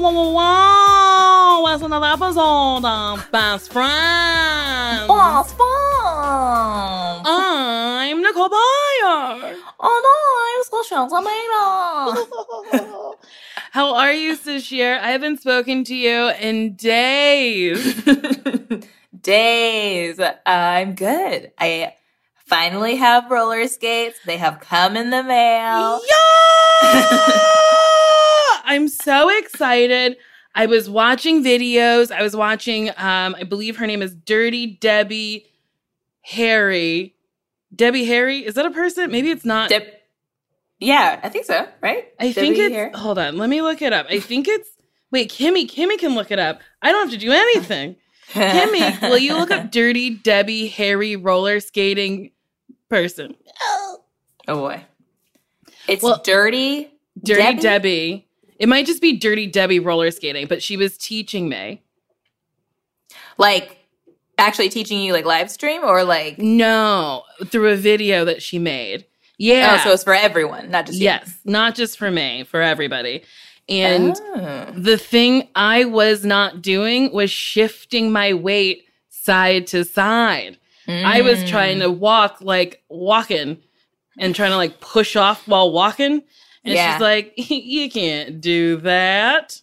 wow, 0.00 0.12
wow, 0.12 0.30
wow. 0.32 1.64
That's 1.66 1.82
another 1.82 2.06
episode 2.06 2.84
of 2.84 3.28
Best 3.32 3.72
Friends. 3.72 5.08
Boss 5.08 5.52
Boss! 5.54 7.22
I'm 7.26 8.22
Nicole 8.22 8.48
Byer. 8.48 9.56
Oh 9.80 10.00
no, 10.06 10.14
I'm 10.46 10.62
so 10.64 10.82
Samira. 11.08 13.14
How 13.72 13.94
are 13.94 14.12
you, 14.12 14.36
Sasheer? 14.36 14.98
I 14.98 15.10
haven't 15.10 15.40
spoken 15.40 15.82
to 15.84 15.94
you 15.94 16.30
in 16.40 16.74
days. 16.74 18.02
Days. 19.20 20.20
I'm 20.46 20.94
good. 20.94 21.50
I 21.58 21.94
finally 22.46 22.94
have 22.96 23.28
roller 23.30 23.66
skates. 23.66 24.18
They 24.24 24.36
have 24.36 24.60
come 24.60 24.96
in 24.96 25.10
the 25.10 25.24
mail. 25.24 26.00
Yeah! 26.82 27.94
I'm 28.68 28.86
so 28.88 29.28
excited. 29.38 30.16
I 30.54 30.66
was 30.66 30.88
watching 30.90 31.42
videos. 31.42 32.10
I 32.10 32.22
was 32.22 32.36
watching, 32.36 32.90
um, 32.90 33.34
I 33.38 33.44
believe 33.44 33.76
her 33.78 33.86
name 33.86 34.02
is 34.02 34.14
Dirty 34.14 34.66
Debbie 34.80 35.46
Harry. 36.22 37.14
Debbie 37.74 38.04
Harry? 38.04 38.44
Is 38.44 38.54
that 38.54 38.66
a 38.66 38.70
person? 38.70 39.10
Maybe 39.10 39.30
it's 39.30 39.44
not. 39.44 39.70
Deb- 39.70 39.88
yeah, 40.80 41.18
I 41.22 41.28
think 41.28 41.44
so, 41.44 41.66
right? 41.80 42.08
I 42.20 42.32
think 42.32 42.56
it's 42.56 42.72
here? 42.72 42.90
hold 42.94 43.18
on, 43.18 43.36
let 43.36 43.48
me 43.50 43.62
look 43.62 43.82
it 43.82 43.92
up. 43.92 44.06
I 44.08 44.20
think 44.20 44.46
it's 44.46 44.68
wait, 45.10 45.30
Kimmy, 45.30 45.68
Kimmy 45.68 45.98
can 45.98 46.14
look 46.14 46.30
it 46.30 46.38
up. 46.38 46.60
I 46.82 46.92
don't 46.92 47.08
have 47.10 47.18
to 47.18 47.24
do 47.24 47.32
anything. 47.32 47.96
Kimmy, 48.32 49.00
will 49.02 49.18
you 49.18 49.34
look 49.36 49.50
up 49.50 49.70
Dirty 49.72 50.10
Debbie 50.10 50.68
Harry 50.68 51.16
roller 51.16 51.58
skating 51.60 52.30
person? 52.88 53.34
Oh 54.46 54.56
boy. 54.56 54.84
It's 55.88 56.02
Well, 56.02 56.20
dirty. 56.24 56.90
Dirty 57.22 57.42
Debbie? 57.42 57.60
Debbie. 57.60 58.27
It 58.58 58.68
might 58.68 58.86
just 58.86 59.00
be 59.00 59.16
Dirty 59.16 59.46
Debbie 59.46 59.78
roller 59.80 60.10
skating, 60.10 60.46
but 60.46 60.62
she 60.62 60.76
was 60.76 60.96
teaching 60.98 61.48
me. 61.48 61.82
Like 63.36 63.78
actually 64.36 64.68
teaching 64.68 65.00
you 65.00 65.12
like 65.12 65.24
live 65.24 65.50
stream 65.50 65.82
or 65.84 66.04
like 66.04 66.38
No, 66.38 67.24
through 67.46 67.68
a 67.70 67.76
video 67.76 68.24
that 68.24 68.42
she 68.42 68.58
made. 68.58 69.04
Yeah. 69.38 69.78
Oh, 69.80 69.84
so 69.84 69.92
it's 69.92 70.04
for 70.04 70.14
everyone, 70.14 70.70
not 70.70 70.86
just 70.86 70.98
you. 70.98 71.04
yes, 71.04 71.38
not 71.44 71.74
just 71.76 71.96
for 71.98 72.10
me, 72.10 72.44
for 72.44 72.60
everybody. 72.60 73.22
And 73.68 74.16
Oh. 74.34 74.72
the 74.76 74.98
thing 74.98 75.48
I 75.54 75.84
was 75.84 76.24
not 76.24 76.62
doing 76.62 77.12
was 77.12 77.30
shifting 77.30 78.10
my 78.10 78.32
weight 78.34 78.84
side 79.10 79.66
to 79.68 79.84
side. 79.84 80.58
I 80.88 81.20
was 81.20 81.40
Mm. 81.40 81.48
trying 81.48 81.80
to 81.80 81.90
walk 81.90 82.38
like 82.40 82.82
walking 82.88 83.58
and 84.18 84.34
trying 84.34 84.52
to 84.52 84.56
like 84.56 84.80
push 84.80 85.16
off 85.16 85.46
while 85.46 85.70
walking. 85.70 86.22
And 86.68 86.76
Yeah. 86.76 86.92
she's 86.94 87.00
like, 87.00 87.32
you 87.50 87.90
can't 87.90 88.40
do 88.40 88.76
that. 88.78 89.60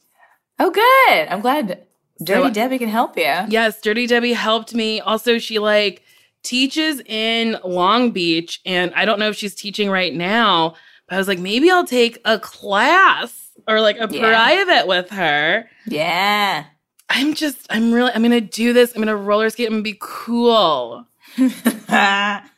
Oh, 0.59 0.71
good. 0.71 1.27
I'm 1.29 1.41
glad 1.41 1.85
Dirty 2.23 2.43
So- 2.43 2.49
Debbie 2.53 2.77
can 2.79 2.89
help 2.89 3.17
you. 3.17 3.33
Yes, 3.49 3.81
Dirty 3.81 4.07
Debbie 4.07 4.33
helped 4.33 4.73
me. 4.73 4.99
Also, 5.01 5.37
she 5.37 5.59
like 5.59 6.01
teaches 6.43 7.01
in 7.05 7.57
Long 7.63 8.11
Beach, 8.11 8.61
and 8.65 8.93
I 8.95 9.03
don't 9.05 9.19
know 9.19 9.29
if 9.29 9.35
she's 9.35 9.55
teaching 9.55 9.89
right 9.89 10.13
now, 10.13 10.75
but 11.09 11.15
I 11.15 11.17
was 11.17 11.27
like, 11.27 11.39
maybe 11.39 11.69
I'll 11.71 11.85
take 11.85 12.19
a 12.25 12.39
class 12.39 13.49
or 13.67 13.81
like 13.81 13.97
a 13.97 14.07
Yeah. 14.09 14.19
private 14.21 14.87
with 14.87 15.09
her. 15.09 15.69
Yeah. 15.87 16.65
I'm 17.09 17.33
just, 17.35 17.67
I'm 17.69 17.91
really, 17.91 18.11
I'm 18.13 18.21
gonna 18.23 18.41
do 18.41 18.73
this. 18.73 18.93
I'm 18.95 19.01
gonna 19.01 19.15
roller 19.15 19.49
skate. 19.49 19.67
I'm 19.67 19.73
gonna 19.73 19.83
be 19.83 19.97
cool. 19.99 21.05
That's 21.37 22.49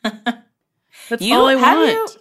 You- 1.22 1.36
all 1.36 1.48
I 1.48 1.56
want. 1.56 2.18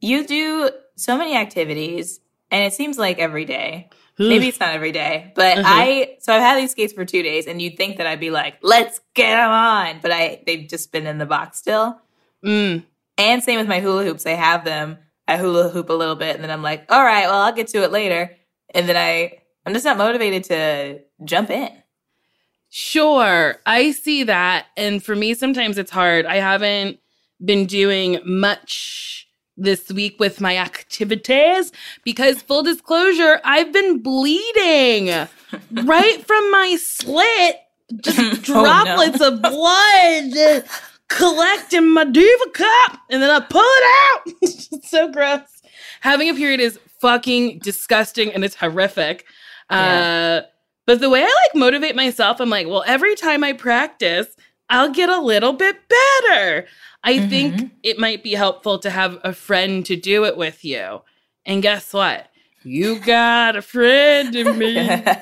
you 0.00 0.26
do 0.26 0.70
so 0.96 1.16
many 1.18 1.36
activities, 1.36 2.20
and 2.50 2.64
it 2.64 2.72
seems 2.72 2.98
like 2.98 3.18
every 3.18 3.44
day. 3.44 3.90
Maybe 4.16 4.46
it's 4.46 4.60
not 4.60 4.72
every 4.74 4.92
day, 4.92 5.32
but 5.34 5.58
Uh-huh. 5.58 5.68
I 5.68 6.16
so 6.20 6.32
I've 6.32 6.40
had 6.40 6.56
these 6.58 6.70
skates 6.70 6.92
for 6.92 7.04
two 7.04 7.22
days, 7.22 7.46
and 7.48 7.60
you'd 7.60 7.76
think 7.76 7.96
that 7.96 8.06
I'd 8.06 8.20
be 8.20 8.30
like, 8.30 8.54
"Let's 8.62 9.00
get 9.14 9.34
them 9.34 9.50
on," 9.50 9.98
but 10.02 10.12
I 10.12 10.40
they've 10.46 10.68
just 10.68 10.92
been 10.92 11.06
in 11.06 11.18
the 11.18 11.26
box 11.26 11.58
still. 11.58 12.00
Mm. 12.46 12.84
And 13.18 13.42
same 13.42 13.58
with 13.58 13.66
my 13.68 13.80
hula 13.80 14.04
hoops. 14.04 14.24
I 14.24 14.30
have 14.32 14.64
them. 14.64 14.98
I 15.26 15.36
hula 15.36 15.68
hoop 15.70 15.88
a 15.90 15.94
little 15.94 16.14
bit, 16.14 16.34
and 16.36 16.44
then 16.44 16.50
I'm 16.52 16.62
like, 16.62 16.84
"All 16.92 17.02
right, 17.02 17.26
well, 17.26 17.42
I'll 17.42 17.52
get 17.52 17.66
to 17.68 17.82
it 17.82 17.90
later." 17.90 18.30
And 18.72 18.88
then 18.88 18.96
I 18.96 19.38
I'm 19.66 19.72
just 19.72 19.84
not 19.84 19.96
motivated 19.98 20.44
to 20.44 21.00
jump 21.24 21.50
in. 21.50 21.70
Sure, 22.70 23.56
I 23.66 23.92
see 23.92 24.24
that. 24.24 24.66
And 24.76 25.02
for 25.02 25.14
me, 25.14 25.34
sometimes 25.34 25.78
it's 25.78 25.90
hard. 25.90 26.26
I 26.26 26.36
haven't 26.36 26.98
been 27.44 27.66
doing 27.66 28.20
much 28.24 29.23
this 29.56 29.90
week 29.90 30.18
with 30.18 30.40
my 30.40 30.56
activities 30.56 31.72
because, 32.04 32.42
full 32.42 32.62
disclosure, 32.62 33.40
I've 33.44 33.72
been 33.72 34.00
bleeding 34.00 35.06
right 35.72 36.26
from 36.26 36.50
my 36.50 36.76
slit. 36.80 37.56
Just 38.00 38.18
Oh, 38.18 38.30
no. 38.30 38.36
droplets 38.40 39.20
of 39.20 39.42
blood 39.42 40.64
collect 41.08 41.72
in 41.72 41.88
my 41.90 42.04
diva 42.04 42.50
cup 42.52 42.98
and 43.10 43.22
then 43.22 43.30
I 43.30 43.40
pull 43.40 43.60
it 43.62 43.84
out. 44.26 44.34
it's 44.42 44.90
so 44.90 45.08
gross. 45.10 45.40
Having 46.00 46.30
a 46.30 46.34
period 46.34 46.60
is 46.60 46.78
fucking 47.00 47.58
disgusting 47.60 48.32
and 48.32 48.44
it's 48.44 48.54
horrific. 48.56 49.24
Uh, 49.70 50.40
but 50.86 51.00
the 51.00 51.10
way 51.10 51.22
I 51.22 51.24
like 51.26 51.54
motivate 51.54 51.94
myself, 51.96 52.40
I'm 52.40 52.50
like, 52.50 52.66
well, 52.66 52.84
every 52.86 53.14
time 53.16 53.44
I 53.44 53.52
practice, 53.52 54.26
I'll 54.70 54.90
get 54.92 55.08
a 55.08 55.20
little 55.20 55.52
bit 55.52 55.76
better. 55.88 56.66
I 57.04 57.18
Mhm. 57.18 57.28
think 57.30 57.70
it 57.82 57.98
might 57.98 58.22
be 58.22 58.32
helpful 58.34 58.78
to 58.80 58.90
have 58.90 59.18
a 59.22 59.32
friend 59.34 59.84
to 59.86 59.94
do 59.96 60.24
it 60.24 60.36
with 60.36 60.64
you. 60.64 61.02
And 61.46 61.62
guess 61.62 61.92
what? 61.92 62.30
You 62.64 62.98
got 63.06 63.56
a 63.56 63.62
friend 63.62 64.34
in 64.34 64.58
me. 64.58 65.02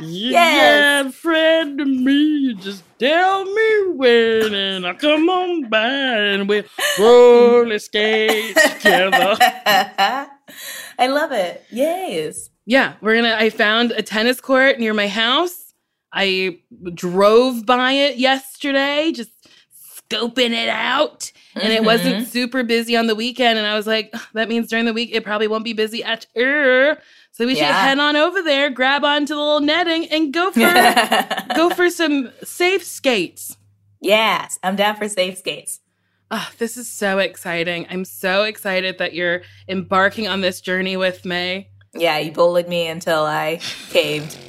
You 0.00 0.30
Yes. 0.30 1.04
got 1.04 1.06
a 1.06 1.12
friend 1.12 1.80
in 1.80 2.04
me. 2.04 2.54
Just 2.54 2.82
tell 2.98 3.44
me 3.44 3.88
when, 3.94 4.52
and 4.54 4.86
I'll 4.86 4.94
come 4.94 5.28
on 5.28 5.68
by 5.68 5.86
and 5.86 6.48
we'll 6.48 6.64
roller 6.98 7.78
skate 7.78 8.56
together. 8.56 9.36
I 10.98 11.06
love 11.06 11.30
it. 11.32 11.64
Yes. 11.70 12.50
Yeah, 12.66 12.94
we're 13.00 13.16
gonna. 13.16 13.36
I 13.38 13.50
found 13.50 13.92
a 13.92 14.02
tennis 14.02 14.40
court 14.40 14.80
near 14.80 14.94
my 14.94 15.08
house. 15.08 15.72
I 16.12 16.58
drove 16.94 17.64
by 17.64 17.92
it 17.92 18.16
yesterday, 18.16 19.12
just 19.12 19.30
scoping 20.12 20.50
it 20.52 20.68
out, 20.68 21.32
and 21.54 21.72
it 21.72 21.84
wasn't 21.84 22.16
mm-hmm. 22.16 22.24
super 22.24 22.62
busy 22.62 22.96
on 22.96 23.06
the 23.06 23.14
weekend. 23.14 23.58
And 23.58 23.66
I 23.66 23.74
was 23.74 23.86
like, 23.86 24.14
that 24.34 24.48
means 24.48 24.68
during 24.68 24.84
the 24.84 24.92
week 24.92 25.10
it 25.12 25.24
probably 25.24 25.48
won't 25.48 25.64
be 25.64 25.72
busy 25.72 26.02
at 26.04 26.26
all. 26.36 26.96
So 27.34 27.46
we 27.46 27.54
should 27.54 27.62
Yeah. 27.62 27.86
head 27.88 27.98
on 27.98 28.14
over 28.14 28.42
there, 28.42 28.68
grab 28.68 29.04
onto 29.04 29.34
the 29.34 29.40
little 29.40 29.60
netting, 29.60 30.06
and 30.08 30.32
go 30.32 30.50
for 30.52 31.54
go 31.54 31.70
for 31.70 31.88
some 31.90 32.30
safe 32.44 32.84
skates. 32.84 33.56
yes, 34.00 34.58
I'm 34.62 34.76
down 34.76 34.96
for 34.96 35.08
safe 35.08 35.38
skates. 35.38 35.80
Oh, 36.30 36.48
this 36.58 36.78
is 36.78 36.88
so 36.88 37.18
exciting. 37.18 37.86
I'm 37.90 38.06
so 38.06 38.44
excited 38.44 38.96
that 38.98 39.12
you're 39.12 39.42
embarking 39.68 40.28
on 40.28 40.40
this 40.40 40.62
journey 40.62 40.96
with 40.96 41.26
me. 41.26 41.68
Yeah, 41.94 42.18
you 42.18 42.32
bullied 42.32 42.68
me 42.68 42.86
until 42.88 43.24
I 43.24 43.58
caved. 43.90 44.36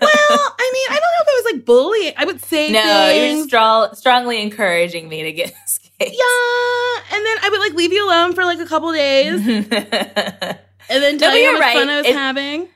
Well, 0.00 0.54
I 0.58 0.70
mean, 0.72 0.86
I 0.90 1.00
don't 1.00 1.00
know 1.00 1.22
if 1.22 1.28
it 1.28 1.44
was 1.44 1.52
like 1.54 1.64
bullying. 1.64 2.12
I 2.16 2.24
would 2.24 2.42
say 2.44 2.70
no, 2.70 2.80
you're 3.10 3.46
things. 3.46 3.98
strongly 3.98 4.42
encouraging 4.42 5.08
me 5.08 5.22
to 5.24 5.32
get 5.32 5.48
skates. 5.66 5.92
Yeah, 6.00 7.16
and 7.16 7.24
then 7.26 7.36
I 7.42 7.48
would 7.50 7.60
like 7.60 7.72
leave 7.74 7.92
you 7.92 8.04
alone 8.06 8.34
for 8.34 8.44
like 8.44 8.58
a 8.58 8.66
couple 8.66 8.92
days, 8.92 9.40
and 9.46 9.70
then 9.70 11.18
tell 11.18 11.30
but 11.32 11.38
you 11.38 11.46
how 11.46 11.52
you're 11.52 11.62
fun. 11.62 11.88
I 11.88 11.96
was 11.98 12.06
It- 12.06 12.14
having. 12.14 12.68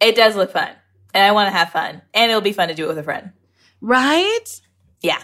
it 0.00 0.14
does 0.16 0.36
look 0.36 0.52
fun, 0.52 0.68
and 1.14 1.24
I 1.24 1.32
want 1.32 1.48
to 1.48 1.52
have 1.52 1.70
fun, 1.70 2.02
and 2.14 2.30
it'll 2.30 2.40
be 2.42 2.52
fun 2.52 2.68
to 2.68 2.74
do 2.74 2.84
it 2.84 2.88
with 2.88 2.98
a 2.98 3.02
friend. 3.02 3.30
Right? 3.80 4.60
Yeah, 5.00 5.22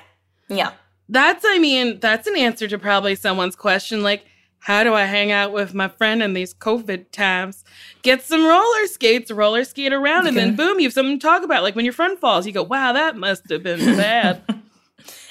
yeah. 0.49 0.73
That's, 1.09 1.45
I 1.47 1.59
mean, 1.59 2.01
that's 2.01 2.27
an 2.27 2.37
answer 2.37 2.67
to 2.69 2.79
probably 2.79 3.15
someone's 3.15 3.55
question 3.57 4.03
like, 4.03 4.25
how 4.67 4.83
do 4.83 4.95
I 4.95 5.05
hang 5.05 5.31
out 5.31 5.53
with 5.53 5.75
my 5.75 5.87
friend 5.87 6.21
in 6.21 6.33
these 6.35 6.53
COVID 6.53 7.13
times? 7.13 7.63
Get 8.03 8.23
some 8.23 8.45
roller 8.45 8.87
skates, 8.89 9.31
roller 9.31 9.63
skate 9.63 9.93
around, 9.93 10.27
and 10.27 10.37
then 10.37 10.57
boom, 10.57 10.81
you 10.81 10.87
have 10.87 10.93
something 10.93 11.21
to 11.21 11.25
talk 11.25 11.45
about. 11.45 11.63
Like 11.63 11.77
when 11.77 11.85
your 11.85 11.95
friend 11.95 12.19
falls, 12.19 12.49
you 12.49 12.53
go, 12.53 12.65
wow, 12.65 12.93
that 12.93 13.17
must 13.17 13.49
have 13.51 13.63
been 13.63 13.97
bad. 13.97 14.43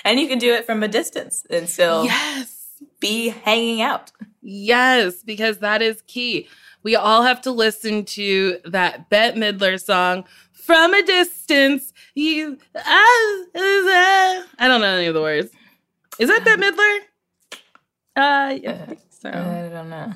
And 0.06 0.20
you 0.20 0.28
can 0.28 0.38
do 0.38 0.54
it 0.54 0.68
from 0.68 0.84
a 0.84 0.88
distance 0.88 1.48
and 1.50 1.68
still 1.68 2.06
yes. 2.06 2.68
be 3.00 3.30
hanging 3.30 3.82
out. 3.82 4.12
Yes, 4.44 5.24
because 5.24 5.58
that 5.58 5.82
is 5.82 6.04
key. 6.06 6.48
We 6.84 6.96
all 6.96 7.24
have 7.24 7.42
to 7.42 7.52
listen 7.52 8.06
to 8.06 8.60
that 8.66 9.10
Bette 9.10 9.38
Midler 9.38 9.82
song 9.82 10.26
from 10.52 10.94
a 10.94 11.02
distance. 11.02 11.92
You, 12.14 12.60
I, 12.76 14.44
I 14.60 14.68
don't 14.68 14.82
know 14.82 14.96
any 14.96 15.08
of 15.08 15.16
the 15.16 15.22
words. 15.22 15.50
Is 16.20 16.30
that 16.30 16.46
Bette 16.46 16.62
Midler? 16.62 17.00
Uh, 18.16 18.60
yeah, 18.62 18.94
so. 19.34 19.40
I 19.40 19.70
don't 19.74 19.90
know. 19.90 20.14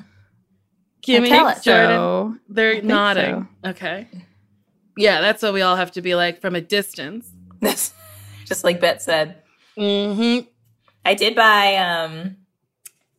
Kimmy, 1.02 1.28
tell 1.28 1.48
it. 1.48 1.62
Jordan, 1.62 1.96
So 1.96 2.34
they're 2.48 2.74
think 2.74 2.84
nodding. 2.84 3.48
Okay. 3.64 4.08
Yeah, 4.96 5.20
that's 5.20 5.42
what 5.42 5.54
we 5.54 5.62
all 5.62 5.76
have 5.76 5.92
to 5.92 6.02
be 6.02 6.14
like 6.14 6.40
from 6.40 6.54
a 6.54 6.60
distance. 6.60 7.30
Just 7.62 8.64
like 8.64 8.80
Bette 8.80 8.98
said. 9.00 9.42
Mm-hmm. 9.78 10.46
I 11.06 11.14
did 11.14 11.34
buy 11.34 11.76
um 11.76 12.36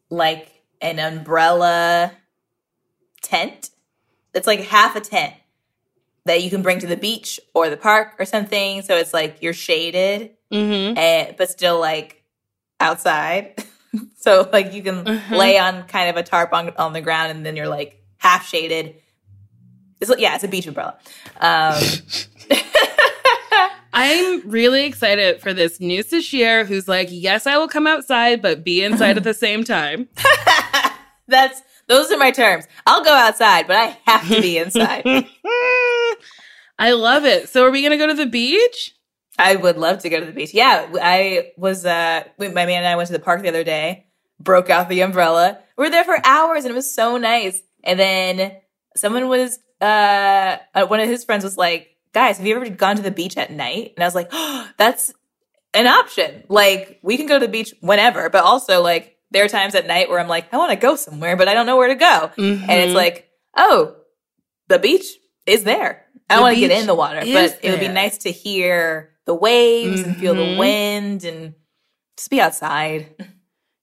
like 0.09 0.49
an 0.81 0.99
umbrella 0.99 2.11
tent. 3.21 3.69
It's 4.33 4.47
like 4.47 4.61
half 4.61 4.95
a 4.95 5.01
tent. 5.01 5.33
that 6.25 6.43
you 6.43 6.49
can 6.51 6.61
bring 6.61 6.77
to 6.79 6.87
the 6.87 6.97
beach 6.97 7.39
or 7.55 7.69
the 7.69 7.77
park 7.77 8.13
or 8.19 8.25
something. 8.25 8.81
So 8.83 8.95
it's 8.95 9.13
like 9.13 9.37
you're 9.41 9.53
shaded, 9.53 10.31
Mm-hmm. 10.51 10.97
and, 10.97 11.35
but 11.37 11.49
still 11.49 11.79
like 11.79 12.23
outside. 12.79 13.63
so 14.17 14.49
like 14.51 14.73
you 14.73 14.81
can 14.83 15.03
Mhm. 15.05 15.31
lay 15.31 15.57
on 15.57 15.83
kind 15.87 16.09
of 16.09 16.17
a 16.17 16.23
tarp 16.23 16.53
on, 16.53 16.69
on 16.77 16.93
the 16.93 17.01
ground 17.01 17.31
and 17.31 17.45
then 17.45 17.55
you're 17.55 17.67
like 17.67 18.01
half 18.17 18.47
shaded. 18.47 18.95
It's, 19.99 20.11
yeah, 20.17 20.35
it's 20.35 20.43
a 20.43 20.47
beach 20.47 20.65
umbrella. 20.67 20.97
Um, 21.39 21.81
I'm 23.93 24.49
really 24.49 24.85
excited 24.85 25.41
for 25.41 25.53
this 25.53 25.79
new 25.79 26.01
Sasheer 26.03 26.65
who's 26.65 26.87
like, 26.87 27.09
yes, 27.11 27.45
I 27.45 27.57
will 27.57 27.67
come 27.67 27.85
outside, 27.87 28.41
but 28.41 28.63
be 28.63 28.83
inside 28.83 29.17
at 29.17 29.23
the 29.23 29.33
same 29.33 29.63
time. 29.63 30.07
that's 31.27 31.61
those 31.87 32.09
are 32.09 32.17
my 32.17 32.31
terms. 32.31 32.65
I'll 32.87 33.03
go 33.03 33.11
outside, 33.13 33.67
but 33.67 33.75
I 33.75 33.97
have 34.05 34.27
to 34.29 34.41
be 34.41 34.57
inside. 34.57 35.03
I 36.79 36.91
love 36.93 37.25
it. 37.25 37.49
So, 37.49 37.65
are 37.65 37.71
we 37.71 37.81
going 37.81 37.91
to 37.91 37.97
go 37.97 38.07
to 38.07 38.13
the 38.13 38.25
beach? 38.25 38.95
I 39.41 39.55
would 39.55 39.77
love 39.77 39.99
to 39.99 40.09
go 40.09 40.19
to 40.19 40.25
the 40.25 40.31
beach. 40.31 40.53
Yeah, 40.53 40.87
I 41.01 41.51
was. 41.57 41.85
Uh, 41.85 42.23
my 42.37 42.49
man 42.49 42.69
and 42.69 42.87
I 42.87 42.95
went 42.95 43.07
to 43.07 43.13
the 43.13 43.19
park 43.19 43.41
the 43.41 43.49
other 43.49 43.63
day. 43.63 44.05
Broke 44.39 44.69
out 44.69 44.89
the 44.89 45.01
umbrella. 45.01 45.59
We 45.77 45.85
were 45.85 45.89
there 45.89 46.03
for 46.03 46.17
hours, 46.23 46.63
and 46.63 46.71
it 46.71 46.75
was 46.75 46.93
so 46.93 47.17
nice. 47.17 47.61
And 47.83 47.99
then 47.99 48.57
someone 48.95 49.27
was. 49.27 49.59
Uh, 49.79 50.57
uh, 50.75 50.85
one 50.85 50.99
of 50.99 51.09
his 51.09 51.25
friends 51.25 51.43
was 51.43 51.57
like, 51.57 51.95
"Guys, 52.13 52.37
have 52.37 52.45
you 52.45 52.55
ever 52.55 52.69
gone 52.69 52.97
to 52.97 53.01
the 53.01 53.11
beach 53.11 53.35
at 53.35 53.51
night?" 53.51 53.93
And 53.95 54.03
I 54.03 54.07
was 54.07 54.15
like, 54.15 54.29
oh, 54.31 54.69
"That's 54.77 55.11
an 55.73 55.87
option. 55.87 56.43
Like, 56.49 56.99
we 57.01 57.17
can 57.17 57.25
go 57.25 57.39
to 57.39 57.45
the 57.45 57.51
beach 57.51 57.73
whenever, 57.81 58.29
but 58.29 58.43
also 58.43 58.81
like 58.83 59.17
there 59.31 59.43
are 59.43 59.47
times 59.47 59.73
at 59.75 59.87
night 59.87 60.09
where 60.09 60.19
I'm 60.19 60.27
like, 60.27 60.53
I 60.53 60.57
want 60.57 60.71
to 60.71 60.75
go 60.75 60.95
somewhere, 60.95 61.35
but 61.35 61.47
I 61.47 61.53
don't 61.53 61.65
know 61.65 61.77
where 61.77 61.87
to 61.87 61.95
go." 61.95 62.31
Mhm. 62.37 62.61
And 62.61 62.71
it's 62.71 62.93
like, 62.93 63.29
oh, 63.57 63.95
the 64.67 64.77
beach 64.77 65.05
is 65.45 65.63
there. 65.63 66.05
I 66.29 66.35
The 66.35 66.41
want 66.41 66.55
to 66.55 66.59
get 66.61 66.71
in 66.71 66.87
the 66.87 66.95
water, 66.95 67.19
but 67.21 67.59
it 67.61 67.71
would 67.71 67.79
be 67.79 67.87
nice 67.87 68.19
to 68.19 68.31
hear 68.31 69.10
the 69.31 69.35
waves 69.35 70.01
and 70.01 70.17
feel 70.17 70.35
the 70.35 70.41
Mhm. 70.41 70.57
wind 70.57 71.23
and 71.23 71.53
just 72.17 72.29
be 72.29 72.41
outside. 72.41 73.07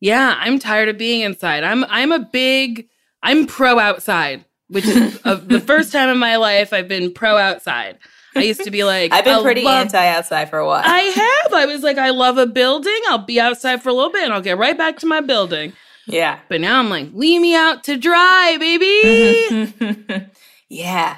yeah, 0.00 0.36
I'm 0.38 0.58
tired 0.58 0.88
of 0.90 0.98
being 0.98 1.22
inside. 1.22 1.64
I'm 1.64 1.84
I'm 1.88 2.12
a 2.12 2.18
big 2.18 2.88
I'm 3.22 3.46
pro 3.46 3.78
outside, 3.78 4.44
which 4.68 4.84
is 4.86 5.18
uh, 5.24 5.36
the 5.36 5.60
first 5.60 5.90
time 5.92 6.08
in 6.10 6.18
my 6.18 6.36
life 6.36 6.72
I've 6.72 6.88
been 6.88 7.12
pro 7.14 7.36
outside. 7.36 7.98
I 8.36 8.42
used 8.42 8.62
to 8.64 8.70
be 8.70 8.84
like, 8.84 9.12
I've 9.12 9.24
been 9.24 9.42
pretty 9.42 9.62
love- 9.62 9.86
anti 9.86 10.06
outside 10.06 10.50
for 10.50 10.58
a 10.58 10.66
while. 10.66 10.82
I 10.84 11.00
have. 11.00 11.52
I 11.54 11.66
was 11.66 11.82
like, 11.82 11.98
I 11.98 12.10
love 12.10 12.36
a 12.38 12.46
building. 12.46 13.00
I'll 13.08 13.18
be 13.18 13.40
outside 13.40 13.82
for 13.82 13.88
a 13.88 13.92
little 13.92 14.12
bit 14.12 14.22
and 14.24 14.32
I'll 14.32 14.42
get 14.42 14.58
right 14.58 14.76
back 14.78 14.98
to 14.98 15.06
my 15.06 15.20
building. 15.20 15.72
yeah. 16.06 16.38
But 16.48 16.60
now 16.60 16.78
I'm 16.78 16.88
like, 16.90 17.08
leave 17.14 17.40
me 17.40 17.54
out 17.56 17.82
to 17.84 17.96
dry, 17.96 18.56
baby. 18.60 20.26
yeah. 20.68 21.16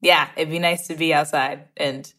Yeah. 0.00 0.28
It'd 0.36 0.50
be 0.50 0.58
nice 0.60 0.86
to 0.88 0.94
be 0.94 1.12
outside 1.14 1.64
and 1.76 2.12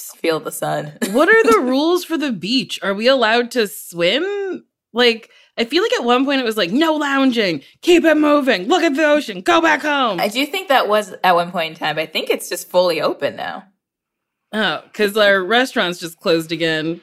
just 0.00 0.16
feel 0.18 0.40
the 0.40 0.52
sun. 0.52 0.92
what 1.12 1.28
are 1.28 1.42
the 1.52 1.60
rules 1.60 2.04
for 2.04 2.16
the 2.16 2.32
beach? 2.32 2.78
Are 2.82 2.94
we 2.94 3.06
allowed 3.06 3.50
to 3.52 3.66
swim? 3.68 4.64
Like, 4.92 5.30
I 5.56 5.64
feel 5.64 5.82
like 5.82 5.92
at 5.92 6.04
one 6.04 6.24
point 6.24 6.40
it 6.40 6.44
was 6.44 6.56
like, 6.56 6.70
no 6.72 6.94
lounging, 6.94 7.62
keep 7.82 8.04
it 8.04 8.16
moving, 8.16 8.66
look 8.66 8.82
at 8.82 8.94
the 8.94 9.04
ocean, 9.04 9.40
go 9.42 9.60
back 9.60 9.82
home. 9.82 10.18
I 10.20 10.28
do 10.28 10.44
think 10.46 10.68
that 10.68 10.88
was 10.88 11.14
at 11.22 11.34
one 11.34 11.50
point 11.52 11.72
in 11.72 11.76
time. 11.76 11.98
I 11.98 12.06
think 12.06 12.30
it's 12.30 12.48
just 12.48 12.68
fully 12.70 13.00
open 13.00 13.36
now. 13.36 13.64
oh, 14.52 14.82
because 14.84 15.16
our 15.16 15.42
restaurants 15.42 16.00
just 16.00 16.18
closed 16.18 16.50
again. 16.50 17.00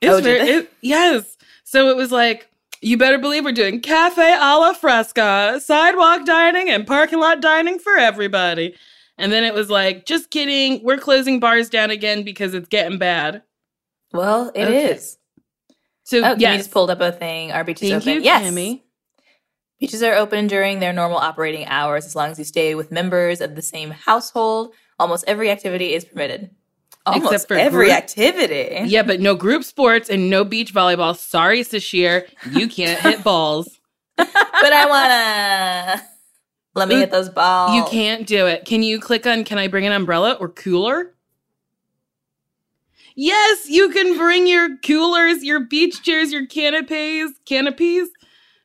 It's 0.00 0.12
Oh, 0.12 0.20
very- 0.20 0.48
it- 0.48 0.72
yes. 0.80 1.36
So 1.64 1.88
it 1.88 1.96
was 1.96 2.12
like, 2.12 2.46
you 2.82 2.98
better 2.98 3.18
believe 3.18 3.44
we're 3.44 3.52
doing 3.52 3.80
cafe 3.80 4.34
a 4.34 4.58
la 4.58 4.74
fresca, 4.74 5.58
sidewalk 5.64 6.26
dining 6.26 6.68
and 6.68 6.86
parking 6.86 7.18
lot 7.18 7.40
dining 7.40 7.78
for 7.78 7.96
everybody. 7.96 8.74
And 9.18 9.30
then 9.30 9.44
it 9.44 9.54
was 9.54 9.70
like, 9.70 10.06
just 10.06 10.30
kidding, 10.30 10.82
we're 10.84 10.98
closing 10.98 11.38
bars 11.40 11.68
down 11.70 11.90
again 11.90 12.24
because 12.24 12.52
it's 12.54 12.68
getting 12.68 12.98
bad. 12.98 13.42
Well, 14.12 14.50
it 14.54 14.68
is. 14.68 15.18
Okay. 15.70 15.76
So 16.04 16.24
Oh, 16.24 16.34
yes, 16.38 16.58
just 16.58 16.70
pulled 16.72 16.90
up 16.90 17.00
a 17.00 17.12
thing. 17.12 17.52
Our 17.52 17.64
beach 17.64 17.82
is 17.82 17.90
thank 17.90 18.02
open. 18.02 18.14
you, 18.14 18.20
yes. 18.20 18.42
Kimmy. 18.52 18.82
Beaches 19.80 20.02
are 20.02 20.14
open 20.14 20.46
during 20.46 20.80
their 20.80 20.92
normal 20.92 21.18
operating 21.18 21.66
hours 21.66 22.06
as 22.06 22.14
long 22.14 22.30
as 22.30 22.38
you 22.38 22.44
stay 22.44 22.74
with 22.74 22.90
members 22.92 23.40
of 23.40 23.54
the 23.56 23.62
same 23.62 23.90
household. 23.90 24.72
Almost 24.98 25.24
every 25.26 25.50
activity 25.50 25.94
is 25.94 26.04
permitted. 26.04 26.50
Almost 27.06 27.32
Except 27.32 27.48
for 27.48 27.54
every 27.56 27.86
group- 27.86 27.96
activity. 27.98 28.80
Yeah, 28.88 29.02
but 29.02 29.20
no 29.20 29.34
group 29.34 29.62
sports 29.64 30.08
and 30.08 30.30
no 30.30 30.44
beach 30.44 30.72
volleyball. 30.72 31.16
Sorry, 31.16 31.60
Sasheer, 31.60 32.26
you 32.52 32.68
can't 32.68 32.98
hit 33.00 33.22
balls. 33.24 33.78
but 34.16 34.28
I 34.32 34.86
wanna 34.86 36.02
let 36.74 36.88
me 36.88 36.96
hit 36.96 37.10
those 37.10 37.28
balls. 37.28 37.74
You 37.74 37.84
can't 37.84 38.26
do 38.26 38.46
it. 38.46 38.64
Can 38.64 38.82
you 38.82 39.00
click 39.00 39.26
on 39.26 39.44
can 39.44 39.58
I 39.58 39.68
bring 39.68 39.86
an 39.86 39.92
umbrella 39.92 40.36
or 40.40 40.48
cooler? 40.48 41.14
Yes, 43.16 43.68
you 43.68 43.90
can 43.90 44.16
bring 44.16 44.46
your 44.46 44.76
coolers, 44.78 45.44
your 45.44 45.60
beach 45.60 46.02
chairs, 46.02 46.32
your 46.32 46.46
canopies, 46.46 47.30
canopies. 47.46 48.08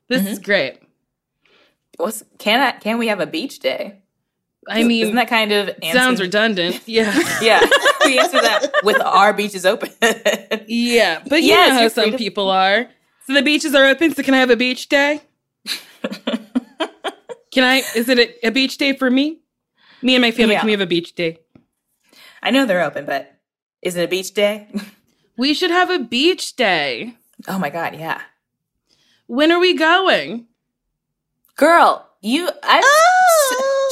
This 0.08 0.26
is 0.26 0.40
mm-hmm. 0.40 0.46
great. 0.46 0.80
What's, 1.98 2.24
can 2.40 2.60
I? 2.60 2.72
Can 2.80 2.98
we 2.98 3.08
have 3.08 3.20
a 3.20 3.28
beach 3.28 3.60
day? 3.60 4.02
I 4.68 4.84
mean, 4.84 5.04
isn't 5.04 5.16
that 5.16 5.28
kind 5.28 5.52
of 5.52 5.72
sounds 5.92 6.20
redundant. 6.22 6.82
Yeah. 6.88 7.16
Yeah, 7.42 7.60
we 8.06 8.20
answer 8.20 8.42
that 8.42 8.72
with 8.84 9.02
our 9.02 9.34
beaches 9.34 9.66
open. 9.66 9.90
yeah, 10.68 11.22
but 11.28 11.42
you 11.42 11.50
Yes, 11.50 11.70
know 11.70 11.80
how 11.82 11.88
some 11.88 12.12
to- 12.12 12.18
people 12.18 12.50
are. 12.50 12.88
So 13.26 13.34
the 13.34 13.44
beaches 13.44 13.76
are 13.76 13.86
open, 13.86 14.14
so 14.16 14.24
can 14.24 14.34
I 14.34 14.40
have 14.40 14.50
a 14.50 14.56
beach 14.56 14.90
day? 14.90 15.22
Can 17.51 17.63
I? 17.63 17.81
Is 17.96 18.10
it 18.10 18.19
a, 18.19 18.48
a 18.48 18.51
beach 18.51 18.78
day 18.78 18.94
for 18.96 19.10
me? 19.10 19.40
Me 20.01 20.16
and 20.16 20.22
my 20.22 20.31
family, 20.31 20.54
Yeah. 20.54 20.60
can 20.62 20.68
we 20.68 20.72
have 20.74 20.81
a 20.81 20.86
beach 20.88 21.13
day? 21.16 21.40
I 22.42 22.51
know 22.51 22.66
they're 22.66 22.81
open, 22.84 23.06
but 23.06 23.36
is 23.81 23.96
it 23.98 24.04
a 24.04 24.07
beach 24.07 24.34
day? 24.34 24.68
We 25.38 25.54
should 25.54 25.72
have 25.72 25.90
a 25.90 26.00
beach 26.00 26.57
day. 26.57 27.16
oh 27.48 27.57
my 27.57 27.69
god, 27.69 27.96
yeah, 27.96 28.19
When 29.28 29.54
are 29.54 29.60
we 29.60 29.74
going? 29.74 30.48
girl, 31.56 32.10
you. 32.22 32.50
Oh. 32.50 32.60
Ah! 32.63 32.78
s- 32.80 32.86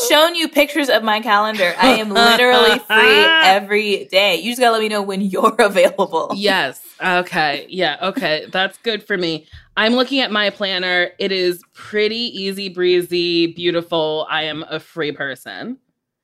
shown 0.08 0.36
you 0.36 0.48
pictures 0.50 0.90
of 0.90 1.04
my 1.04 1.20
calendar. 1.22 1.74
I 1.78 1.96
am 1.98 2.10
literally 2.10 2.80
free 2.88 3.24
every 3.44 4.06
day. 4.06 4.38
You 4.38 4.52
just 4.52 4.60
gotta 4.60 4.74
let 4.74 4.82
me 4.82 4.90
know 4.90 5.02
when 5.02 5.22
you're 5.22 5.56
available. 5.60 6.32
Yes. 6.36 6.82
Okay. 7.04 7.66
Yeah. 7.70 7.98
Okay. 8.02 8.48
That's 8.52 8.78
good 8.80 9.04
for 9.04 9.18
me. 9.18 9.48
I'm 9.76 9.94
looking 9.94 10.20
at 10.22 10.32
my 10.32 10.50
planner. 10.50 11.12
It 11.20 11.32
is 11.32 11.62
pretty 11.74 12.16
easy 12.16 12.70
breezy, 12.70 13.48
beautiful. 13.54 14.26
I 14.30 14.44
am 14.44 14.64
a 14.70 14.80
free 14.80 15.12
person. 15.12 15.78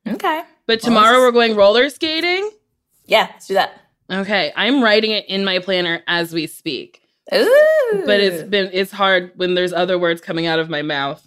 Okay. 0.07 0.41
But 0.65 0.79
tomorrow 0.81 1.13
this- 1.17 1.21
we're 1.21 1.31
going 1.31 1.55
roller 1.55 1.89
skating. 1.89 2.49
Yeah, 3.05 3.27
let's 3.31 3.47
do 3.47 3.53
that. 3.55 3.79
Okay. 4.11 4.51
I'm 4.55 4.83
writing 4.83 5.11
it 5.11 5.25
in 5.27 5.43
my 5.45 5.59
planner 5.59 6.01
as 6.07 6.33
we 6.33 6.47
speak. 6.47 7.01
Ooh. 7.33 8.03
But 8.05 8.19
it's 8.19 8.43
been 8.49 8.69
it's 8.73 8.91
hard 8.91 9.31
when 9.35 9.53
there's 9.53 9.71
other 9.73 9.97
words 9.99 10.19
coming 10.21 10.45
out 10.45 10.59
of 10.59 10.69
my 10.69 10.81
mouth. 10.81 11.25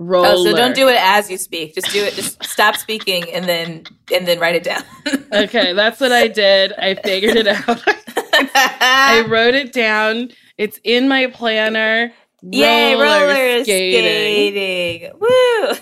Roller. 0.00 0.28
Oh, 0.28 0.44
so 0.44 0.54
don't 0.54 0.76
do 0.76 0.88
it 0.88 0.96
as 1.00 1.28
you 1.28 1.36
speak. 1.36 1.74
Just 1.74 1.92
do 1.92 2.04
it. 2.04 2.14
Just 2.14 2.42
stop 2.44 2.76
speaking 2.76 3.24
and 3.32 3.46
then 3.46 3.82
and 4.14 4.28
then 4.28 4.38
write 4.38 4.54
it 4.54 4.62
down. 4.62 4.82
Okay, 5.30 5.74
that's 5.74 6.00
what 6.00 6.10
I 6.10 6.26
did. 6.28 6.72
I 6.78 6.94
figured 6.94 7.36
it 7.36 7.46
out. 7.46 7.82
I 7.86 9.26
wrote 9.28 9.54
it 9.54 9.74
down. 9.74 10.30
It's 10.56 10.80
in 10.84 11.06
my 11.06 11.26
planner. 11.26 12.12
Yay, 12.40 12.94
roller 12.94 13.62
skating. 13.62 15.12
Woo. 15.20 15.72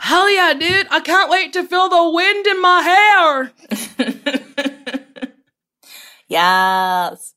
Hell 0.00 0.28
yeah, 0.34 0.52
dude. 0.54 0.88
I 0.90 0.98
can't 0.98 1.30
wait 1.30 1.52
to 1.52 1.62
feel 1.62 1.88
the 1.88 2.10
wind 2.10 2.46
in 2.48 2.60
my 2.60 2.82
hair. 2.82 3.52
yes. 6.28 7.34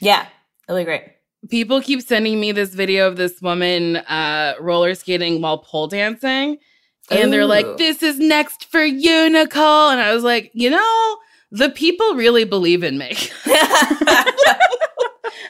Yeah. 0.00 0.26
it'll 0.68 0.80
be 0.80 0.84
great. 0.84 1.04
People 1.52 1.82
keep 1.82 2.00
sending 2.00 2.40
me 2.40 2.50
this 2.50 2.72
video 2.72 3.06
of 3.06 3.18
this 3.18 3.42
woman 3.42 3.96
uh, 3.96 4.54
roller 4.58 4.94
skating 4.94 5.42
while 5.42 5.58
pole 5.58 5.86
dancing. 5.86 6.56
And 7.10 7.30
they're 7.30 7.44
like, 7.44 7.76
this 7.76 8.02
is 8.02 8.18
next 8.18 8.70
for 8.70 8.82
you, 8.82 9.28
Nicole. 9.28 9.90
And 9.90 10.00
I 10.00 10.14
was 10.14 10.24
like, 10.24 10.50
you 10.54 10.70
know, 10.70 11.16
the 11.50 11.68
people 11.68 12.14
really 12.14 12.44
believe 12.44 12.82
in 12.82 12.96
me. 12.96 13.14
I 13.44 14.24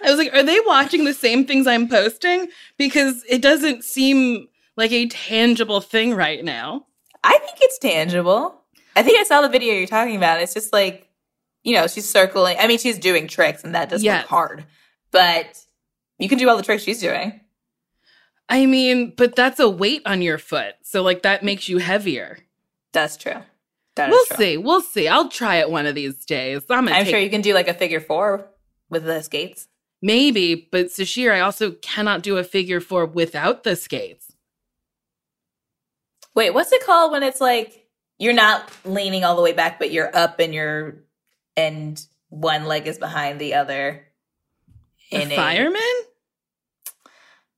was 0.02 0.18
like, 0.18 0.34
are 0.34 0.42
they 0.42 0.58
watching 0.66 1.04
the 1.04 1.14
same 1.14 1.46
things 1.46 1.68
I'm 1.68 1.86
posting? 1.86 2.48
Because 2.78 3.22
it 3.28 3.40
doesn't 3.40 3.84
seem 3.84 4.48
like 4.76 4.90
a 4.90 5.06
tangible 5.06 5.80
thing 5.80 6.14
right 6.14 6.44
now. 6.44 6.84
I 7.22 7.38
think 7.38 7.58
it's 7.60 7.78
tangible. 7.78 8.60
I 8.96 9.04
think 9.04 9.20
I 9.20 9.22
saw 9.22 9.40
the 9.40 9.48
video 9.48 9.74
you're 9.74 9.86
talking 9.86 10.16
about. 10.16 10.40
It's 10.40 10.52
just 10.52 10.72
like, 10.72 11.08
you 11.62 11.76
know, 11.76 11.86
she's 11.86 12.08
circling. 12.08 12.56
I 12.58 12.66
mean, 12.66 12.78
she's 12.78 12.98
doing 12.98 13.28
tricks 13.28 13.62
and 13.62 13.76
that 13.76 13.88
does 13.88 14.02
Yes. 14.02 14.22
look 14.22 14.30
hard. 14.30 14.64
But 15.12 15.60
you 16.18 16.28
can 16.28 16.38
do 16.38 16.48
all 16.48 16.56
the 16.56 16.62
tricks 16.62 16.82
she's 16.82 17.00
doing. 17.00 17.40
I 18.48 18.66
mean, 18.66 19.14
but 19.16 19.34
that's 19.36 19.60
a 19.60 19.68
weight 19.68 20.02
on 20.04 20.20
your 20.22 20.38
foot. 20.38 20.74
So, 20.82 21.02
like, 21.02 21.22
that 21.22 21.42
makes 21.42 21.68
you 21.68 21.78
heavier. 21.78 22.38
That's 22.92 23.16
true. 23.16 23.36
That 23.96 24.08
is 24.08 24.12
We'll 24.12 24.26
true. 24.26 24.36
see. 24.36 24.56
We'll 24.56 24.80
see. 24.82 25.08
I'll 25.08 25.28
try 25.28 25.56
it 25.56 25.70
one 25.70 25.86
of 25.86 25.94
these 25.94 26.24
days. 26.24 26.62
I'm, 26.68 26.88
I'm 26.88 27.04
take- 27.04 27.08
sure 27.08 27.18
you 27.18 27.30
can 27.30 27.40
do 27.40 27.54
like 27.54 27.68
a 27.68 27.74
figure 27.74 28.00
four 28.00 28.48
with 28.90 29.04
the 29.04 29.22
skates. 29.22 29.68
Maybe, 30.02 30.68
but 30.70 30.86
Sasheer, 30.86 31.32
I 31.32 31.40
also 31.40 31.72
cannot 31.72 32.22
do 32.22 32.36
a 32.36 32.44
figure 32.44 32.80
four 32.80 33.06
without 33.06 33.62
the 33.64 33.76
skates. 33.76 34.32
Wait, 36.34 36.50
what's 36.52 36.72
it 36.72 36.84
called 36.84 37.12
when 37.12 37.22
it's 37.22 37.40
like 37.40 37.86
you're 38.18 38.32
not 38.32 38.70
leaning 38.84 39.24
all 39.24 39.36
the 39.36 39.42
way 39.42 39.52
back, 39.52 39.78
but 39.78 39.92
you're 39.92 40.14
up 40.16 40.40
and 40.40 40.54
you're 40.54 40.96
and 41.56 42.04
one 42.30 42.64
leg 42.64 42.86
is 42.86 42.98
behind 42.98 43.40
the 43.40 43.54
other. 43.54 44.06
In 45.12 45.32
a- 45.32 45.36
fireman? 45.36 45.82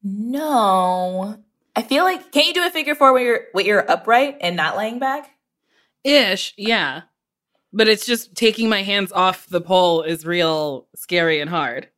No. 0.03 1.39
I 1.77 1.83
feel 1.83 2.05
like 2.05 2.31
can't 2.31 2.47
you 2.47 2.55
do 2.55 2.67
a 2.67 2.71
figure 2.71 2.95
four 2.95 3.13
where 3.13 3.25
you're 3.25 3.41
where 3.53 3.65
you're 3.65 3.91
upright 3.91 4.37
and 4.41 4.57
not 4.57 4.77
laying 4.77 4.99
back? 4.99 5.31
Ish, 6.05 6.55
yeah. 6.57 7.03
But 7.73 7.89
it's 7.89 8.07
just 8.07 8.37
taking 8.37 8.69
my 8.69 8.83
hands 8.83 9.11
off 9.11 9.49
the 9.49 9.61
pole 9.61 10.03
is 10.03 10.25
real 10.25 10.87
scary 10.95 11.41
and 11.41 11.51
hard. 11.51 11.89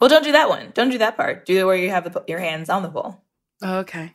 Well, 0.00 0.08
don't 0.08 0.24
do 0.24 0.32
that 0.32 0.48
one. 0.48 0.70
Don't 0.74 0.90
do 0.90 0.98
that 0.98 1.16
part. 1.16 1.44
Do 1.44 1.58
it 1.58 1.64
where 1.64 1.76
you 1.76 1.90
have 1.90 2.10
the, 2.10 2.24
your 2.26 2.40
hands 2.40 2.70
on 2.70 2.82
the 2.82 2.88
pole. 2.88 3.20
Okay. 3.62 4.14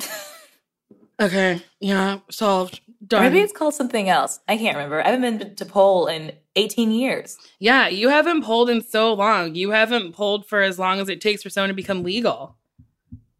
okay. 1.20 1.62
Yeah, 1.80 2.18
solved. 2.30 2.80
Done. 3.06 3.22
Maybe 3.22 3.40
it's 3.40 3.52
called 3.52 3.74
something 3.74 4.08
else. 4.08 4.40
I 4.48 4.56
can't 4.56 4.76
remember. 4.76 5.00
I 5.00 5.10
haven't 5.10 5.38
been 5.38 5.54
to 5.54 5.64
pole 5.64 6.06
in 6.08 6.32
18 6.56 6.90
years. 6.90 7.38
yeah, 7.60 7.86
you 7.88 8.08
haven't 8.08 8.44
pulled 8.44 8.68
in 8.68 8.82
so 8.82 9.14
long. 9.14 9.54
You 9.54 9.70
haven't 9.70 10.14
pulled 10.14 10.46
for 10.46 10.62
as 10.62 10.78
long 10.78 10.98
as 10.98 11.08
it 11.08 11.20
takes 11.20 11.42
for 11.42 11.50
someone 11.50 11.68
to 11.68 11.74
become 11.74 12.02
legal. 12.02 12.56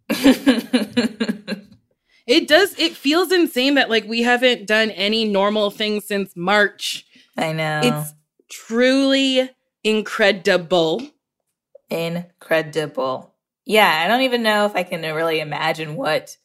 It 2.29 2.47
does. 2.47 2.79
It 2.79 2.95
feels 2.95 3.33
insane 3.33 3.75
that 3.77 3.89
like 3.89 4.07
we 4.07 4.23
haven't 4.23 4.67
done 4.67 4.91
any 4.91 5.25
normal 5.25 5.71
things 5.71 6.05
since 6.05 6.37
March. 6.37 7.07
I 7.39 7.53
know. 7.53 7.81
It's 7.83 8.13
truly 8.51 9.51
incredible. 9.83 11.01
incredible. 11.89 13.35
Yeah, 13.65 14.03
I 14.05 14.09
don't 14.09 14.21
even 14.21 14.43
know 14.43 14.67
if 14.67 14.77
I 14.77 14.83
can 14.83 15.01
really 15.01 15.41
imagine 15.41 15.97
what 15.97 16.37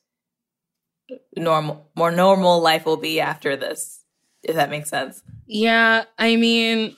normal, 1.36 1.90
more 1.96 2.12
normal 2.12 2.62
life 2.62 2.86
will 2.86 2.98
be 2.98 3.20
after 3.20 3.56
this. 3.56 4.04
If 4.44 4.56
that 4.56 4.70
makes 4.70 4.90
sense. 4.90 5.24
Yeah, 5.46 6.04
I 6.20 6.36
mean, 6.36 6.96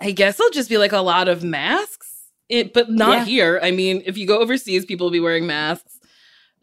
I 0.00 0.10
guess 0.10 0.38
it'll 0.40 0.50
just 0.50 0.68
be 0.68 0.78
like 0.78 0.92
a 0.92 0.98
lot 1.00 1.28
of 1.28 1.44
masks. 1.44 2.12
It, 2.48 2.72
but 2.72 2.90
not 2.90 3.18
Yeah. 3.18 3.24
here. 3.24 3.60
I 3.62 3.70
mean, 3.70 4.02
if 4.06 4.16
you 4.16 4.26
go 4.26 4.38
overseas, 4.38 4.84
people 4.84 5.06
will 5.06 5.12
be 5.12 5.20
wearing 5.20 5.46
masks. 5.46 5.98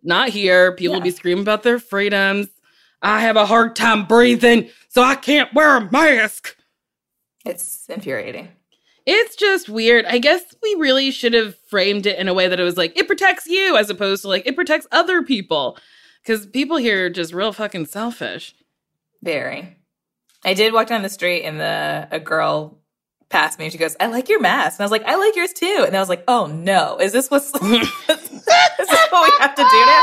Not 0.02 0.30
here. 0.30 0.74
People 0.74 0.96
will 0.96 1.02
be 1.02 1.12
screaming 1.12 1.44
about 1.44 1.64
their 1.64 1.80
freedoms. 1.80 2.48
I 3.02 3.20
have 3.22 3.36
a 3.36 3.46
hard 3.46 3.76
time 3.76 4.06
breathing, 4.06 4.70
so 4.90 5.02
I 5.02 5.16
can't 5.16 5.54
wear 5.54 5.76
a 5.76 5.92
mask. 5.92 6.56
It's 7.46 7.86
infuriating. 7.90 8.50
It's 9.06 9.36
just 9.36 9.68
weird. 9.68 10.06
I 10.06 10.18
guess 10.20 10.42
we 10.62 10.76
really 10.76 11.12
should 11.12 11.34
have 11.34 11.58
framed 11.70 12.06
it 12.06 12.18
in 12.18 12.30
a 12.30 12.34
way 12.34 12.48
that 12.48 12.60
it 12.60 12.64
was 12.64 12.78
like, 12.78 12.98
it 12.98 13.08
protects 13.08 13.48
you 13.48 13.76
as 13.76 13.90
opposed 13.90 14.22
to 14.22 14.30
like, 14.30 14.46
it 14.46 14.56
protects 14.56 14.88
other 14.94 15.22
people. 15.22 15.78
Because 16.24 16.46
people 16.46 16.78
here 16.78 17.06
are 17.06 17.10
just 17.10 17.34
real 17.34 17.52
fucking 17.52 17.86
selfish. 17.88 18.56
Very. 19.22 19.78
I 20.46 20.54
did 20.54 20.74
walk 20.74 20.88
down 20.88 21.02
the 21.02 21.10
street 21.10 21.44
and 21.44 21.60
the 21.60 22.08
a 22.12 22.20
girl 22.20 22.80
passed 23.30 23.58
me 23.58 23.66
and 23.66 23.72
she 23.72 23.78
goes, 23.78 23.96
I 24.00 24.08
like 24.08 24.30
your 24.30 24.40
mask. 24.40 24.80
And 24.80 24.84
I 24.84 24.86
was 24.86 24.92
like, 24.92 25.04
I 25.06 25.16
like 25.16 25.36
yours 25.36 25.54
too. 25.54 25.84
And 25.86 25.96
I 25.96 26.00
was 26.00 26.10
like, 26.10 26.24
oh 26.28 26.46
no, 26.46 26.98
is 27.00 27.12
this 27.12 27.30
what's 27.32 27.48
is 27.56 27.62
this 27.62 29.08
what 29.10 29.30
we 29.30 29.38
have 29.40 29.56
to 29.56 29.62
do 29.62 29.86
now? 29.86 30.02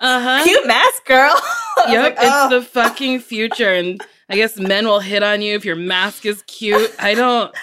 Uh 0.00 0.20
huh. 0.20 0.44
Cute 0.44 0.66
mask, 0.66 1.04
girl. 1.06 1.34
Yep, 1.88 2.02
like, 2.02 2.12
it's 2.12 2.22
oh. 2.24 2.48
the 2.50 2.62
fucking 2.62 3.18
future. 3.18 3.68
And 3.68 4.00
I 4.28 4.36
guess 4.36 4.56
men 4.56 4.86
will 4.86 5.00
hit 5.00 5.22
on 5.22 5.42
you 5.42 5.54
if 5.56 5.64
your 5.64 5.76
mask 5.76 6.24
is 6.24 6.42
cute. 6.46 6.94
I 6.98 7.14
don't. 7.14 7.54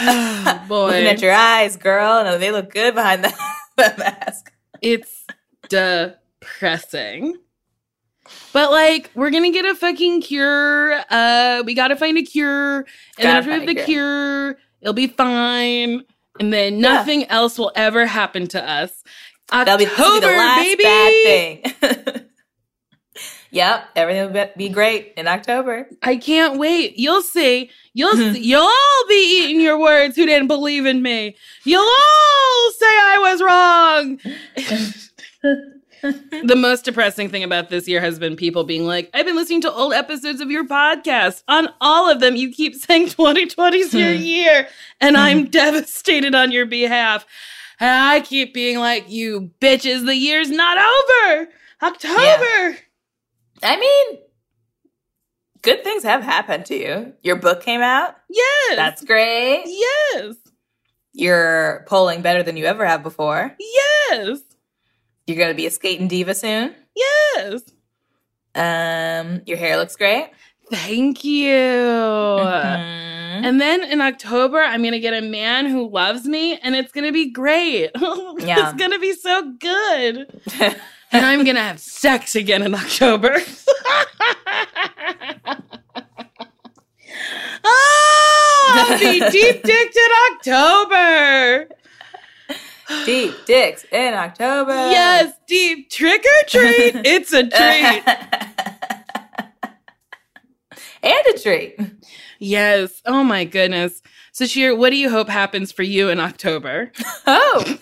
Oh, 0.00 0.64
boy. 0.68 0.86
Looking 0.88 1.06
at 1.06 1.22
your 1.22 1.32
eyes, 1.32 1.76
girl. 1.76 2.24
No, 2.24 2.38
they 2.38 2.50
look 2.50 2.70
good 2.70 2.94
behind 2.94 3.24
that, 3.24 3.38
that 3.76 3.98
mask. 3.98 4.52
it's 4.82 5.24
depressing. 6.44 7.36
But 8.52 8.70
like, 8.70 9.10
we're 9.14 9.30
gonna 9.30 9.50
get 9.50 9.66
a 9.66 9.74
fucking 9.74 10.22
cure. 10.22 10.94
Uh, 11.10 11.62
we 11.66 11.74
gotta 11.74 11.96
find 11.96 12.16
a 12.16 12.22
cure, 12.22 12.78
and 12.78 12.86
then 13.18 13.36
after 13.36 13.50
we 13.50 13.56
have 13.58 13.66
the 13.66 13.82
a 13.82 13.84
cure, 13.84 14.56
it'll 14.80 14.94
be 14.94 15.08
fine, 15.08 16.02
and 16.40 16.52
then 16.52 16.74
Yeah. 16.74 16.80
nothing 16.80 17.24
else 17.26 17.58
will 17.58 17.72
ever 17.76 18.06
happen 18.06 18.46
to 18.48 18.70
us. 18.70 19.02
That'll 19.50 19.76
be, 19.76 19.86
October, 19.86 20.10
this 20.10 20.10
will 20.10 20.20
be 20.20 20.26
the 20.26 20.38
last 20.38 20.78
baby. 20.78 21.62
bad 21.80 22.14
thing. 22.14 22.22
yep, 23.50 23.84
everything 23.94 24.32
will 24.32 24.48
be- 24.56 24.68
great 24.70 25.12
in 25.18 25.28
October. 25.28 25.86
I 26.02 26.16
can't 26.16 26.58
wait. 26.58 26.98
You'll 26.98 27.20
see. 27.22 27.70
You'll 27.92 28.14
Mhm. 28.14 28.32
see. 28.34 28.40
You'll 28.40 28.62
all 28.62 29.04
be 29.06 29.42
eating 29.44 29.60
your 29.60 29.78
words 29.78 30.16
who 30.16 30.24
didn't 30.24 30.48
believe 30.48 30.86
in 30.86 31.02
me. 31.02 31.36
You'll 31.64 31.82
all 31.82 32.70
say 32.78 32.86
I 32.86 33.18
was 33.20 33.42
wrong. 33.42 34.18
the 36.44 36.56
most 36.56 36.84
depressing 36.84 37.28
thing 37.30 37.42
about 37.42 37.70
this 37.70 37.88
year 37.88 38.00
has 38.00 38.18
been 38.18 38.36
people 38.36 38.64
being 38.64 38.84
like, 38.86 39.10
I've 39.14 39.24
been 39.26 39.36
listening 39.36 39.62
to 39.62 39.72
old 39.72 39.92
episodes 39.92 40.40
of 40.40 40.50
your 40.50 40.66
podcast. 40.66 41.42
On 41.48 41.68
all 41.80 42.10
of 42.10 42.20
them, 42.20 42.36
you 42.36 42.50
keep 42.52 42.74
saying 42.86 43.08
2020 43.08 43.78
is 43.78 43.94
your 43.94 44.14
Hmm. 44.14 44.22
year, 44.22 44.68
and 45.00 45.16
I'm 45.16 45.46
devastated 45.46 46.34
on 46.34 46.52
your 46.52 46.66
behalf. 46.66 47.26
And 47.80 47.90
I 47.90 48.20
keep 48.20 48.54
being 48.54 48.78
like, 48.78 49.08
you 49.10 49.50
bitches, 49.60 50.04
the 50.06 50.14
year's 50.16 50.50
not 50.50 50.78
over. 50.78 51.48
October. 51.82 52.78
I 53.62 53.76
mean, 53.78 54.20
good 55.62 55.82
things 55.84 56.02
have 56.04 56.22
happened 56.22 56.66
to 56.66 56.76
you. 56.76 57.14
Your 57.22 57.36
book 57.36 57.62
came 57.62 57.80
out. 57.82 58.14
Yes. 58.30 58.76
That's 58.76 59.02
great. 59.04 59.64
yes. 59.66 60.34
You're 61.12 61.84
poling 61.88 62.22
better 62.22 62.42
than 62.42 62.56
you 62.56 62.64
ever 62.64 62.84
have 62.86 63.02
before. 63.02 63.54
Yes. 63.58 64.40
You're 65.26 65.36
going 65.38 65.48
to 65.50 65.54
be 65.54 65.66
a 65.66 65.70
skating 65.70 66.08
diva 66.08 66.34
soon. 66.34 66.74
Yes. 66.94 67.62
Um, 68.54 69.40
your 69.46 69.56
hair 69.56 69.76
looks 69.76 69.96
great. 69.96 70.30
Thank 70.70 71.24
you. 71.24 71.48
Mhm. 71.50 73.04
And 73.44 73.60
then 73.60 73.82
in 73.84 74.00
October, 74.00 74.60
I'm 74.60 74.80
going 74.82 74.92
to 74.92 75.00
get 75.00 75.12
a 75.14 75.20
man 75.20 75.66
who 75.66 75.88
loves 75.88 76.24
me 76.26 76.58
and 76.58 76.74
it's 76.74 76.92
going 76.92 77.04
to 77.06 77.12
be 77.12 77.30
great. 77.30 77.90
Yeah. 78.38 78.68
it's 78.70 78.78
going 78.78 78.90
to 78.90 78.98
be 78.98 79.12
so 79.14 79.52
good. 79.58 80.40
And 81.12 81.24
I'm 81.24 81.44
going 81.44 81.54
to 81.54 81.62
have 81.62 81.78
sex 81.78 82.34
again 82.34 82.62
in 82.62 82.74
October. 82.74 83.36
oh, 87.64 88.72
I'll 88.74 88.98
be 88.98 89.20
deep 89.30 89.62
dicked 89.62 89.96
in 89.96 90.10
October. 90.32 91.68
Deep 93.04 93.34
dicks 93.46 93.84
in 93.90 94.14
October. 94.14 94.72
Yes, 94.72 95.34
deep 95.46 95.90
trick 95.90 96.24
or 96.24 96.48
treat. 96.48 96.94
It's 97.04 97.32
a 97.32 97.42
treat. 97.48 97.52
and 101.02 101.26
a 101.34 101.38
treat. 101.38 101.76
Yes. 102.38 103.00
Oh 103.06 103.24
my 103.24 103.44
goodness. 103.44 104.02
So, 104.32 104.46
Sheer, 104.46 104.74
what 104.76 104.90
do 104.90 104.96
you 104.96 105.10
hope 105.10 105.28
happens 105.28 105.72
for 105.72 105.82
you 105.82 106.08
in 106.08 106.20
October? 106.20 106.92
Oh. 107.26 107.78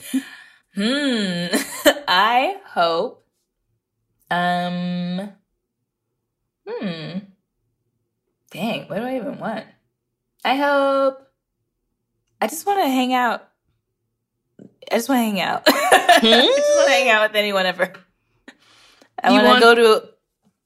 hmm. 0.75 1.47
I 2.09 2.56
hope. 2.66 3.25
Um. 4.30 5.32
Hmm. 6.66 7.18
Dang, 8.52 8.87
what 8.88 8.97
do 8.97 9.02
I 9.02 9.16
even 9.16 9.38
want? 9.38 9.64
I 10.44 10.54
hope. 10.56 11.26
I 12.40 12.47
just 12.47 12.66
want 12.66 12.80
to 12.85 12.88
hang 12.88 13.12
out. 13.14 13.49
I 14.90 14.96
just 14.96 15.08
want 15.08 15.18
to 15.18 15.22
hang 15.24 15.40
out. 15.40 15.62
I 15.66 16.20
just 16.20 16.76
want 16.76 16.86
to 16.86 16.92
hang 16.92 17.08
out 17.10 17.30
with 17.30 17.36
anyone 17.36 17.66
ever. 17.66 17.92
I 19.22 19.30
want 19.42 19.56
to 19.56 19.60
go 19.60 19.74
to. 19.74 20.08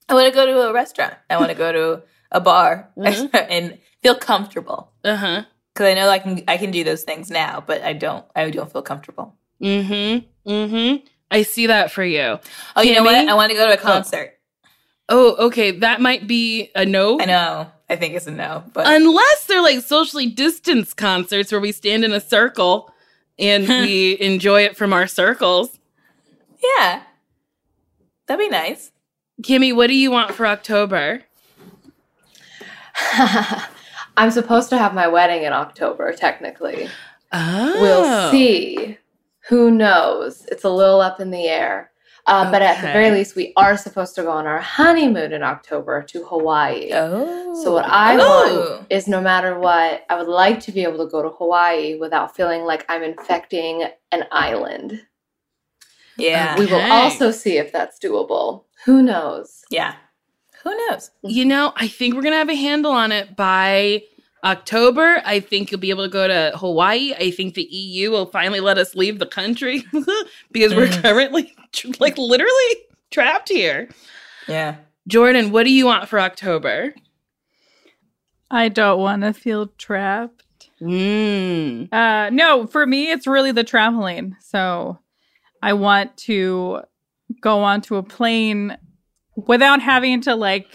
I 0.09 0.15
want 0.15 0.29
to 0.33 0.35
go 0.35 0.47
to 0.47 0.69
a 0.69 0.73
restaurant. 0.73 1.15
I 1.29 1.37
want 1.37 1.51
to 1.51 1.57
go 1.57 1.73
to 1.73 2.03
a 2.33 2.41
bar 2.41 2.91
Mhm. 2.97 3.31
and 3.51 3.79
feel 4.03 4.15
comfortable 4.15 4.93
Uh 5.05 5.17
huh. 5.17 5.43
because 5.75 5.87
I 5.89 5.95
know 5.95 6.09
I 6.09 6.19
can. 6.19 6.43
I 6.49 6.57
can 6.57 6.71
do 6.71 6.85
those 6.85 7.03
things 7.03 7.31
now, 7.31 7.63
but 7.67 7.83
I 7.83 7.93
don't. 7.93 8.25
I 8.35 8.51
don't 8.51 8.71
feel 8.73 8.83
comfortable. 8.83 9.37
Mm 9.63 9.87
hmm. 10.45 10.51
Mm 10.51 10.71
hmm. 10.71 11.07
I 11.31 11.43
see 11.43 11.67
that 11.67 11.91
for 11.91 12.05
you. 12.05 12.39
Oh, 12.77 12.83
you 12.83 12.95
know 12.95 13.03
what? 13.03 13.15
I 13.29 13.35
want 13.35 13.51
to 13.51 13.57
go 13.57 13.67
to 13.67 13.75
a 13.75 13.77
concert. 13.77 14.35
Oh, 15.09 15.47
okay. 15.47 15.73
That 15.73 16.01
might 16.01 16.27
be 16.27 16.71
a 16.75 16.85
no. 16.87 17.21
I 17.21 17.25
know. 17.25 17.71
I 17.89 17.95
think 17.97 18.15
it's 18.15 18.27
a 18.27 18.33
no, 18.33 18.65
but 18.73 18.85
Unless 18.89 19.47
they're 19.47 19.63
like 19.63 19.81
socially 19.85 20.27
distanced 20.27 20.97
concerts 20.97 21.53
where 21.53 21.61
we 21.61 21.71
stand 21.71 22.05
in 22.05 22.13
a 22.13 22.21
circle 22.21 22.93
and 23.39 23.69
we 23.69 24.19
enjoy 24.21 24.63
it 24.63 24.77
from 24.77 24.93
our 24.93 25.07
circles. 25.07 25.79
yeah, 26.63 27.03
that'd 28.27 28.45
be 28.45 28.49
nice. 28.49 28.93
Kimmy, 29.43 29.75
what 29.75 29.89
do 29.89 29.95
you 29.95 30.11
want 30.11 30.35
for 30.35 30.47
October? 30.47 31.23
I'm 34.17 34.31
supposed 34.31 34.71
to 34.71 34.79
have 34.79 34.95
my 34.95 35.07
wedding 35.07 35.43
in 35.43 35.53
October, 35.53 36.13
technically. 36.13 36.89
Oh. 37.33 37.81
We'll 37.81 38.31
see. 38.31 38.97
Who 39.49 39.71
knows? 39.71 40.47
It's 40.51 40.65
a 40.65 40.71
little 40.71 41.01
up 41.01 41.21
in 41.21 41.31
the 41.31 41.47
air. 41.47 41.91
Uh, 42.27 42.51
But 42.51 42.61
at 42.63 42.77
the 42.81 42.89
very 42.89 43.11
least, 43.13 43.37
we 43.37 43.53
are 43.57 43.77
supposed 43.77 44.15
to 44.17 44.23
go 44.23 44.31
on 44.33 44.47
our 44.47 44.59
honeymoon 44.61 45.33
in 45.33 45.43
October 45.43 46.03
to 46.03 46.25
Hawaii. 46.25 46.91
Oh, 46.93 47.55
So 47.63 47.73
what 47.73 47.85
I 47.87 48.17
Oh. 48.19 48.79
want 48.81 48.87
is 48.91 49.07
no 49.07 49.21
matter 49.21 49.59
what, 49.59 50.05
I 50.11 50.17
would 50.19 50.27
like 50.29 50.59
to 50.61 50.73
be 50.73 50.83
able 50.83 50.99
to 51.05 51.11
go 51.11 51.23
to 51.23 51.29
Hawaii 51.31 51.97
without 51.99 52.35
feeling 52.35 52.65
like 52.65 52.85
I'm 52.89 53.03
infecting 53.03 53.85
an 54.13 54.25
island. 54.33 55.07
yeah, 56.19 56.57
We 56.57 56.67
will 56.67 56.81
Okay. 56.81 56.91
also 56.91 57.31
see 57.31 57.59
if 57.59 57.71
that's 57.73 57.99
doable. 57.99 58.65
Who 58.87 59.03
knows? 59.03 59.65
yeah. 59.71 59.95
Who 60.65 60.75
knows? 60.89 61.11
You 61.23 61.45
know, 61.45 61.73
I 61.77 61.87
think 61.87 62.15
we're 62.15 62.23
gonna 62.23 62.37
have 62.39 62.49
a 62.49 62.55
handle 62.57 62.91
on 62.91 63.13
it 63.13 63.37
by 63.37 64.03
October. 64.47 65.21
I 65.25 65.41
think 65.41 65.71
you'll 65.71 65.81
be 65.81 65.91
able 65.91 66.05
to 66.05 66.09
go 66.11 66.27
to 66.29 66.53
Hawaii. 66.57 67.13
I 67.19 67.31
think 67.33 67.55
the 67.55 67.65
EU 67.65 68.11
will 68.13 68.27
finally 68.27 68.61
let 68.61 68.79
us 68.79 68.95
leave 68.95 69.19
the 69.19 69.27
country 69.27 69.85
because 70.53 70.75
we're 70.75 70.87
Mm. 70.87 71.03
currently 71.03 71.55
tr- 71.73 71.89
like 72.01 72.17
literally 72.17 72.77
trapped 73.11 73.49
here. 73.49 73.89
Yeah. 74.49 74.77
Jordan, 75.09 75.51
what 75.51 75.65
do 75.65 75.71
you 75.73 75.85
want 75.87 76.09
for 76.09 76.21
October? 76.21 76.95
I 78.51 78.69
don't 78.69 79.01
want 79.01 79.23
to 79.23 79.33
feel 79.33 79.67
trapped. 79.79 80.71
Mm. 80.81 81.93
Uh, 81.93 82.31
no, 82.31 82.67
for 82.67 82.87
me, 82.87 83.11
it's 83.11 83.27
really 83.27 83.51
the 83.53 83.65
traveling. 83.65 84.37
So 84.41 84.99
I 85.63 85.73
want 85.73 86.17
to 86.19 86.83
go 87.41 87.63
onto 87.63 87.97
a 87.97 88.03
plane 88.03 88.77
without 89.35 89.83
having 89.83 90.21
to 90.23 90.35
like, 90.37 90.67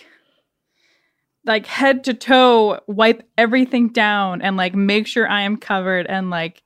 like 1.46 1.66
head 1.66 2.04
to 2.06 2.14
toe 2.14 2.80
wipe 2.88 3.28
everything 3.38 3.90
down 3.90 4.42
and 4.42 4.58
like 4.58 4.76
make 4.76 5.08
sure 5.08 5.28
I 5.28 5.42
am 5.42 5.58
covered 5.58 6.06
and 6.08 6.30
like, 6.30 6.62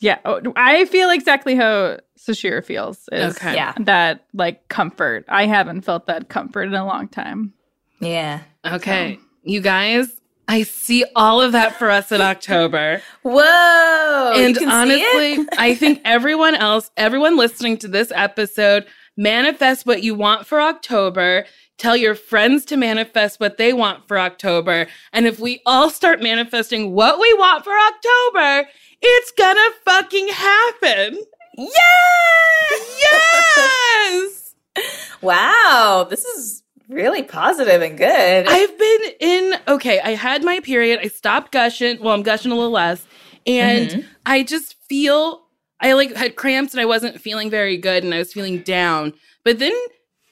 yeah, 0.00 0.18
oh, 0.24 0.40
I 0.56 0.84
feel 0.86 1.10
exactly 1.10 1.54
how 1.54 1.98
Sashira 2.18 2.64
feels. 2.64 3.08
Is 3.12 3.36
Okay. 3.36 3.54
Yeah. 3.54 3.74
that 3.80 4.26
like 4.34 4.68
comfort. 4.68 5.24
I 5.28 5.46
haven't 5.46 5.82
felt 5.82 6.06
that 6.06 6.28
comfort 6.28 6.64
in 6.64 6.74
a 6.74 6.84
long 6.86 7.08
time. 7.08 7.52
Yeah. 8.00 8.40
Okay, 8.64 9.18
you 9.44 9.60
guys, 9.60 10.08
I 10.48 10.62
see 10.64 11.04
all 11.14 11.40
of 11.40 11.52
that 11.52 11.76
for 11.76 11.88
us 11.90 12.10
in 12.10 12.20
October. 12.20 13.00
Whoa. 13.22 14.32
you 14.36 14.44
and 14.44 14.56
can 14.56 14.68
see 14.68 14.72
honestly, 14.74 15.32
it? 15.34 15.48
I 15.58 15.74
think 15.74 16.00
everyone 16.04 16.54
else, 16.56 16.90
everyone 16.96 17.36
listening 17.36 17.76
to 17.78 17.88
this 17.88 18.10
episode, 18.14 18.86
manifest 19.16 19.86
what 19.86 20.02
you 20.02 20.14
want 20.14 20.46
for 20.46 20.60
October. 20.60 21.44
Tell 21.78 21.96
your 21.96 22.14
friends 22.14 22.64
to 22.66 22.76
manifest 22.76 23.40
what 23.40 23.56
they 23.58 23.72
want 23.72 24.06
for 24.06 24.18
October. 24.18 24.86
And 25.12 25.26
if 25.26 25.40
we 25.40 25.60
all 25.66 25.90
start 25.90 26.22
manifesting 26.22 26.92
what 26.92 27.18
we 27.18 27.32
want 27.34 27.64
for 27.64 27.72
October, 27.72 28.68
it's 29.00 29.32
gonna 29.32 29.70
fucking 29.84 30.28
happen. 30.28 31.18
Yes! 31.58 33.00
Yes! 33.12 34.54
Wow. 35.20 36.06
This 36.10 36.24
is 36.24 36.62
really 36.88 37.22
positive 37.22 37.80
and 37.82 37.96
good. 37.96 38.46
I've 38.48 38.78
been 38.78 39.00
in, 39.20 39.54
okay, 39.68 40.00
I 40.00 40.10
had 40.16 40.42
my 40.42 40.58
period. 40.60 40.98
I 41.00 41.06
stopped 41.08 41.52
gushing. 41.52 42.02
Well, 42.02 42.12
I'm 42.14 42.22
gushing 42.24 42.50
a 42.50 42.56
little 42.56 42.72
less. 42.72 43.06
And 43.46 43.90
Mhm. 43.90 44.04
I 44.26 44.42
just 44.42 44.74
feel, 44.88 45.41
I 45.82 45.92
like 45.94 46.14
had 46.14 46.36
cramps 46.36 46.72
and 46.72 46.80
I 46.80 46.84
wasn't 46.86 47.20
feeling 47.20 47.50
very 47.50 47.76
good 47.76 48.04
and 48.04 48.14
I 48.14 48.18
was 48.18 48.32
feeling 48.32 48.60
down. 48.62 49.12
But 49.44 49.58
then 49.58 49.74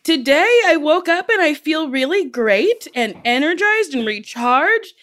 today 0.05 0.61
I 0.67 0.77
woke 0.77 1.09
up 1.09 1.29
and 1.29 1.43
I 1.43 1.55
feel 1.55 1.91
really 1.91 2.25
great 2.25 2.87
and 2.95 3.21
energized 3.25 3.95
and 3.95 4.07
recharged. 4.07 4.95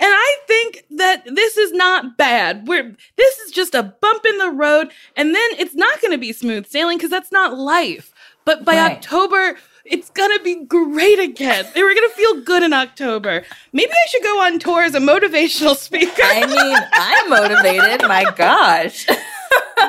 And 0.00 0.10
I 0.12 0.36
think 0.46 0.84
that 0.90 1.24
this 1.26 1.56
is 1.56 1.72
not 1.72 2.18
bad. 2.18 2.66
We're 2.66 2.94
this 3.16 3.38
is 3.38 3.52
just 3.52 3.74
a 3.74 3.82
bump 3.82 4.26
in 4.26 4.38
the 4.38 4.50
road, 4.50 4.90
and 5.16 5.32
then 5.32 5.50
it's 5.56 5.76
not 5.76 6.00
going 6.02 6.10
to 6.10 6.18
be 6.18 6.32
smooth 6.32 6.66
sailing 6.66 6.98
because 6.98 7.10
that's 7.10 7.30
not 7.30 7.56
life. 7.56 8.12
But 8.44 8.64
by 8.64 8.76
Right. 8.76 8.92
October, 8.96 9.56
it's 9.84 10.10
gonna 10.10 10.40
be 10.40 10.64
great 10.64 11.20
again. 11.20 11.66
They 11.74 11.82
were 11.82 11.94
gonna 11.94 12.08
feel 12.10 12.40
good 12.40 12.62
in 12.64 12.72
October. 12.72 13.44
Maybe 13.72 13.92
I 13.92 14.08
should 14.08 14.22
go 14.22 14.40
on 14.42 14.58
tour 14.58 14.82
as 14.82 14.94
a 14.94 14.98
motivational 15.00 15.76
speaker. 15.88 16.22
I 16.22 16.44
mean, 16.46 16.78
I'm 16.92 17.30
motivated. 17.30 18.06
My 18.08 18.24
gosh. 18.36 19.06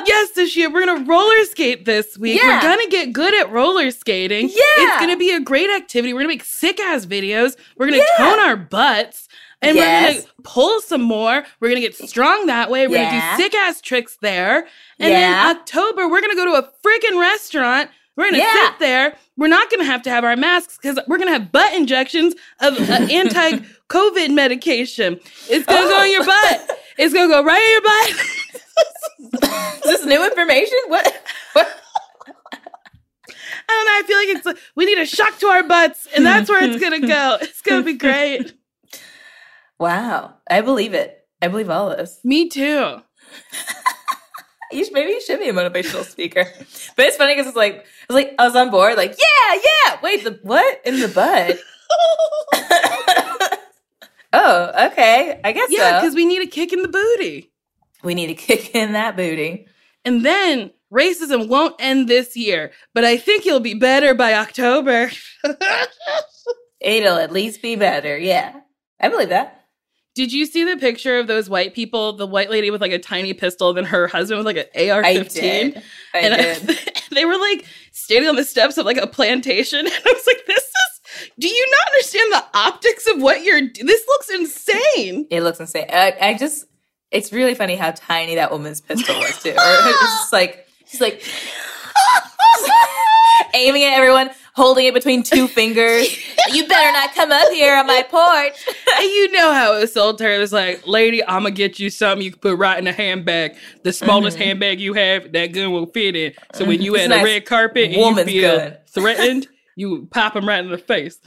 yes, 0.06 0.30
this 0.32 0.56
year 0.56 0.70
we're 0.70 0.84
gonna 0.86 1.04
roller 1.04 1.44
skate 1.44 1.84
this 1.84 2.16
week. 2.18 2.40
Yeah. 2.40 2.56
We're 2.56 2.62
gonna 2.76 2.88
get 2.90 3.12
good 3.12 3.34
at 3.34 3.50
roller 3.50 3.90
skating. 3.90 4.48
Yeah. 4.48 4.54
It's 4.78 5.00
gonna 5.00 5.16
be 5.16 5.32
a 5.32 5.40
great 5.40 5.70
activity. 5.70 6.12
We're 6.12 6.20
gonna 6.20 6.28
make 6.28 6.44
sick 6.44 6.80
ass 6.80 7.06
videos. 7.06 7.56
We're 7.76 7.86
gonna 7.86 7.98
Yeah. 7.98 8.16
tone 8.24 8.40
our 8.40 8.56
butts. 8.56 9.28
And 9.62 9.76
we're 9.78 9.84
gonna 10.12 10.20
pull 10.44 10.80
some 10.82 11.00
more. 11.02 11.44
We're 11.60 11.68
gonna 11.68 11.80
get 11.80 11.94
strong 11.96 12.46
that 12.46 12.70
way. 12.70 12.86
We're 12.86 12.96
Yeah. 12.98 13.10
gonna 13.20 13.36
do 13.36 13.42
sick 13.42 13.54
ass 13.54 13.80
tricks 13.80 14.18
there. 14.20 14.66
And 14.98 15.10
Yeah. 15.12 15.20
then 15.48 15.56
October, 15.56 16.08
we're 16.08 16.20
gonna 16.20 16.36
go 16.36 16.44
to 16.44 16.52
a 16.54 16.70
freaking 16.84 17.18
restaurant. 17.18 17.90
We're 18.16 18.26
gonna 18.26 18.38
Yeah. 18.38 18.52
sit 18.70 18.78
there. 18.78 19.16
We're 19.36 19.48
not 19.48 19.70
gonna 19.70 19.84
have 19.84 20.02
to 20.02 20.10
have 20.10 20.24
our 20.24 20.36
masks 20.36 20.78
because 20.80 20.98
we're 21.06 21.18
gonna 21.18 21.32
have 21.32 21.52
butt 21.52 21.72
injections 21.74 22.34
of 22.60 22.78
uh, 22.88 22.92
anti-COVID 23.10 24.30
medication. 24.34 25.20
It's 25.48 25.66
gonna 25.66 25.88
go 25.88 26.02
in 26.02 26.10
your 26.12 26.24
butt. 26.24 26.70
It's 26.98 27.12
gonna 27.12 27.28
go 27.28 27.42
right 27.44 27.62
in 27.62 27.70
your 27.72 27.82
butt. 27.82 28.26
Is 29.76 29.82
this 29.82 30.04
new 30.04 30.24
information? 30.24 30.78
What? 30.88 31.22
What? 31.52 31.82
I 33.68 33.72
don't 33.72 33.86
know. 33.86 33.92
I 33.98 34.02
feel 34.06 34.16
like 34.18 34.28
it's 34.28 34.46
like, 34.46 34.58
we 34.76 34.84
need 34.86 34.98
a 34.98 35.06
shock 35.06 35.38
to 35.38 35.46
our 35.46 35.62
butts, 35.64 36.06
and 36.14 36.24
that's 36.24 36.48
where 36.48 36.62
it's 36.64 36.80
gonna 36.82 37.00
go. 37.06 37.38
It's 37.40 37.60
gonna 37.62 37.82
be 37.82 37.94
great. 37.94 38.52
Wow. 39.78 40.34
I 40.48 40.60
believe 40.60 40.94
it. 40.94 41.26
I 41.42 41.48
believe 41.48 41.68
all 41.68 41.90
this. 41.90 42.18
Me 42.24 42.48
too. 42.48 43.00
You 44.72 44.84
should, 44.84 44.94
maybe 44.94 45.12
you 45.12 45.20
should 45.20 45.38
be 45.38 45.48
a 45.48 45.52
motivational 45.52 46.04
speaker. 46.04 46.44
But 46.96 47.06
it's 47.06 47.16
funny 47.16 47.34
because 47.34 47.46
it's 47.46 47.56
like 47.56 47.86
it's 48.02 48.10
like 48.10 48.34
I 48.36 48.44
was 48.44 48.56
on 48.56 48.68
board. 48.72 48.96
Like 48.96 49.12
yeah, 49.12 49.60
yeah. 49.84 49.98
Wait, 50.02 50.24
the 50.24 50.40
what 50.42 50.80
in 50.84 50.98
the 50.98 51.06
butt? 51.06 51.56
oh, 54.32 54.86
okay. 54.90 55.40
I 55.44 55.52
guess 55.52 55.68
Yeah, 55.70 55.90
so. 55.90 56.00
because 56.00 56.14
we 56.16 56.26
need 56.26 56.42
a 56.42 56.46
kick 56.50 56.72
in 56.72 56.82
the 56.82 56.88
booty, 56.88 57.52
we 58.02 58.14
need 58.14 58.28
to 58.28 58.34
kick 58.48 58.74
in 58.74 58.92
that 58.92 59.16
booty. 59.16 59.66
and 60.04 60.24
then 60.24 60.70
racism 60.92 61.48
won't 61.48 61.74
end 61.80 62.08
this 62.08 62.36
year, 62.36 62.70
but 62.94 63.04
I 63.04 63.16
think 63.16 63.46
it'll 63.46 63.60
be 63.60 63.74
better 63.74 64.14
by 64.14 64.34
October. 64.34 65.10
It'll 66.80 67.16
at 67.16 67.32
least 67.32 67.62
be 67.62 67.74
better. 67.74 68.16
Yeah, 68.18 68.60
I 69.00 69.08
believe 69.08 69.30
that. 69.30 69.64
Did 70.14 70.32
you 70.32 70.46
see 70.46 70.64
the 70.64 70.76
picture 70.76 71.18
of 71.18 71.26
those 71.26 71.48
white 71.50 71.74
people? 71.74 72.12
The 72.14 72.26
white 72.26 72.50
lady 72.50 72.70
with 72.70 72.80
like 72.80 72.92
a 72.92 72.98
tiny 72.98 73.34
pistol, 73.34 73.72
then 73.72 73.84
her 73.84 74.06
husband 74.06 74.38
with 74.38 74.46
like 74.46 74.70
an 74.74 74.90
AR-15. 74.90 75.32
did. 75.32 75.82
I 76.14 76.18
and 76.18 76.66
did. 76.66 76.78
they 77.12 77.24
were 77.24 77.36
like 77.36 77.64
standing 77.92 78.28
on 78.28 78.36
the 78.36 78.44
steps 78.44 78.78
of 78.78 78.86
like 78.86 78.96
a 78.98 79.06
plantation, 79.06 79.80
and 79.80 79.88
I 79.88 80.12
was 80.12 80.26
like, 80.26 80.46
"This 80.46 80.62
is. 80.64 81.30
Do 81.38 81.48
you 81.48 81.66
not 81.70 81.92
understand 81.92 82.32
the 82.32 82.58
optics 82.58 83.06
of 83.08 83.20
what 83.22 83.42
you're? 83.42 83.60
Doing? 83.60 83.86
This 83.86 84.04
looks 84.06 84.30
insane." 84.30 85.26
It 85.30 85.42
looks 85.42 85.60
insane. 85.60 85.86
I, 85.90 86.14
I 86.20 86.34
just, 86.34 86.64
it's 87.10 87.32
really 87.32 87.54
funny 87.54 87.76
how 87.76 87.92
tiny 87.92 88.34
that 88.34 88.50
woman's 88.50 88.80
pistol 88.80 89.14
was 89.16 89.42
too. 89.42 89.54
It's 89.56 90.00
just 90.00 90.32
like, 90.32 90.68
she's 90.86 91.00
like 91.00 91.22
aiming 93.54 93.84
at 93.84 93.94
everyone, 93.94 94.30
holding 94.54 94.86
it 94.86 94.94
between 94.94 95.22
two 95.22 95.48
fingers. 95.48 96.16
you 96.52 96.66
better 96.66 96.92
not 96.92 97.14
come 97.14 97.30
up 97.30 97.50
here 97.52 97.76
on 97.76 97.86
my 97.86 98.02
porch. 98.08 98.76
and 98.98 99.04
you 99.04 99.32
know 99.32 99.52
how 99.52 99.76
it 99.76 99.80
was 99.80 99.92
sold 99.92 100.20
her. 100.20 100.32
It 100.32 100.38
was 100.38 100.52
like, 100.52 100.86
"Lady, 100.86 101.22
I'm 101.24 101.42
gonna 101.42 101.50
get 101.52 101.78
you 101.78 101.90
something 101.90 102.24
you 102.24 102.32
can 102.32 102.40
put 102.40 102.58
right 102.58 102.78
in 102.78 102.86
a 102.86 102.92
handbag. 102.92 103.56
The 103.82 103.92
smallest 103.92 104.36
mm-hmm. 104.36 104.46
handbag 104.46 104.80
you 104.80 104.94
have, 104.94 105.32
that 105.32 105.48
gun 105.48 105.72
will 105.72 105.86
fit 105.86 106.16
in. 106.16 106.32
So 106.54 106.64
when 106.64 106.76
mm-hmm. 106.76 106.84
you 106.84 106.94
It's 106.96 107.04
at 107.04 107.10
nice 107.10 107.22
a 107.22 107.24
red 107.24 107.46
carpet 107.46 107.92
and 107.92 108.16
you 108.16 108.24
feel 108.24 108.58
gun. 108.58 108.76
threatened, 108.86 109.48
you 109.76 110.08
pop 110.10 110.34
him 110.34 110.48
right 110.48 110.64
in 110.64 110.70
the 110.70 110.78
face." 110.78 111.18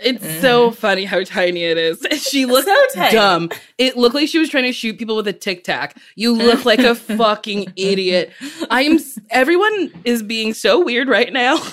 It's 0.00 0.40
so 0.40 0.70
funny 0.70 1.04
how 1.04 1.24
tiny 1.24 1.64
it 1.64 1.76
is. 1.76 2.06
She 2.28 2.46
looked 2.46 2.68
So 2.92 3.10
dumb. 3.10 3.50
It 3.78 3.96
looked 3.96 4.14
like 4.14 4.28
she 4.28 4.38
was 4.38 4.48
trying 4.48 4.64
to 4.64 4.72
shoot 4.72 4.96
people 4.98 5.16
with 5.16 5.26
a 5.28 5.32
tic 5.32 5.64
tac. 5.64 5.96
You 6.14 6.32
look 6.34 6.64
like 6.64 6.78
a 6.80 6.94
fucking 6.94 7.72
idiot. 7.76 8.32
I'm. 8.70 8.98
Everyone 9.30 9.90
is 10.04 10.22
being 10.22 10.54
so 10.54 10.84
weird 10.84 11.08
right 11.08 11.32
now. 11.32 11.58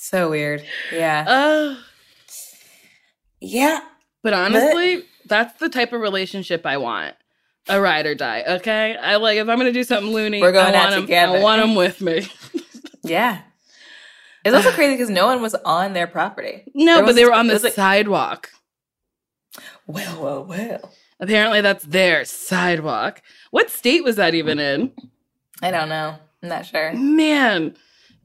So 0.00 0.30
weird. 0.30 0.64
Yeah. 0.90 1.24
Uh, 1.28 1.76
Yeah. 3.40 3.80
but 4.22 4.32
honestly, 4.32 5.04
that's 5.26 5.58
the 5.60 5.68
type 5.68 5.92
of 5.92 6.00
relationship 6.00 6.64
I 6.64 6.78
want. 6.78 7.14
A 7.68 7.78
ride 7.78 8.06
or 8.06 8.14
die. 8.14 8.42
Okay, 8.48 8.96
I 8.96 9.16
like 9.16 9.36
if 9.36 9.46
I'm 9.48 9.58
gonna 9.58 9.70
do 9.72 9.84
something 9.84 10.10
loony. 10.12 10.40
We're 10.40 10.52
going 10.52 10.74
I 10.74 10.78
out 10.78 10.84
want 10.84 10.94
'em- 10.94 11.00
together. 11.02 11.36
I 11.38 11.42
want 11.42 11.60
them 11.60 11.74
with 11.74 12.00
me. 12.00 12.26
Yeah. 13.04 13.40
It's 14.48 14.56
also 14.56 14.74
crazy 14.74 14.94
because 14.94 15.10
no 15.10 15.26
one 15.26 15.40
was 15.42 15.54
on 15.64 15.92
their 15.92 16.06
property. 16.06 16.64
No, 16.74 16.96
There 16.96 17.06
but 17.06 17.14
they 17.14 17.24
were 17.24 17.32
on 17.32 17.46
the 17.46 17.58
like- 17.58 17.72
sidewalk. 17.72 18.50
Well, 19.86 20.22
well, 20.22 20.44
well. 20.44 20.92
Apparently, 21.20 21.60
that's 21.60 21.84
their 21.84 22.24
sidewalk. 22.24 23.22
What 23.50 23.70
state 23.70 24.04
was 24.04 24.16
that 24.16 24.34
even 24.34 24.58
in? 24.58 24.92
I 25.62 25.70
don't 25.70 25.88
know. 25.88 26.16
I'm 26.42 26.48
not 26.48 26.66
sure. 26.66 26.92
Man. 26.92 27.74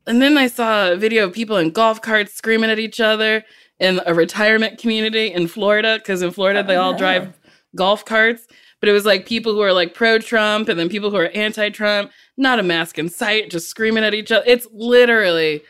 And 0.05 0.21
then 0.21 0.37
I 0.37 0.47
saw 0.47 0.91
a 0.91 0.95
video 0.97 1.25
of 1.25 1.33
people 1.33 1.57
in 1.57 1.71
golf 1.71 2.01
carts 2.01 2.33
screaming 2.33 2.69
at 2.69 2.77
each 2.79 2.99
other 2.99 3.43
in 3.79 4.01
a 4.05 4.13
retirement 4.13 4.77
community 4.77 5.27
in 5.33 5.47
Florida, 5.47 5.97
because 5.97 6.21
in 6.21 6.31
Florida 6.31 6.61
they 6.61 6.75
all 6.75 6.93
Oh. 6.93 6.97
drive 6.97 7.33
golf 7.75 8.03
carts. 8.05 8.45
But 8.79 8.89
it 8.89 8.91
was 8.91 9.05
like 9.05 9.25
people 9.25 9.53
who 9.53 9.61
are 9.61 9.71
like 9.73 9.93
pro 9.93 10.19
Trump 10.19 10.67
and 10.67 10.77
then 10.77 10.89
people 10.89 11.09
who 11.09 11.15
are 11.15 11.29
anti 11.33 11.69
Trump, 11.69 12.11
not 12.35 12.59
a 12.59 12.63
mask 12.63 12.99
in 12.99 13.07
sight, 13.09 13.49
just 13.49 13.69
screaming 13.69 14.03
at 14.03 14.13
each 14.13 14.29
other. 14.31 14.43
It's 14.45 14.67
literally, 14.73 15.63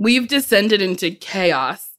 we've 0.00 0.26
descended 0.26 0.80
into 0.82 1.10
chaos. 1.12 1.90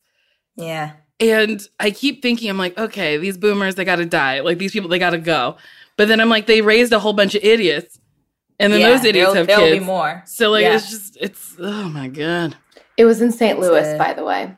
Yeah. 0.58 0.94
And 1.20 1.62
I 1.80 1.92
keep 1.92 2.22
thinking, 2.24 2.50
I'm 2.50 2.58
like, 2.58 2.78
okay, 2.78 3.16
these 3.18 3.38
boomers, 3.38 3.76
they 3.76 3.86
gotta 3.86 4.06
die. 4.06 4.40
Like 4.42 4.58
these 4.58 4.72
people, 4.74 4.90
they 4.90 4.98
gotta 5.00 5.20
go. 5.20 5.56
But 5.96 6.08
then 6.08 6.20
I'm 6.20 6.30
like, 6.30 6.48
they 6.48 6.62
raised 6.62 6.92
a 6.92 7.00
whole 7.00 7.14
bunch 7.14 7.36
of 7.36 7.44
idiots. 7.44 8.00
And 8.60 8.74
then 8.74 8.80
Yeah, 8.82 8.90
those 8.90 9.06
idiots 9.06 9.16
there'll- 9.34 9.36
have 9.36 9.48
there'll 9.48 9.68
kids. 9.68 9.80
be 9.80 9.86
more. 9.86 10.24
So 10.26 10.50
like 10.50 10.64
Yeah. 10.64 10.76
it's 10.76 10.90
just 10.90 11.18
it's 11.22 11.56
oh 11.60 11.90
my 11.90 12.08
god. 12.08 12.58
It 12.98 13.06
was 13.06 13.22
in 13.22 13.32
St. 13.32 13.60
Louis, 13.60 13.88
it. 13.88 13.98
by 13.98 14.14
the 14.14 14.24
way. 14.24 14.56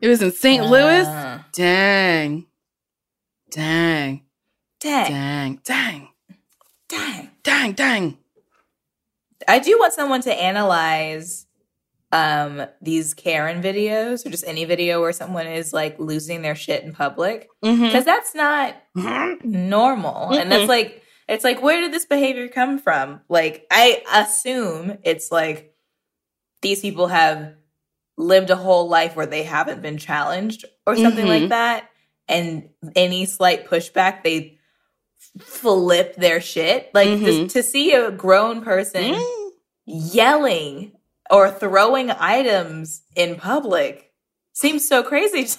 It 0.00 0.08
was 0.08 0.20
in 0.22 0.32
St. 0.32 0.64
Louis. 0.66 1.06
Uh, 1.06 1.38
Dang. 1.52 2.46
Dang. 3.50 4.22
dang, 4.80 5.12
Dang. 5.20 5.60
Dang. 5.64 6.08
dang. 6.88 7.30
Dang. 7.42 7.72
Dang. 7.72 8.18
I 9.46 9.58
do 9.58 9.78
want 9.78 9.92
someone 9.92 10.22
to 10.22 10.32
analyze 10.32 11.46
um 12.12 12.66
these 12.82 13.14
Karen 13.14 13.62
videos 13.62 14.24
or 14.26 14.30
just 14.30 14.44
any 14.46 14.64
video 14.66 15.00
where 15.00 15.12
someone 15.12 15.46
is 15.46 15.72
like 15.72 15.98
losing 15.98 16.42
their 16.42 16.54
shit 16.54 16.84
in 16.84 16.92
public. 16.92 17.48
Because 17.88 18.04
that's 18.04 18.34
not 18.34 18.76
normal. 19.44 20.32
And 20.32 20.52
that's 20.52 20.68
like 20.68 21.02
it's 21.28 21.44
like 21.44 21.62
where 21.62 21.80
did 21.80 21.92
this 21.92 22.04
behavior 22.04 22.48
come 22.48 22.78
from? 22.78 23.20
Like 23.28 23.66
i 23.70 24.02
assume 24.12 24.98
it's 25.04 25.32
like 25.32 25.74
these 26.60 26.80
people 26.80 27.06
have 27.08 27.54
lived 28.18 28.50
a 28.50 28.56
whole 28.56 28.88
life 28.88 29.16
where 29.16 29.26
they 29.26 29.42
haven't 29.42 29.80
been 29.82 29.96
challenged 29.98 30.64
or 30.86 30.96
something 30.96 31.26
like 31.26 31.48
that. 31.48 31.88
And 32.28 32.68
any 32.94 33.24
slight 33.24 33.66
pushback 33.68 34.22
they 34.22 34.58
flip 35.40 36.14
their 36.16 36.40
shit. 36.40 36.90
Like 36.94 37.08
Mhm. 37.08 37.24
this, 37.24 37.52
to 37.54 37.62
see 37.62 37.92
a 37.94 38.10
grown 38.10 38.62
person 38.62 39.14
Mm. 39.14 39.50
yelling 39.86 40.92
or 41.32 41.50
throwing 41.50 42.10
items 42.10 43.02
in 43.16 43.34
public 43.36 44.12
seems 44.52 44.86
so 44.86 45.02
crazy 45.02 45.44
to 45.46 45.58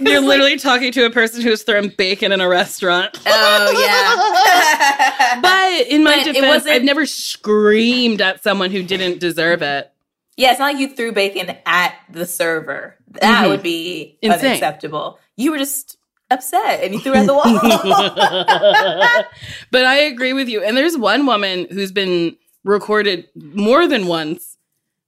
me. 0.00 0.10
You're 0.10 0.18
It's 0.18 0.22
like, 0.22 0.28
literally 0.28 0.56
talking 0.58 0.92
to 0.92 1.06
a 1.06 1.10
person 1.10 1.40
who's 1.40 1.62
throwing 1.62 1.88
bacon 1.96 2.30
in 2.32 2.40
a 2.40 2.48
restaurant. 2.48 3.18
oh 3.26 3.80
yeah 3.80 5.40
But 5.40 5.86
in 5.88 6.04
my 6.04 6.22
But 6.22 6.32
defense, 6.34 6.66
I've 6.66 6.84
never 6.84 7.06
screamed 7.06 8.20
at 8.20 8.42
someone 8.42 8.70
who 8.70 8.82
didn't 8.82 9.18
deserve 9.20 9.62
it. 9.62 9.90
Yeah, 10.36 10.50
it's 10.50 10.58
not 10.58 10.66
like 10.74 10.78
you 10.78 10.88
threw 10.94 11.12
bacon 11.12 11.56
at 11.64 11.94
the 12.12 12.26
server. 12.26 12.96
That 13.22 13.44
Mhm. 13.46 13.48
would 13.48 13.62
be 13.62 14.18
Insane. 14.20 14.50
unacceptable. 14.50 15.18
You 15.36 15.50
were 15.50 15.58
just 15.58 15.96
upset 16.30 16.82
and 16.84 16.92
you 16.92 17.00
threw 17.00 17.12
it 17.14 17.18
at 17.18 17.26
the 17.26 17.32
wall. 17.34 17.44
but 19.70 19.84
I 19.86 19.96
agree 19.96 20.32
with 20.34 20.48
you. 20.48 20.62
And 20.62 20.76
there's 20.76 20.96
one 20.98 21.24
woman 21.24 21.66
who's 21.70 21.92
been 21.92 22.36
recorded 22.64 23.28
more 23.34 23.86
than 23.86 24.06
once. 24.08 24.55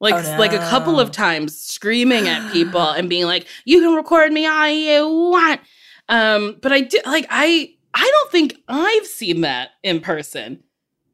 Like 0.01 0.15
Oh, 0.15 0.23
no. 0.23 0.39
like 0.39 0.53
a 0.53 0.59
couple 0.59 1.01
of 1.01 1.11
times 1.11 1.59
screaming 1.59 2.29
at 2.29 2.53
people 2.53 2.81
and 2.97 3.09
being 3.09 3.27
like, 3.27 3.47
"You 3.65 3.81
can 3.81 3.95
record 3.95 4.33
me 4.33 4.47
all 4.47 4.69
you 4.69 5.09
want." 5.31 5.61
Um, 6.09 6.57
but 6.63 6.73
I 6.73 6.81
did 6.83 7.05
like 7.07 7.27
I 7.31 7.75
I 7.95 8.11
don't 8.13 8.31
think 8.31 8.57
I've 8.69 9.07
seen 9.07 9.41
that 9.43 9.71
in 9.83 10.01
person. 10.01 10.63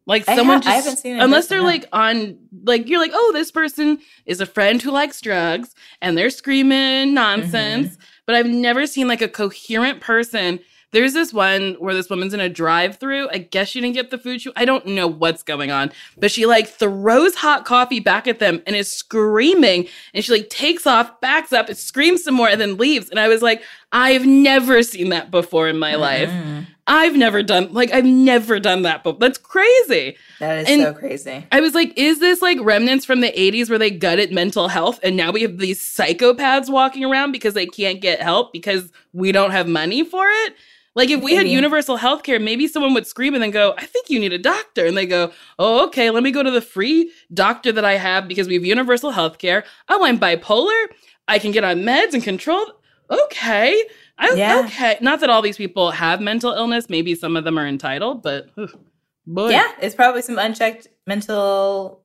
Like 0.06 0.24
someone 0.26 0.60
ha- 0.60 0.70
I 0.70 0.74
just 0.74 0.84
haven't 0.84 0.98
seen 0.98 1.16
it 1.16 1.22
unless 1.22 1.44
person, 1.44 1.56
they're 1.56 1.62
no. 1.62 1.68
like 1.72 1.86
on 1.92 2.38
like 2.64 2.88
you're 2.88 3.00
like, 3.00 3.12
"Oh, 3.14 3.30
this 3.32 3.50
person 3.50 3.98
is 4.26 4.40
a 4.40 4.46
friend 4.46 4.80
who 4.82 4.90
likes 4.90 5.20
drugs 5.20 5.74
and 6.02 6.16
they're 6.18 6.28
screaming 6.30 7.14
nonsense." 7.14 7.88
Mm-hmm. 7.88 8.02
But 8.26 8.36
I've 8.36 8.46
never 8.46 8.86
seen 8.86 9.08
like 9.08 9.22
a 9.22 9.28
coherent 9.28 10.00
person 10.00 10.60
there's 10.94 11.12
this 11.12 11.32
one 11.32 11.74
where 11.78 11.92
this 11.92 12.08
woman's 12.08 12.32
in 12.32 12.40
a 12.40 12.48
drive-through. 12.48 13.28
I 13.30 13.38
guess 13.38 13.68
she 13.68 13.80
didn't 13.80 13.94
get 13.94 14.10
the 14.10 14.16
food. 14.18 14.40
She, 14.40 14.50
I 14.56 14.64
don't 14.64 14.86
know 14.86 15.06
what's 15.06 15.42
going 15.42 15.70
on, 15.70 15.92
but 16.16 16.30
she 16.30 16.46
like 16.46 16.68
throws 16.68 17.34
hot 17.34 17.66
coffee 17.66 18.00
back 18.00 18.26
at 18.26 18.38
them 18.38 18.62
and 18.66 18.74
is 18.74 18.90
screaming. 18.90 19.88
And 20.14 20.24
she 20.24 20.32
like 20.32 20.48
takes 20.48 20.86
off, 20.86 21.20
backs 21.20 21.52
up, 21.52 21.68
and 21.68 21.76
screams 21.76 22.24
some 22.24 22.34
more, 22.34 22.48
and 22.48 22.60
then 22.60 22.76
leaves. 22.78 23.10
And 23.10 23.20
I 23.20 23.28
was 23.28 23.42
like, 23.42 23.62
I've 23.92 24.24
never 24.26 24.82
seen 24.82 25.10
that 25.10 25.30
before 25.30 25.68
in 25.68 25.78
my 25.78 25.94
life. 25.96 26.30
Mhm. 26.30 26.66
I've 26.86 27.16
never 27.16 27.42
done 27.42 27.72
like 27.72 27.92
I've 27.92 28.04
never 28.04 28.60
done 28.60 28.82
that, 28.82 29.02
but 29.04 29.18
that's 29.18 29.38
crazy. 29.38 30.16
That 30.38 30.58
is 30.58 30.68
And- 30.68 30.82
so 30.82 30.92
crazy. 30.92 31.46
I 31.50 31.60
was 31.60 31.74
like, 31.74 31.96
is 31.96 32.18
this 32.20 32.42
like 32.42 32.58
remnants 32.60 33.06
from 33.06 33.20
the 33.22 33.32
80s 33.32 33.70
where 33.70 33.78
they 33.78 33.90
gutted 33.90 34.32
mental 34.32 34.68
health 34.68 35.00
and 35.02 35.16
now 35.16 35.30
we 35.32 35.40
have 35.42 35.56
these 35.58 35.80
psychopaths 35.80 36.68
walking 36.68 37.02
around 37.04 37.32
because 37.32 37.54
they 37.54 37.64
can't 37.66 38.02
get 38.02 38.20
help 38.20 38.52
because 38.52 38.92
we 39.14 39.32
don't 39.32 39.52
have 39.52 39.66
money 39.66 40.04
for 40.04 40.26
it? 40.28 40.54
Like 40.94 41.10
if 41.10 41.22
we 41.22 41.34
had 41.34 41.48
universal 41.48 41.96
health 41.96 42.22
care, 42.22 42.38
maybe 42.38 42.68
someone 42.68 42.94
would 42.94 43.06
scream 43.06 43.34
and 43.34 43.42
then 43.42 43.50
go, 43.50 43.74
I 43.76 43.84
think 43.86 44.10
you 44.10 44.20
need 44.20 44.32
a 44.32 44.38
doctor. 44.38 44.86
And 44.86 44.96
they 44.96 45.06
go, 45.06 45.32
Oh, 45.58 45.84
okay, 45.86 46.10
let 46.10 46.22
me 46.22 46.30
go 46.30 46.42
to 46.42 46.50
the 46.50 46.60
free 46.60 47.10
doctor 47.32 47.72
that 47.72 47.84
I 47.84 47.94
have 47.94 48.28
because 48.28 48.46
we 48.46 48.54
have 48.54 48.64
universal 48.64 49.10
health 49.10 49.38
care. 49.38 49.64
Oh, 49.88 50.04
I'm 50.04 50.18
bipolar. 50.20 50.86
I 51.26 51.38
can 51.38 51.50
get 51.50 51.64
on 51.64 51.78
meds 51.82 52.14
and 52.14 52.22
control. 52.22 52.64
Okay. 53.10 53.82
I, 54.18 54.34
Yeah. 54.34 54.62
Okay. 54.66 54.98
Not 55.00 55.20
that 55.20 55.30
all 55.30 55.42
these 55.42 55.56
people 55.56 55.90
have 55.90 56.20
mental 56.20 56.52
illness. 56.52 56.88
Maybe 56.88 57.14
some 57.14 57.36
of 57.36 57.44
them 57.44 57.58
are 57.58 57.66
entitled, 57.66 58.22
but 58.22 58.50
ugh, 58.56 58.78
boy. 59.26 59.50
Yeah, 59.50 59.72
it's 59.80 59.94
probably 59.94 60.22
some 60.22 60.38
unchecked 60.38 60.86
mental 61.06 62.02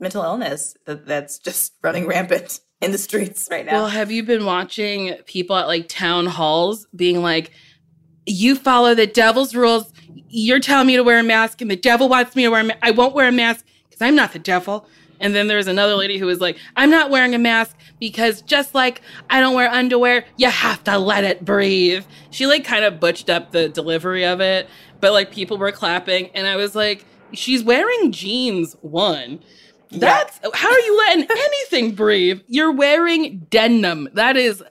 mental 0.00 0.22
illness 0.22 0.76
that, 0.86 1.06
that's 1.06 1.38
just 1.38 1.74
running 1.82 2.06
rampant 2.06 2.60
in 2.80 2.92
the 2.92 2.98
streets 2.98 3.48
right 3.50 3.64
now. 3.64 3.72
Well, 3.72 3.88
have 3.88 4.10
you 4.10 4.22
been 4.24 4.44
watching 4.44 5.14
people 5.26 5.56
at 5.56 5.66
like 5.68 5.88
town 5.88 6.26
halls 6.26 6.86
being 6.94 7.22
like, 7.22 7.52
you 8.26 8.56
follow 8.56 8.94
the 8.94 9.06
devil's 9.06 9.54
rules. 9.54 9.92
You're 10.28 10.60
telling 10.60 10.86
me 10.86 10.96
to 10.96 11.04
wear 11.04 11.18
a 11.18 11.22
mask, 11.22 11.60
and 11.60 11.70
the 11.70 11.76
devil 11.76 12.08
wants 12.08 12.34
me 12.36 12.44
to 12.44 12.48
wear 12.48 12.60
a 12.60 12.64
mask. 12.64 12.78
I 12.82 12.90
won't 12.90 13.14
wear 13.14 13.28
a 13.28 13.32
mask 13.32 13.64
because 13.88 14.02
I'm 14.02 14.14
not 14.14 14.32
the 14.32 14.38
devil. 14.38 14.86
And 15.20 15.36
then 15.36 15.46
there 15.46 15.56
was 15.56 15.68
another 15.68 15.94
lady 15.94 16.18
who 16.18 16.26
was 16.26 16.40
like, 16.40 16.58
I'm 16.74 16.90
not 16.90 17.08
wearing 17.08 17.32
a 17.34 17.38
mask 17.38 17.76
because 18.00 18.42
just 18.42 18.74
like 18.74 19.02
I 19.30 19.40
don't 19.40 19.54
wear 19.54 19.70
underwear, 19.70 20.24
you 20.36 20.50
have 20.50 20.82
to 20.84 20.98
let 20.98 21.22
it 21.22 21.44
breathe. 21.44 22.04
She 22.30 22.46
like 22.46 22.64
kind 22.64 22.84
of 22.84 22.98
butched 22.98 23.30
up 23.30 23.52
the 23.52 23.68
delivery 23.68 24.24
of 24.24 24.40
it, 24.40 24.68
but 25.00 25.12
like 25.12 25.30
people 25.30 25.58
were 25.58 25.70
clapping. 25.70 26.28
And 26.30 26.48
I 26.48 26.56
was 26.56 26.74
like, 26.74 27.06
she's 27.32 27.62
wearing 27.62 28.10
jeans, 28.10 28.76
one. 28.80 29.38
That's 29.92 30.40
how 30.54 30.70
are 30.70 30.80
you 30.80 30.98
letting 30.98 31.26
anything 31.30 31.94
breathe? 31.94 32.40
You're 32.48 32.72
wearing 32.72 33.46
denim. 33.48 34.08
That 34.14 34.36
is 34.36 34.62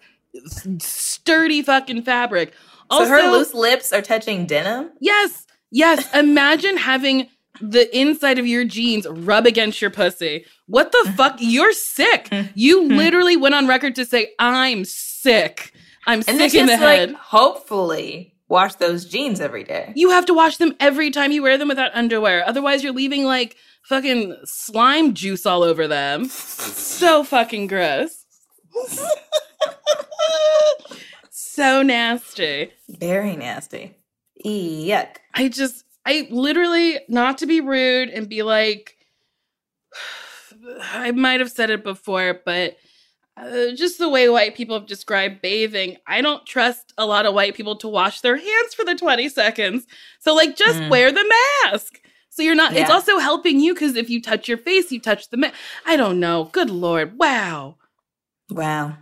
sturdy 0.79 1.61
fucking 1.61 2.03
fabric. 2.03 2.53
So 2.91 2.99
Also, 2.99 3.09
her 3.09 3.31
loose 3.31 3.53
lips 3.53 3.93
are 3.93 4.01
touching 4.01 4.45
denim. 4.45 4.91
yes, 4.99 5.45
yes. 5.71 6.07
Imagine 6.15 6.77
having 6.77 7.27
the 7.61 7.95
inside 7.97 8.39
of 8.39 8.47
your 8.47 8.65
jeans 8.65 9.07
rub 9.07 9.45
against 9.45 9.81
your 9.81 9.91
pussy. 9.91 10.45
What 10.67 10.91
the 10.91 11.13
fuck? 11.15 11.37
You're 11.39 11.73
sick. 11.73 12.27
Hmm. 12.29 12.41
You 12.55 12.87
hmm. 12.87 12.95
literally 12.95 13.37
went 13.37 13.55
on 13.55 13.67
record 13.67 13.95
to 13.95 14.05
say, 14.05 14.31
"I'm 14.39 14.85
sick. 14.85 15.73
I'm 16.07 16.19
And 16.27 16.37
sick 16.37 16.55
in 16.55 16.65
the 16.65 16.73
just 16.73 16.83
like 16.83 16.99
head." 16.99 17.13
hopefully 17.13 18.33
wash 18.47 18.75
those 18.75 19.05
jeans 19.05 19.39
every 19.39 19.63
day. 19.63 19.93
You 19.95 20.09
have 20.09 20.25
to 20.25 20.33
wash 20.33 20.57
them 20.57 20.75
every 20.79 21.09
time 21.11 21.31
you 21.31 21.41
wear 21.41 21.57
them 21.57 21.69
without 21.69 21.91
underwear. 21.95 22.43
Otherwise, 22.45 22.83
you're 22.83 22.91
leaving 22.93 23.23
like 23.23 23.55
fucking 23.83 24.35
slime 24.43 25.13
juice 25.13 25.45
all 25.45 25.63
over 25.63 25.87
them. 25.87 26.25
so 26.25 27.23
fucking 27.23 27.67
gross. 27.67 28.25
so 31.53 31.81
nasty. 31.81 32.71
Very 32.89 33.35
nasty. 33.35 33.95
Yuck. 34.45 35.17
I 35.33 35.49
just, 35.49 35.83
I 36.05 36.27
literally, 36.31 36.99
not 37.09 37.37
to 37.39 37.45
be 37.45 37.61
rude 37.61 38.09
and 38.09 38.29
be 38.29 38.43
like, 38.43 38.97
I 40.81 41.11
might 41.11 41.39
have 41.39 41.51
said 41.51 41.69
it 41.69 41.83
before, 41.83 42.39
but 42.45 42.77
uh, 43.37 43.71
just 43.75 43.97
the 43.97 44.09
way 44.09 44.29
white 44.29 44.55
people 44.55 44.77
have 44.77 44.87
described 44.87 45.41
bathing, 45.41 45.97
I 46.07 46.21
don't 46.21 46.45
trust 46.45 46.93
a 46.97 47.05
lot 47.05 47.25
of 47.25 47.33
white 47.33 47.55
people 47.55 47.75
to 47.77 47.87
wash 47.87 48.21
their 48.21 48.37
hands 48.37 48.73
for 48.73 48.83
the 48.85 48.95
20 48.95 49.29
seconds. 49.29 49.85
So, 50.19 50.33
like, 50.35 50.55
just 50.55 50.79
Mm. 50.79 50.89
wear 50.89 51.11
the 51.11 51.33
mask. 51.65 51.99
So 52.29 52.43
you're 52.43 52.55
not, 52.55 52.73
it's 52.73 52.89
also 52.89 53.19
helping 53.19 53.59
you 53.59 53.73
because 53.73 53.95
if 53.97 54.09
you 54.09 54.21
touch 54.21 54.47
your 54.47 54.57
face, 54.57 54.89
you 54.91 55.01
touch 55.01 55.29
the 55.29 55.37
mask. 55.37 55.55
I 55.85 55.97
don't 55.97 56.19
know. 56.19 56.45
Good 56.45 56.69
Lord. 56.69 57.17
Wow. 57.19 57.75
Wow. 58.49 58.97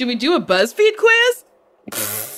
Should 0.00 0.08
we 0.08 0.14
do 0.14 0.34
a 0.34 0.40
BuzzFeed 0.40 0.96
quiz? 0.96 1.44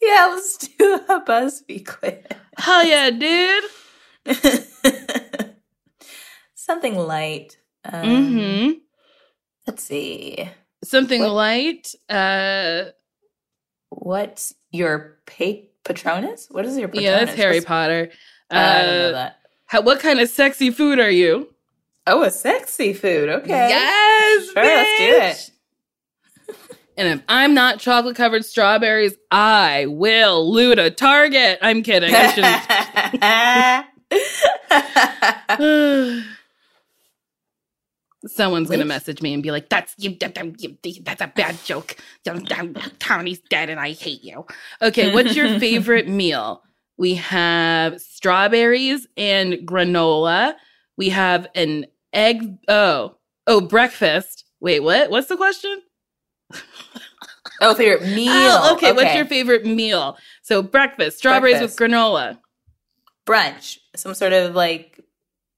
Yeah, 0.00 0.30
let's 0.32 0.56
do 0.56 0.94
a 1.08 1.20
BuzzFeed 1.20 1.86
quiz. 1.86 2.14
Hell 2.56 2.86
yeah, 2.86 3.10
dude. 3.10 3.64
Something 6.54 6.96
light. 6.96 7.58
Um, 7.84 8.04
mm-hmm. 8.06 8.70
Let's 9.66 9.82
see. 9.82 10.48
Something 10.84 11.20
What- 11.22 11.32
light. 11.32 11.94
Uh, 12.08 12.84
What's 13.90 14.54
your 14.70 15.18
pa- 15.26 15.66
Patronus? 15.84 16.46
What 16.50 16.64
is 16.64 16.78
your 16.78 16.88
Patronus? 16.88 17.04
yeah, 17.04 17.24
that's 17.26 17.36
Harry 17.36 17.56
What's- 17.56 17.66
Potter. 17.66 18.10
Uh, 18.50 18.54
I 18.56 18.82
don't 18.82 18.86
know 18.96 19.08
Uh, 19.08 19.12
that. 19.12 19.36
how, 19.66 19.80
what 19.82 20.00
kind 20.00 20.20
of 20.20 20.30
sexy 20.30 20.70
food 20.70 20.98
are 20.98 21.10
you? 21.10 21.52
Oh, 22.10 22.22
a 22.22 22.30
sexy 22.30 22.92
food. 22.92 23.28
Okay. 23.28 23.68
Yes, 23.68 24.44
Sure, 24.52 24.64
let's 24.64 24.98
do 24.98 25.16
it. 25.50 25.50
And 26.96 27.08
if 27.20 27.22
I'm 27.28 27.54
not 27.54 27.78
chocolate 27.78 28.16
covered 28.16 28.44
strawberries, 28.44 29.14
I 29.30 29.86
will 29.88 30.52
loot 30.52 30.78
a 30.80 30.90
Target. 30.90 31.58
I'm 31.62 31.82
kidding. 31.84 32.12
I 32.12 33.84
shouldn't. 35.52 36.24
Someone's 38.26 38.68
gonna 38.68 38.84
message 38.84 39.22
me 39.22 39.32
and 39.32 39.42
be 39.44 39.52
like, 39.52 39.68
"That's 39.68 39.94
you. 39.96 40.16
that- 40.18 40.34
that- 40.34 41.04
That's 41.04 41.20
a 41.22 41.28
bad 41.28 41.56
joke. 41.64 41.96
Tony's 42.98 43.38
dead, 43.48 43.70
and 43.70 43.78
I 43.78 43.92
hate 43.92 44.24
you." 44.24 44.44
Okay, 44.82 45.14
what's 45.14 45.36
your 45.36 45.58
favorite 45.60 46.08
meal? 46.08 46.64
We 46.96 47.14
have 47.14 48.00
strawberries 48.00 49.06
and 49.16 49.54
granola. 49.64 50.54
We 50.96 51.10
have 51.10 51.46
an 51.54 51.86
egg. 52.12 52.58
Oh, 52.68 53.16
oh, 53.46 53.60
breakfast. 53.60 54.44
Wait, 54.60 54.80
what? 54.80 55.10
What's 55.10 55.28
the 55.28 55.36
question? 55.36 55.82
Oh, 57.60 57.74
favorite 57.74 58.02
meal. 58.14 58.30
Oh, 58.32 58.74
okay. 58.76 58.92
What's 58.92 59.16
your 59.16 59.24
favorite 59.24 59.66
meal? 59.66 60.16
So 60.42 60.62
breakfast, 60.62 61.18
strawberries 61.18 61.54
Breakfast. 61.58 61.80
with 61.80 61.90
granola. 61.90 62.38
brunch? 63.26 63.78
Some 63.96 64.14
sort 64.14 64.32
of 64.32 64.54
like 64.54 65.00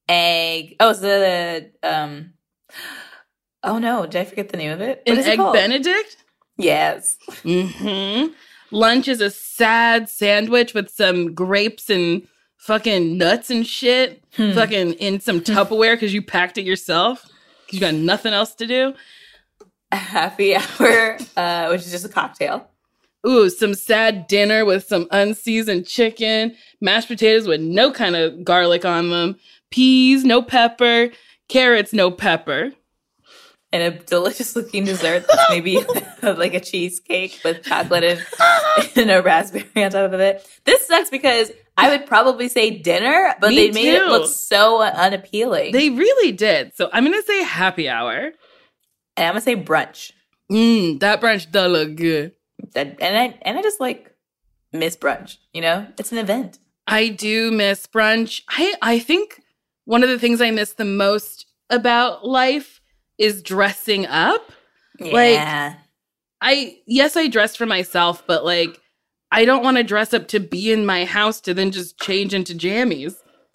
egg. 0.09 0.77
Oh, 0.81 0.91
it's 0.91 1.01
the 1.01 1.71
um. 1.83 2.33
Oh 3.63 3.77
no! 3.79 4.07
Did 4.07 4.17
I 4.23 4.25
forget 4.25 4.49
the 4.49 4.57
name 4.57 4.71
of 4.71 4.81
it? 4.81 5.03
What 5.05 5.13
An 5.13 5.19
is 5.19 5.27
it 5.27 5.31
egg 5.33 5.39
called? 5.41 5.53
Benedict. 5.53 6.17
Yes. 6.57 7.19
hmm 7.43 8.29
Lunch 8.71 9.07
is 9.07 9.21
a 9.21 9.29
sad 9.31 10.09
sandwich 10.09 10.73
with 10.73 10.89
some 10.89 11.35
grapes 11.35 11.91
and 11.91 12.27
fucking 12.61 13.19
nuts 13.19 13.51
and 13.51 13.67
shit. 13.67 14.23
Hmm. 14.37 14.53
Fucking 14.53 14.93
in 14.95 15.21
some 15.21 15.41
Tupperware 15.41 15.95
because 15.95 16.15
you 16.15 16.23
packed 16.23 16.59
it 16.59 16.65
yourself. 16.65 17.23
'cause 17.23 17.75
you 17.75 17.81
got 17.81 17.95
nothing 17.95 18.33
else 18.33 18.55
to 18.57 18.67
do. 18.67 18.95
A 19.93 19.97
happy 19.97 20.55
hour, 20.57 21.19
uh, 21.37 21.69
which 21.69 21.81
is 21.83 21.91
just 21.91 22.05
a 22.05 22.09
cocktail. 22.09 22.69
Ooh, 23.27 23.51
some 23.51 23.75
sad 23.75 24.27
dinner 24.29 24.65
with 24.65 24.87
some 24.87 25.07
unseasoned 25.11 25.87
chicken, 25.87 26.57
mashed 26.81 27.09
potatoes 27.09 27.47
with 27.47 27.61
no 27.61 27.93
kind 27.93 28.17
of 28.17 28.45
garlic 28.45 28.85
on 28.85 29.11
them, 29.11 29.37
peas, 29.71 30.25
no 30.25 30.41
pepper, 30.43 31.11
carrots, 31.49 31.93
no 31.93 32.11
pepper. 32.11 32.73
and 33.73 33.83
a 33.83 33.91
delicious 34.05 34.57
looking 34.57 34.85
dessert 34.85 35.25
that's 35.29 35.43
maybe 35.51 35.79
like 36.23 36.55
a 36.55 36.61
cheesecake 36.61 37.39
with 37.45 37.63
chocolate 37.65 38.03
and, 38.03 38.27
and 38.97 39.11
a 39.13 39.23
raspberry 39.23 39.85
on 39.85 39.91
top 39.93 40.13
of 40.13 40.19
it. 40.21 40.45
This 40.65 40.87
sucks 40.89 41.11
because 41.11 41.53
I 41.87 41.91
would 41.91 42.07
probably 42.07 42.49
say 42.49 42.71
dinner, 42.71 43.35
but 43.41 43.51
Me 43.51 43.57
they 43.69 43.71
made 43.73 43.95
it 43.95 44.07
look 44.07 44.29
so 44.31 44.83
unappealing. 44.83 45.73
They 45.73 45.91
really 45.91 46.33
did. 46.33 46.75
So 46.75 46.89
I'm 46.93 47.05
gonna 47.05 47.23
say 47.23 47.43
happy 47.43 47.89
hour. 47.89 48.33
and 49.17 49.27
I'm 49.27 49.33
gonna 49.33 49.41
say 49.41 49.57
brunch. 49.57 50.13
Mmm, 50.51 50.99
that 51.01 51.21
brunch 51.21 51.51
does 51.51 51.71
look 51.73 51.97
good. 51.97 52.33
That, 52.75 52.97
and 53.01 53.17
I 53.19 53.39
and 53.43 53.59
I 53.59 53.63
just 53.63 53.81
like 53.81 54.15
miss 54.73 54.97
brunch. 54.97 55.37
You 55.53 55.63
know, 55.63 55.87
it's 55.99 56.13
an 56.13 56.19
event. 56.19 56.59
I 56.87 57.09
do 57.09 57.51
miss 57.51 57.87
brunch. 57.87 58.43
I 58.49 58.75
I 58.83 58.99
think 58.99 59.41
one 59.85 60.03
of 60.03 60.09
the 60.09 60.19
things 60.19 60.41
I 60.41 60.51
miss 60.51 60.73
the 60.75 60.85
most 60.85 61.47
about 61.71 62.27
life 62.27 62.81
is 63.19 63.43
dressing 63.43 64.07
up. 64.07 64.51
Like- 64.99 65.13
Yeah, 65.35 65.75
I 66.41 66.79
yes, 66.87 67.17
I 67.17 67.29
dress 67.29 67.55
for 67.57 67.67
myself, 67.67 68.25
but 68.27 68.45
like 68.45 68.81
I 69.33 69.45
don't 69.45 69.63
want 69.63 69.77
to 69.77 69.83
dress 69.83 70.13
up 70.13 70.29
to 70.29 70.41
be 70.41 70.73
in 70.73 70.85
my 70.85 71.05
house 71.05 71.41
to 71.43 71.55
then 71.55 71.71
just 71.71 71.99
change 72.01 72.35
into 72.35 72.55
jammies. 72.55 73.15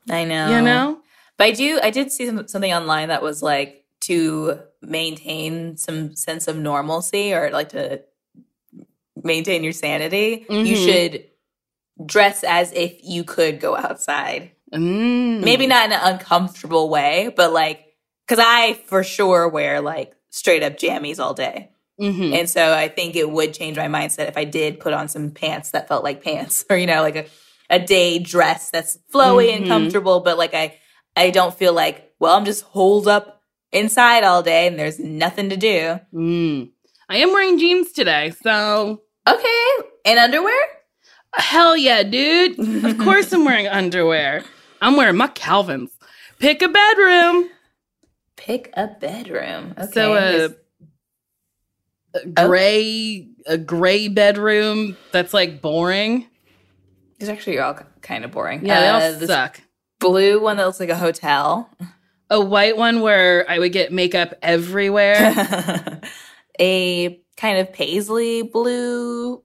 I 0.10 0.24
know. 0.24 0.50
You 0.56 0.62
know? 0.62 1.00
But 1.38 1.48
I 1.48 1.52
do. 1.52 1.80
I 1.84 1.90
did 1.90 2.12
see 2.12 2.26
some, 2.28 2.48
something 2.48 2.74
online 2.74 3.10
that 3.10 3.22
was 3.22 3.42
like 3.44 3.84
to 4.02 4.60
maintain 4.82 5.78
some 5.78 6.16
sense 6.16 6.48
of 6.48 6.56
normalcy 6.58 7.34
or 7.34 7.50
like 7.52 7.70
to 7.70 8.02
maintain 9.24 9.64
your 9.64 9.74
sanity. 9.74 10.46
You 10.50 10.76
Mhm. 10.76 10.86
should 10.86 11.26
dress 12.06 12.44
as 12.44 12.72
if 12.74 12.98
you 13.04 13.24
could 13.24 13.60
go 13.60 13.76
outside. 13.76 14.52
Mm. 14.74 15.42
Maybe 15.44 15.68
not 15.68 15.86
in 15.86 15.94
an 15.94 16.00
uncomfortable 16.04 16.90
way, 16.90 17.34
but 17.36 17.52
like, 17.54 17.86
because 18.28 18.44
I 18.46 18.74
for 18.86 19.04
sure 19.04 19.48
wear 19.48 19.82
like 19.82 20.14
straight 20.30 20.64
up 20.64 20.78
jammies 20.78 21.20
all 21.20 21.34
day. 21.34 21.70
Mhm. 22.00 22.34
And 22.34 22.50
so 22.50 22.74
I 22.74 22.88
think 22.90 23.16
it 23.16 23.30
would 23.30 23.54
change 23.54 23.78
my 23.78 23.88
mindset 23.88 24.28
if 24.28 24.38
I 24.38 24.44
did 24.44 24.80
put 24.80 24.94
on 24.94 25.08
some 25.08 25.32
pants 25.32 25.72
that 25.72 25.88
felt 25.88 26.04
like 26.04 26.24
pants 26.24 26.66
or, 26.70 26.78
you 26.78 26.88
know, 26.88 27.02
like 27.02 27.16
a, 27.16 27.26
a 27.70 27.80
day 27.80 28.20
dress 28.20 28.70
that's 28.70 28.98
flowy 29.14 29.54
and 29.56 29.66
Mhm. 29.66 29.70
comfortable, 29.70 30.20
but 30.20 30.38
like 30.38 30.54
I, 30.54 30.78
I 31.16 31.30
don't 31.30 31.54
feel 31.54 31.74
like, 31.74 32.12
well, 32.20 32.36
I'm 32.36 32.46
just 32.46 32.64
holed 32.64 33.08
up 33.08 33.42
inside 33.72 34.24
all 34.24 34.44
day 34.44 34.68
and 34.68 34.78
there's 34.78 35.00
nothing 35.00 35.50
to 35.50 35.58
do. 35.58 36.00
Mm. 36.14 36.70
I 37.10 37.18
am 37.18 37.32
wearing 37.32 37.58
jeans 37.60 37.92
today, 37.92 38.34
so 38.44 39.02
Okay. 39.28 39.68
And 40.06 40.20
underwear? 40.20 40.60
hell 41.38 41.76
yeah, 41.76 42.04
dude. 42.04 42.60
Of 42.86 42.98
course 42.98 43.32
I'm 43.34 43.44
wearing 43.46 43.68
underwear. 43.82 44.44
I'm 44.82 44.96
wearing 44.98 45.18
my 45.18 45.28
Calvins. 45.28 45.92
Pick 46.40 46.62
a 46.62 46.68
bedroom. 46.68 47.50
Pick 48.38 48.70
a 48.74 48.88
bedroom. 48.88 49.74
Okay. 49.78 49.92
So 49.94 50.14
uh, 50.14 50.50
A 52.24 52.48
gray 52.48 53.28
a 53.46 53.58
gray 53.58 54.08
bedroom 54.08 54.96
that's 55.12 55.34
like 55.34 55.62
boring. 55.62 56.28
these 57.20 57.30
actually 57.30 57.58
are 57.58 57.64
all 57.64 57.80
kind 58.02 58.24
of 58.26 58.32
boring. 58.32 58.66
Yeah, 58.66 58.80
they 58.80 58.88
Uh, 59.08 59.20
all 59.22 59.28
suck. 59.28 59.62
blue 60.00 60.42
one 60.42 60.58
that 60.58 60.66
looks 60.66 60.80
like 60.80 60.90
a 60.90 60.96
hotel. 60.98 61.70
A 62.30 62.40
white 62.42 62.76
one 62.78 63.02
where 63.02 63.46
I 63.50 63.60
would 63.60 63.72
get 63.72 63.92
makeup 63.92 64.34
everywhere. 64.42 66.02
a 66.60 67.20
kind 67.38 67.60
of 67.60 67.72
paisley 67.74 68.42
blue 68.42 69.44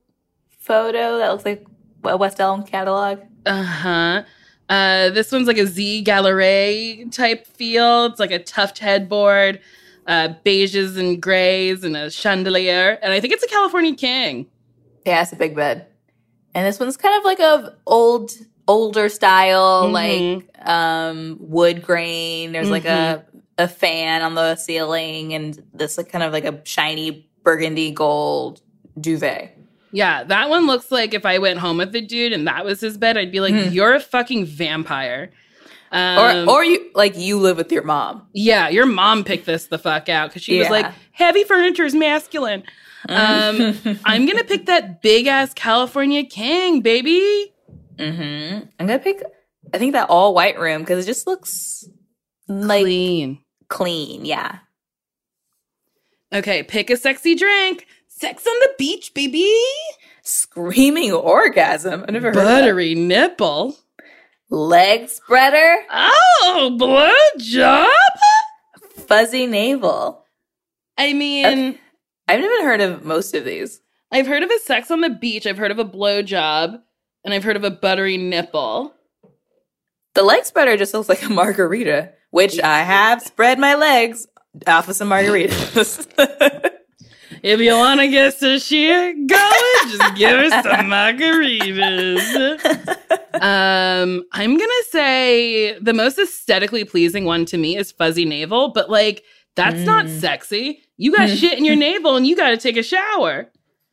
photo 0.59 1.19
that 1.19 1.29
looks 1.31 1.45
like 1.45 1.67
a 2.05 2.17
West 2.17 2.41
Elm 2.41 2.63
catalog. 2.65 3.21
uh-huh. 3.47 4.23
Uh 4.69 5.11
this 5.11 5.33
one's 5.33 5.49
like 5.49 5.59
a 5.59 5.67
Z 5.67 6.03
Gallery 6.03 7.07
type 7.11 7.47
feel. 7.47 8.07
It's 8.07 8.21
like 8.21 8.31
a 8.31 8.39
tuft 8.39 8.79
headboard, 8.79 9.61
uh 10.11 10.29
beiges 10.45 10.99
and 10.99 11.23
grays 11.23 11.85
and 11.85 11.97
a 11.97 12.11
chandelier. 12.11 12.99
And 13.03 13.13
I 13.13 13.21
think 13.21 13.33
it's 13.33 13.45
a 13.45 13.49
California 13.49 13.95
King. 13.95 14.47
Yeah, 15.07 15.23
it's 15.23 15.33
a 15.33 15.37
big 15.37 15.55
bed. 15.55 15.87
And 16.55 16.67
this 16.67 16.81
one's 16.81 16.97
kind 16.97 17.17
of 17.19 17.25
like 17.25 17.39
a 17.39 17.77
old 17.87 18.33
older 18.67 19.09
style, 19.09 19.89
Mhm. 19.89 19.93
like 19.93 20.69
um 20.69 21.37
wood 21.41 21.83
grain. 21.83 22.53
There's 22.53 22.71
like 22.71 22.85
a 22.87 23.25
a 23.59 23.69
fan 23.69 24.23
on 24.23 24.35
the 24.35 24.57
ceiling 24.57 25.35
and 25.35 25.63
this 25.75 25.97
like 25.99 26.11
kind 26.11 26.25
of 26.25 26.33
like 26.33 26.45
a 26.45 26.61
shiny 26.65 27.29
burgundy 27.45 27.91
gold 27.93 28.61
duvet. 29.01 29.57
Yeah, 29.93 30.25
that 30.25 30.49
one 30.49 30.67
looks 30.67 30.91
like 30.91 31.15
if 31.15 31.27
I 31.27 31.39
went 31.39 31.59
home 31.59 31.77
with 31.79 31.93
the 31.93 32.01
dude 32.01 32.33
and 32.33 32.47
that 32.47 32.65
was 32.65 32.81
his 32.81 32.97
bed, 32.97 33.17
I'd 33.19 33.33
be 33.33 33.41
like, 33.41 33.55
Mhm. 33.55 33.73
"You're 33.75 33.95
a 33.95 34.01
fucking 34.01 34.45
vampire." 34.47 35.31
Um, 35.93 36.49
or 36.49 36.53
or 36.59 36.65
you 36.65 36.91
like 36.95 37.17
you 37.17 37.39
live 37.39 37.57
with 37.57 37.73
your 37.73 37.83
mom. 37.83 38.29
yeah, 38.33 38.69
your 38.69 38.87
mom 38.87 39.25
picked 39.25 39.47
this 39.47 39.67
the 39.67 39.79
fuck 39.79 40.09
out 40.09 40.31
because 40.31 40.43
she 40.43 40.59
was 40.59 40.71
like, 40.71 40.87
"Heavy 41.13 41.43
furniture 41.45 41.85
is 41.85 41.95
masculine." 41.95 42.63
Um, 43.09 43.75
I'm 44.05 44.27
gonna 44.27 44.45
pick 44.45 44.67
that 44.67 45.03
big 45.03 45.27
ass 45.27 45.53
California 45.55 46.25
King, 46.25 46.81
baby. 46.81 47.53
hmm 47.99 48.59
I'm 48.79 48.87
gonna 48.87 48.99
pick. 49.01 49.23
I 49.75 49.79
think 49.79 49.93
that 49.95 50.11
all 50.11 50.33
white 50.35 50.59
room 50.61 50.83
because 50.83 51.05
it 51.05 51.07
just 51.09 51.27
looks 51.27 51.85
like 52.47 52.83
Clean. 52.83 53.39
clean. 53.69 54.25
Yeah. 54.25 54.59
Okay, 56.33 56.63
pick 56.63 56.91
a 56.91 56.97
sexy 56.97 57.35
drink. 57.35 57.87
Sex 58.09 58.47
on 58.47 58.59
the 58.61 58.71
beach, 58.79 59.13
baby. 59.15 59.51
Screaming 60.23 61.13
orgasm. 61.13 62.05
I 62.07 62.13
never 62.13 62.29
heard. 62.29 62.35
Buttery 62.35 62.95
nipple. 62.95 63.77
Leg 64.51 65.09
spreader. 65.09 65.85
Oh, 65.91 66.77
blowjob. 66.79 67.87
Fuzzy 69.07 69.47
navel. 69.47 70.25
I 70.99 71.13
mean, 71.13 71.79
I've 72.29 72.41
never 72.41 72.65
heard 72.65 72.81
of 72.81 73.05
most 73.05 73.35
of 73.35 73.45
these. 73.45 73.81
I've 74.13 74.27
heard 74.27 74.43
of 74.43 74.51
a 74.51 74.59
sex 74.59 74.91
on 74.91 75.01
the 75.01 75.11
beach. 75.11 75.47
I've 75.47 75.57
heard 75.59 75.71
of 75.71 75.79
a 75.79 75.85
blowjob, 75.85 76.81
and 77.25 77.33
I've 77.33 77.45
heard 77.45 77.57
of 77.57 77.65
a 77.65 77.71
buttery 77.71 78.17
nipple. 78.17 78.93
The 80.15 80.23
leg 80.23 80.45
spreader 80.45 80.77
just 80.77 80.93
looks 80.93 81.09
like 81.09 81.23
a 81.23 81.29
margarita, 81.29 82.13
which 82.31 82.59
I 82.61 82.81
have 82.81 83.23
spread 83.23 83.59
my 83.61 83.77
legs 83.77 84.27
off 84.67 84.89
of 84.89 84.97
some 84.97 85.11
margaritas. 85.11 86.07
If 87.43 87.61
you 87.61 87.73
want 87.73 88.01
to 88.01 88.09
get 88.09 88.35
some 88.35 88.59
shit 88.59 89.27
going, 89.27 89.89
just 89.89 90.15
give 90.17 90.39
us 90.39 90.65
some 90.65 90.87
margaritas. 90.87 92.97
Um, 93.33 94.25
I'm 94.33 94.59
gonna 94.59 94.83
say 94.91 95.79
the 95.79 95.95
most 95.95 96.19
aesthetically 96.19 96.85
pleasing 96.85 97.25
one 97.25 97.47
to 97.47 97.57
me 97.57 97.75
is 97.77 97.91
fuzzy 97.91 98.27
navel, 98.27 98.69
but 98.75 98.91
like 98.91 99.25
that's 99.55 99.81
not 99.87 100.05
Mm. 100.07 100.21
sexy. 100.21 100.83
You 100.99 101.17
got 101.17 101.31
shit 101.31 101.57
in 101.57 101.65
your 101.65 101.77
navel 101.77 102.17
and 102.17 102.27
you 102.27 102.37
got 102.37 102.51
to 102.51 102.59
take 102.59 102.77
a 102.77 102.83
shower. 102.83 103.51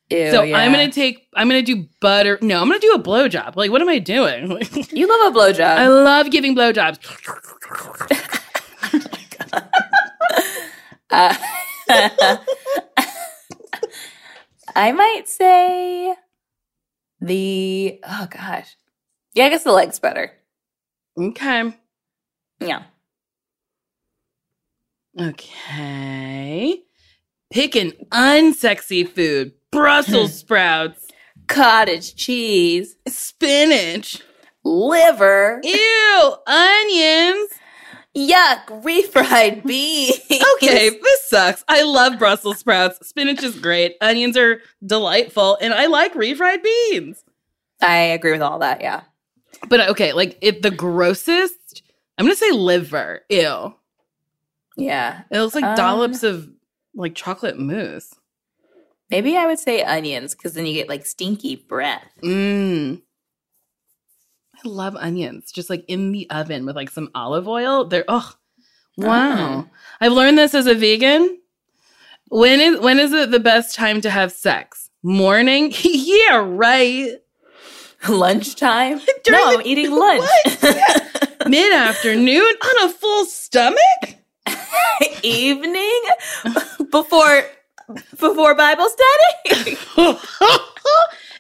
Ew, 0.10 0.32
so 0.32 0.42
yeah. 0.44 0.58
I'm 0.58 0.72
gonna 0.74 0.92
take. 0.92 1.28
I'm 1.36 1.48
gonna 1.48 1.62
do 1.62 1.88
butter. 2.02 2.38
No, 2.42 2.60
I'm 2.62 2.68
gonna 2.68 2.80
do 2.80 2.92
a 2.94 3.00
blowjob. 3.02 3.56
Like, 3.56 3.72
what 3.72 3.82
am 3.82 3.88
I 3.88 4.00
doing? 4.00 4.50
You 4.92 5.08
love 5.08 5.34
a 5.34 5.40
blowjob. 5.40 5.78
I 5.78 5.88
love 5.88 6.30
giving 6.30 6.54
blowjobs. 6.56 7.00
Uh, 11.10 11.34
I 14.78 14.92
might 14.92 15.28
say 15.28 16.14
the 17.20 18.00
oh 18.08 18.28
gosh, 18.30 18.76
yeah, 19.34 19.46
I 19.46 19.50
guess 19.50 19.64
the 19.64 19.72
leg's 19.72 20.00
better. 20.00 20.32
Okay. 21.20 21.74
Yeah, 22.60 22.84
Okay. 25.20 26.82
Pick 27.52 27.76
an 27.76 27.94
unsexy 28.12 29.08
food. 29.08 29.54
Brussels 29.72 30.34
sprouts, 30.40 31.08
Cottage 31.48 32.16
cheese, 32.16 32.96
spinach. 33.08 34.22
liver, 34.64 35.60
Ew, 35.64 36.36
onions. 36.46 37.50
Yuck, 38.18 38.66
refried 38.84 39.64
beans. 39.66 40.20
Okay, 40.56 40.90
this 40.90 41.30
sucks. 41.30 41.64
I 41.68 41.84
love 41.84 42.18
Brussels 42.18 42.58
sprouts. 42.60 43.08
Spinach 43.08 43.44
is 43.44 43.58
great. 43.60 43.96
Onions 44.02 44.36
are 44.36 44.62
delightful, 44.86 45.58
and 45.62 45.74
I 45.74 45.86
like 45.86 46.14
refried 46.14 46.64
beans. 46.64 47.24
I 47.82 47.96
agree 47.98 48.32
with 48.32 48.42
all 48.42 48.60
that. 48.60 48.82
Yeah. 48.82 49.02
But 49.70 49.90
okay, 49.90 50.14
like 50.14 50.38
if 50.42 50.62
the 50.62 50.72
grossest, 50.72 51.84
I'm 52.18 52.26
gonna 52.26 52.36
say 52.36 52.52
liver. 52.52 53.22
Ew. 53.30 53.74
Yeah. 54.76 55.22
It 55.32 55.40
looks 55.40 55.56
like 55.56 55.64
Um, 55.64 55.76
dollops 55.76 56.24
of 56.24 56.50
like 56.96 57.16
chocolate 57.16 57.58
mousse. 57.60 58.14
Maybe 59.10 59.38
I 59.38 59.46
would 59.46 59.60
say 59.60 59.84
onions 59.84 60.36
because 60.36 60.54
then 60.54 60.66
you 60.66 60.74
get 60.74 60.90
like 60.90 61.06
stinky 61.06 61.56
breath. 61.56 62.04
Mmm. 62.24 63.02
I 64.64 64.68
love 64.68 64.96
onions, 64.96 65.52
just 65.52 65.70
like 65.70 65.86
in 65.88 66.12
the 66.12 66.30
oven 66.30 66.66
with 66.66 66.76
like 66.76 66.90
some 66.90 67.10
olive 67.14 67.48
oil. 67.48 67.86
They're 67.86 68.06
oh 68.08 68.34
wow. 68.98 69.68
I've 70.02 70.12
learned 70.12 70.38
this 70.38 70.54
as 70.56 70.66
a 70.68 70.74
vegan. 70.76 71.40
When 72.30 72.60
is 72.60 72.80
when 72.80 73.00
is 73.00 73.14
it 73.14 73.32
the 73.32 73.40
best 73.40 73.76
time 73.76 74.02
to 74.02 74.10
have 74.10 74.32
sex? 74.32 74.90
Morning? 75.04 75.72
yeah, 75.84 76.44
right. 76.46 77.12
Lunchtime? 78.08 79.00
During 79.24 79.40
no, 79.40 79.52
the- 79.52 79.60
I'm 79.60 79.66
eating 79.66 79.92
lunch. 79.92 80.30
Mid 81.48 81.74
afternoon 81.74 82.42
on 82.42 82.90
a 82.90 82.94
full 82.94 83.26
stomach? 83.26 83.78
Evening? 85.24 86.02
Before 86.92 87.44
before 88.20 88.56
Bible 88.56 88.88
study? 88.90 90.18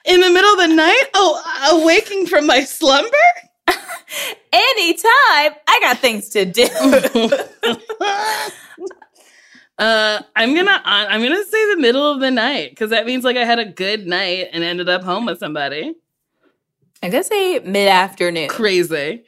In 0.08 0.22
the 0.22 0.30
middle 0.30 0.52
of 0.52 0.58
the 0.58 0.76
night? 0.76 1.04
Oh, 1.14 1.80
awaking 1.82 2.26
from 2.28 2.48
my 2.48 2.64
slumber? 2.64 3.12
Anytime. 3.68 5.54
I 5.68 5.80
got 5.82 6.00
things 6.00 6.30
to 6.30 6.46
do. 6.46 6.64
uh, 9.78 10.22
I'm 10.36 10.56
gonna 10.56 10.82
I'm 10.84 11.22
gonna 11.22 11.44
say 11.44 11.76
the 11.76 11.82
middle 11.82 12.12
of 12.12 12.22
the 12.22 12.32
night 12.32 12.72
because 12.72 12.90
that 12.92 13.06
means 13.06 13.24
like 13.24 13.38
I 13.38 13.44
had 13.44 13.60
a 13.60 13.66
good 13.66 14.08
night 14.08 14.48
and 14.54 14.64
ended 14.64 14.90
up 14.90 15.04
home 15.04 15.26
with 15.26 15.40
somebody. 15.40 15.94
I'm 17.04 17.12
gonna 17.12 17.24
say 17.24 17.60
mid 17.60 17.90
afternoon. 17.90 18.48
Crazy. 18.50 19.26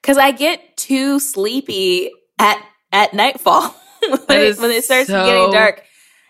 Because 0.00 0.18
I 0.18 0.32
get 0.32 0.76
too 0.76 1.18
sleepy 1.18 2.12
at 2.38 2.62
at 2.92 3.14
nightfall. 3.14 3.74
when, 4.08 4.20
it, 4.28 4.58
when 4.58 4.70
it 4.70 4.84
starts 4.84 5.08
so 5.08 5.24
getting 5.24 5.50
dark. 5.50 5.82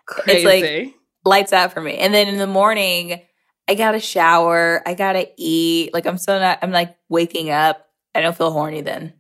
Crazy. 0.07 0.47
like- 0.47 0.95
lights 1.27 1.53
out 1.53 1.73
for 1.73 1.81
me. 1.81 1.97
And 1.97 2.15
then 2.15 2.29
in 2.29 2.37
the 2.37 2.47
morning, 2.47 3.23
I 3.69 3.75
gotta 3.75 4.01
shower. 4.01 4.83
I 4.87 4.95
gotta 4.95 5.29
eat. 5.37 5.95
Like 5.95 6.07
I'm 6.07 6.19
so 6.19 6.39
not. 6.39 6.59
I'm 6.63 6.71
like 6.71 6.97
waking 7.09 7.51
up. 7.51 7.89
I 8.15 8.21
don't 8.21 8.37
feel 8.37 8.53
horny 8.53 8.81
then. 8.83 9.13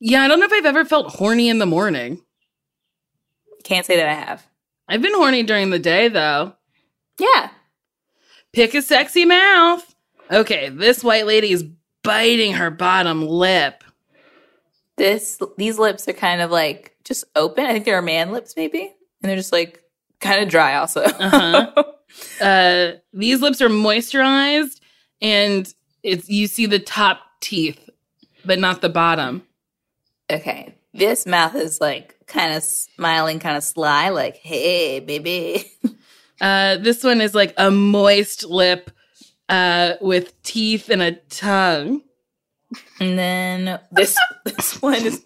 yeah, 0.00 0.22
I 0.22 0.28
don't 0.28 0.38
know 0.38 0.46
if 0.46 0.52
I've 0.52 0.66
ever 0.66 0.84
felt 0.84 1.14
horny 1.14 1.48
in 1.48 1.58
the 1.58 1.66
morning. 1.66 2.20
Can't 3.64 3.86
say 3.86 3.96
that 3.96 4.08
I 4.08 4.14
have. 4.14 4.46
I've 4.88 5.02
been 5.02 5.14
horny 5.14 5.42
during 5.42 5.70
the 5.70 5.78
day 5.78 6.08
though. 6.08 6.54
Yeah. 7.18 7.50
Pick 8.52 8.74
a 8.74 8.82
sexy 8.82 9.24
mouth. 9.24 9.94
Okay, 10.30 10.68
this 10.68 11.02
white 11.02 11.26
lady 11.26 11.52
is 11.52 11.64
biting 12.02 12.52
her 12.54 12.70
bottom 12.70 13.26
lip. 13.26 13.82
This 14.96 15.40
these 15.58 15.78
lips 15.78 16.08
are 16.08 16.12
kind 16.12 16.40
of 16.40 16.50
like 16.50 16.96
just 17.04 17.24
open. 17.34 17.64
I 17.66 17.72
think 17.72 17.84
they're 17.84 18.00
man 18.02 18.32
lips 18.32 18.54
maybe, 18.56 18.80
and 18.80 19.28
they're 19.30 19.36
just 19.36 19.52
like 19.52 19.82
kind 20.20 20.42
of 20.42 20.48
dry 20.48 20.76
also. 20.76 21.02
Uh-huh. 21.02 21.84
Uh, 22.40 22.92
these 23.12 23.42
lips 23.42 23.60
are 23.60 23.68
moisturized, 23.68 24.80
and 25.20 25.74
it's 26.02 26.28
you 26.30 26.46
see 26.46 26.64
the 26.64 26.78
top 26.78 27.18
teeth, 27.40 27.90
but 28.44 28.58
not 28.58 28.80
the 28.80 28.88
bottom. 28.88 29.42
okay. 30.32 30.74
This 30.94 31.26
mouth 31.26 31.54
is 31.56 31.78
like 31.80 32.16
kind 32.26 32.54
of 32.56 32.62
smiling, 32.62 33.38
kind 33.38 33.56
of 33.56 33.64
sly, 33.64 34.08
like 34.10 34.36
"Hey, 34.38 35.00
baby." 35.00 35.70
Uh, 36.40 36.76
this 36.76 37.02
one 37.02 37.20
is 37.22 37.34
like 37.34 37.54
a 37.56 37.70
moist 37.70 38.44
lip, 38.44 38.90
uh, 39.48 39.94
with 40.02 40.40
teeth 40.42 40.90
and 40.90 41.00
a 41.02 41.12
tongue. 41.12 42.02
And 43.00 43.18
then 43.18 43.80
this 43.90 44.16
this 44.44 44.80
one 44.82 44.96
is 45.04 45.22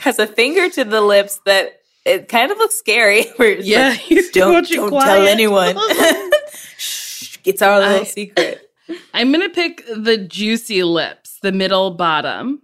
has 0.00 0.18
a 0.18 0.26
finger 0.26 0.70
to 0.70 0.84
the 0.84 1.00
lips 1.00 1.40
that 1.46 1.80
it 2.04 2.28
kind 2.28 2.50
of 2.50 2.58
looks 2.58 2.74
scary. 2.76 3.24
Where 3.36 3.50
it's 3.52 3.66
Yeah, 3.66 3.88
like, 3.90 3.98
he's 4.00 4.30
don't 4.30 4.66
don't 4.68 4.88
quiet. 4.90 5.06
tell 5.06 5.26
anyone. 5.26 5.76
Shh, 6.78 7.38
it's 7.44 7.62
our 7.62 7.78
little 7.80 8.00
I- 8.00 8.04
secret. 8.04 8.60
I'm 9.14 9.32
gonna 9.32 9.48
pick 9.48 9.82
the 9.86 10.18
juicy 10.18 10.82
lips, 10.82 11.38
the 11.40 11.52
middle 11.52 11.92
bottom. 11.92 12.60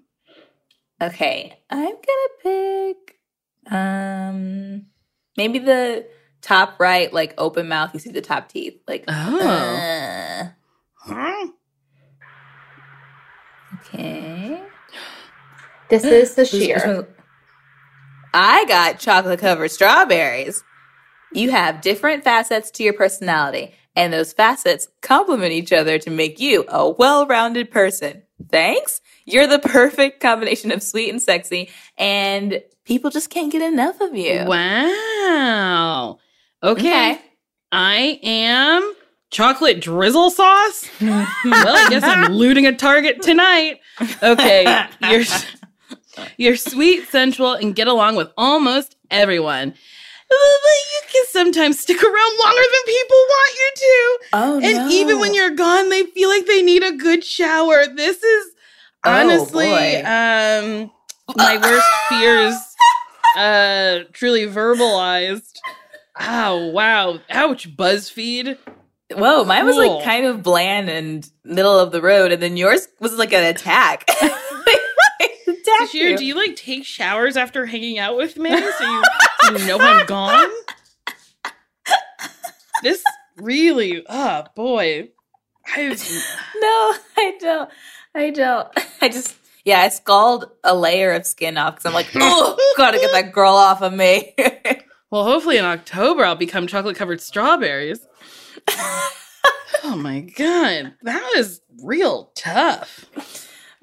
Okay, 1.02 1.58
I'm 1.70 1.94
gonna 1.94 2.28
pick 2.42 3.16
um 3.72 4.86
maybe 5.38 5.58
the 5.60 6.06
top 6.42 6.78
right, 6.78 7.10
like 7.12 7.32
open 7.38 7.68
mouth. 7.68 7.94
You 7.94 8.00
see 8.00 8.10
the 8.10 8.20
top 8.20 8.48
teeth, 8.50 8.78
like 8.86 9.04
Oh. 9.08 9.40
uh, 9.40 10.48
Huh? 11.02 11.46
okay. 13.80 14.62
This 15.88 16.04
is 16.04 16.10
the 16.10 16.10
This- 16.10 16.34
this 16.34 16.50
sheer. 16.50 17.08
I 18.32 18.64
got 18.66 18.98
chocolate 18.98 19.40
covered 19.40 19.70
strawberries. 19.70 20.62
You 21.32 21.50
have 21.50 21.80
different 21.80 22.24
facets 22.24 22.70
to 22.72 22.82
your 22.82 22.92
personality, 22.92 23.74
and 23.94 24.12
those 24.12 24.32
facets 24.32 24.88
complement 25.00 25.52
each 25.52 25.72
other 25.72 25.98
to 25.98 26.10
make 26.10 26.40
you 26.40 26.64
a 26.68 26.88
well 26.88 27.26
rounded 27.26 27.70
person. 27.70 28.22
Thanks. 28.50 29.00
You're 29.26 29.46
the 29.46 29.58
perfect 29.58 30.20
combination 30.20 30.72
of 30.72 30.82
sweet 30.82 31.10
and 31.10 31.22
sexy, 31.22 31.70
and 31.98 32.62
people 32.84 33.10
just 33.10 33.30
can't 33.30 33.52
get 33.52 33.62
enough 33.62 34.00
of 34.00 34.16
you. 34.16 34.44
Wow. 34.46 36.18
Okay. 36.62 37.12
Okay. 37.12 37.20
I 37.72 38.18
am 38.22 38.94
chocolate 39.30 39.80
drizzle 39.80 40.30
sauce. 40.30 40.88
well, 41.00 41.26
I 41.44 41.86
guess 41.88 42.02
I'm 42.02 42.32
looting 42.32 42.66
a 42.66 42.74
target 42.74 43.22
tonight. 43.22 43.80
Okay, 44.22 44.84
you're 45.02 45.24
you're 46.36 46.56
sweet, 46.56 47.08
sensual, 47.08 47.52
and 47.54 47.74
get 47.74 47.88
along 47.88 48.16
with 48.16 48.30
almost 48.36 48.96
everyone. 49.10 49.74
But 50.28 50.36
you 50.36 51.00
can 51.12 51.24
sometimes 51.30 51.80
stick 51.80 52.00
around 52.02 52.38
longer 52.38 52.60
than 52.62 52.84
people 52.86 53.16
want 53.16 53.54
you 53.54 53.70
to. 53.76 54.18
Oh, 54.32 54.60
And 54.62 54.92
even 54.92 55.18
when 55.18 55.34
you're 55.34 55.50
gone, 55.56 55.88
they 55.88 56.04
feel 56.04 56.28
like 56.28 56.46
they 56.46 56.62
need 56.62 56.84
a 56.84 56.92
good 56.92 57.24
shower. 57.24 57.86
This 57.86 58.22
is 58.22 58.46
Oh, 59.02 59.10
honestly 59.10 59.66
boy. 59.66 60.02
um 60.04 60.90
my 61.36 61.56
worst 61.56 61.86
fears 62.10 62.54
uh 63.38 64.04
truly 64.12 64.46
verbalized. 64.46 65.56
Oh 66.20 66.66
wow. 66.68 67.18
Ouch, 67.30 67.74
BuzzFeed. 67.76 68.56
Whoa, 69.12 69.44
mine 69.44 69.64
was 69.64 69.76
Cool. 69.76 69.96
like 69.96 70.04
kind 70.04 70.26
of 70.26 70.42
bland 70.42 70.88
and 70.90 71.28
middle 71.44 71.76
of 71.78 71.90
the 71.92 72.02
road, 72.02 72.30
and 72.30 72.40
then 72.42 72.56
yours 72.56 72.86
was 73.00 73.16
like 73.18 73.32
an 73.32 73.44
attack. 73.44 74.08
You. 75.92 76.16
do 76.16 76.24
you 76.24 76.34
like 76.34 76.56
take 76.56 76.84
showers 76.84 77.36
after 77.36 77.66
hanging 77.66 77.98
out 77.98 78.16
with 78.16 78.36
me 78.36 78.50
so 78.50 78.56
you, 78.56 79.02
so 79.42 79.56
you 79.56 79.66
know 79.66 79.78
I'm 79.78 80.06
gone? 80.06 80.50
This 82.82 83.02
really, 83.36 84.04
oh 84.08 84.44
boy. 84.54 85.10
I 85.66 85.88
No, 86.60 86.94
I 87.16 87.36
don't. 87.40 87.70
I 88.14 88.30
don't. 88.30 88.68
I 89.02 89.08
just, 89.08 89.36
yeah, 89.64 89.80
I 89.80 89.88
scald 89.88 90.50
a 90.64 90.74
layer 90.74 91.12
of 91.12 91.26
skin 91.26 91.56
off 91.56 91.76
because 91.76 91.86
I'm 91.86 91.94
like, 91.94 92.08
oh, 92.16 92.56
gotta 92.76 92.98
get 92.98 93.12
that 93.12 93.32
girl 93.32 93.54
off 93.54 93.82
of 93.82 93.92
me. 93.92 94.34
well, 95.10 95.24
hopefully 95.24 95.58
in 95.58 95.64
October 95.64 96.24
I'll 96.24 96.36
become 96.36 96.66
chocolate 96.66 96.96
covered 96.96 97.20
strawberries. 97.20 98.00
oh 99.84 99.96
my 99.96 100.20
god, 100.20 100.94
that 101.02 101.32
was 101.36 101.60
real 101.82 102.32
tough. 102.34 103.06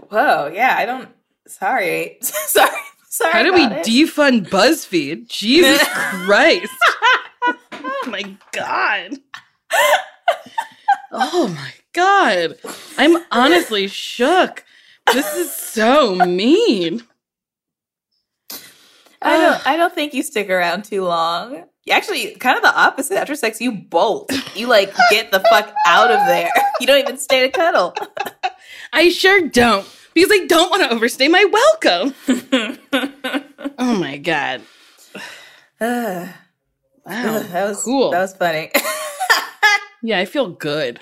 Whoa, 0.09 0.51
yeah, 0.53 0.75
I 0.77 0.85
don't. 0.85 1.09
Sorry, 1.47 2.17
sorry, 2.21 2.69
sorry. 3.09 3.31
How 3.33 3.43
do 3.43 3.53
we 3.53 3.63
it. 3.65 3.85
defund 3.85 4.49
BuzzFeed? 4.49 5.27
Jesus 5.27 5.81
Christ. 5.91 6.71
oh 7.73 8.03
my 8.07 8.37
god. 8.51 9.17
Oh 11.11 11.47
my 11.47 11.73
god. 11.93 12.55
I'm 12.97 13.23
honestly 13.31 13.87
shook. 13.87 14.63
This 15.13 15.35
is 15.35 15.53
so 15.55 16.15
mean. 16.15 17.03
I 19.21 19.37
don't. 19.37 19.67
I 19.67 19.77
don't 19.77 19.93
think 19.95 20.13
you 20.13 20.21
stick 20.21 20.49
around 20.49 20.83
too 20.83 21.03
long. 21.03 21.63
Actually, 21.89 22.35
kind 22.35 22.57
of 22.57 22.63
the 22.63 22.77
opposite. 22.77 23.17
After 23.17 23.35
sex, 23.35 23.61
you 23.61 23.71
bolt. 23.71 24.31
You 24.55 24.67
like 24.67 24.93
get 25.09 25.31
the 25.31 25.39
fuck 25.39 25.73
out 25.87 26.11
of 26.11 26.19
there. 26.27 26.49
You 26.81 26.87
don't 26.87 26.99
even 26.99 27.17
stay 27.17 27.41
to 27.41 27.49
cuddle. 27.49 27.95
I 28.91 29.09
sure 29.09 29.47
don't 29.47 29.87
because 30.17 30.31
I 30.31 30.45
don't 30.47 30.69
want 30.71 30.83
to 30.83 30.93
overstay 30.95 31.27
my 31.27 31.45
welcome. 31.45 32.13
Oh 33.79 33.95
my 33.95 34.17
god. 34.17 34.61
Ugh, 35.81 36.27
Wow. 37.05 37.39
that 37.39 37.67
was 37.69 37.83
cool. 37.83 38.09
That 38.11 38.21
was 38.21 38.35
funny. 38.35 38.71
yeah, 40.01 40.17
I 40.19 40.25
feel 40.25 40.49
good. 40.49 40.99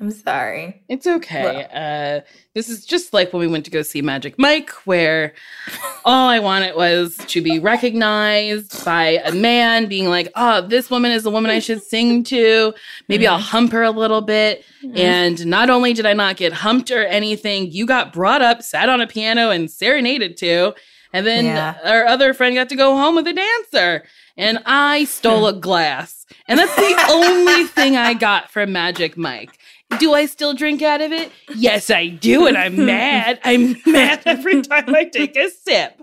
I'm 0.00 0.10
sorry. 0.10 0.82
It's 0.88 1.06
okay. 1.06 1.66
Uh, 1.72 2.28
this 2.52 2.68
is 2.68 2.84
just 2.84 3.12
like 3.14 3.32
when 3.32 3.40
we 3.40 3.46
went 3.46 3.64
to 3.66 3.70
go 3.70 3.82
see 3.82 4.02
Magic 4.02 4.34
Mike, 4.38 4.70
where 4.86 5.32
all 6.04 6.28
I 6.28 6.40
wanted 6.40 6.74
was 6.74 7.16
to 7.28 7.40
be 7.40 7.58
recognized 7.60 8.84
by 8.84 9.20
a 9.24 9.32
man 9.32 9.86
being 9.86 10.08
like, 10.08 10.30
oh, 10.34 10.66
this 10.66 10.90
woman 10.90 11.12
is 11.12 11.22
the 11.22 11.30
woman 11.30 11.50
I 11.50 11.60
should 11.60 11.82
sing 11.82 12.24
to. 12.24 12.74
Maybe 13.08 13.26
I'll 13.26 13.38
hump 13.38 13.72
her 13.72 13.82
a 13.84 13.90
little 13.92 14.20
bit. 14.20 14.64
And 14.94 15.46
not 15.46 15.70
only 15.70 15.92
did 15.92 16.06
I 16.06 16.12
not 16.12 16.36
get 16.36 16.52
humped 16.52 16.90
or 16.90 17.04
anything, 17.04 17.70
you 17.70 17.86
got 17.86 18.12
brought 18.12 18.42
up, 18.42 18.62
sat 18.62 18.88
on 18.88 19.00
a 19.00 19.06
piano, 19.06 19.50
and 19.50 19.70
serenaded 19.70 20.36
to. 20.38 20.74
And 21.12 21.24
then 21.24 21.44
Yeah. 21.44 21.78
our 21.84 22.04
other 22.06 22.34
friend 22.34 22.54
got 22.56 22.68
to 22.70 22.76
go 22.76 22.96
home 22.96 23.14
with 23.14 23.26
a 23.28 23.32
dancer. 23.32 24.04
And 24.36 24.58
I 24.66 25.04
stole 25.04 25.46
a 25.46 25.52
glass. 25.52 26.26
And 26.48 26.58
that's 26.58 26.74
the 26.74 27.06
only 27.10 27.64
thing 27.64 27.96
I 27.96 28.14
got 28.14 28.50
from 28.50 28.72
Magic 28.72 29.16
Mike. 29.16 29.56
Do 29.98 30.14
I 30.14 30.26
still 30.26 30.54
drink 30.54 30.82
out 30.82 31.00
of 31.00 31.12
it? 31.12 31.30
Yes, 31.54 31.90
I 31.90 32.08
do. 32.08 32.46
And 32.46 32.56
I'm 32.56 32.84
mad. 32.86 33.40
I'm 33.44 33.76
mad 33.86 34.22
every 34.26 34.62
time 34.62 34.94
I 34.94 35.04
take 35.04 35.36
a 35.36 35.50
sip. 35.50 36.00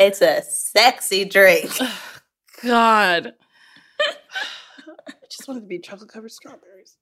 It's 0.00 0.20
a 0.20 0.42
sexy 0.42 1.24
drink. 1.24 1.70
God. 2.62 3.34
I 5.08 5.12
just 5.30 5.46
wanted 5.48 5.60
to 5.60 5.66
be 5.66 5.78
chocolate 5.78 6.10
covered 6.10 6.32
strawberries. 6.32 6.96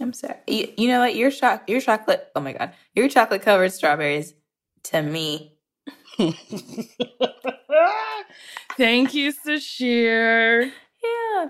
I'm 0.00 0.12
sorry. 0.12 0.36
You, 0.46 0.72
you 0.76 0.88
know 0.88 1.00
what? 1.00 1.16
Your 1.16 1.30
choc 1.30 1.68
your 1.68 1.80
chocolate. 1.80 2.28
Oh 2.36 2.40
my 2.40 2.52
god, 2.52 2.72
your 2.94 3.08
chocolate 3.08 3.42
covered 3.42 3.72
strawberries 3.72 4.34
to 4.84 5.02
me. 5.02 5.54
Thank 8.76 9.14
you, 9.14 9.32
Sasheer. 9.32 10.70
Yeah. 11.02 11.46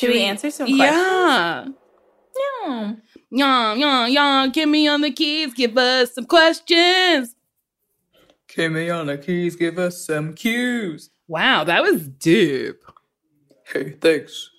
Should 0.00 0.10
we 0.10 0.22
answer 0.22 0.50
some 0.50 0.66
questions? 0.66 0.78
Yeah. 0.78 1.66
Yeah. 2.64 2.92
Yeah, 3.32 3.74
yeah, 3.74 4.06
yeah. 4.06 4.46
Get 4.48 4.66
me 4.68 4.88
on 4.88 5.02
the 5.02 5.12
keys. 5.12 5.54
Give 5.54 5.76
us 5.76 6.14
some 6.14 6.24
questions. 6.24 7.34
Kimmy 8.50 8.92
on 8.92 9.06
the 9.06 9.16
keys, 9.16 9.54
give 9.54 9.78
us 9.78 10.04
some 10.04 10.34
cues. 10.34 11.10
Wow, 11.28 11.62
that 11.64 11.82
was 11.82 12.08
deep. 12.08 12.82
Hey, 13.72 13.90
thanks. 14.00 14.50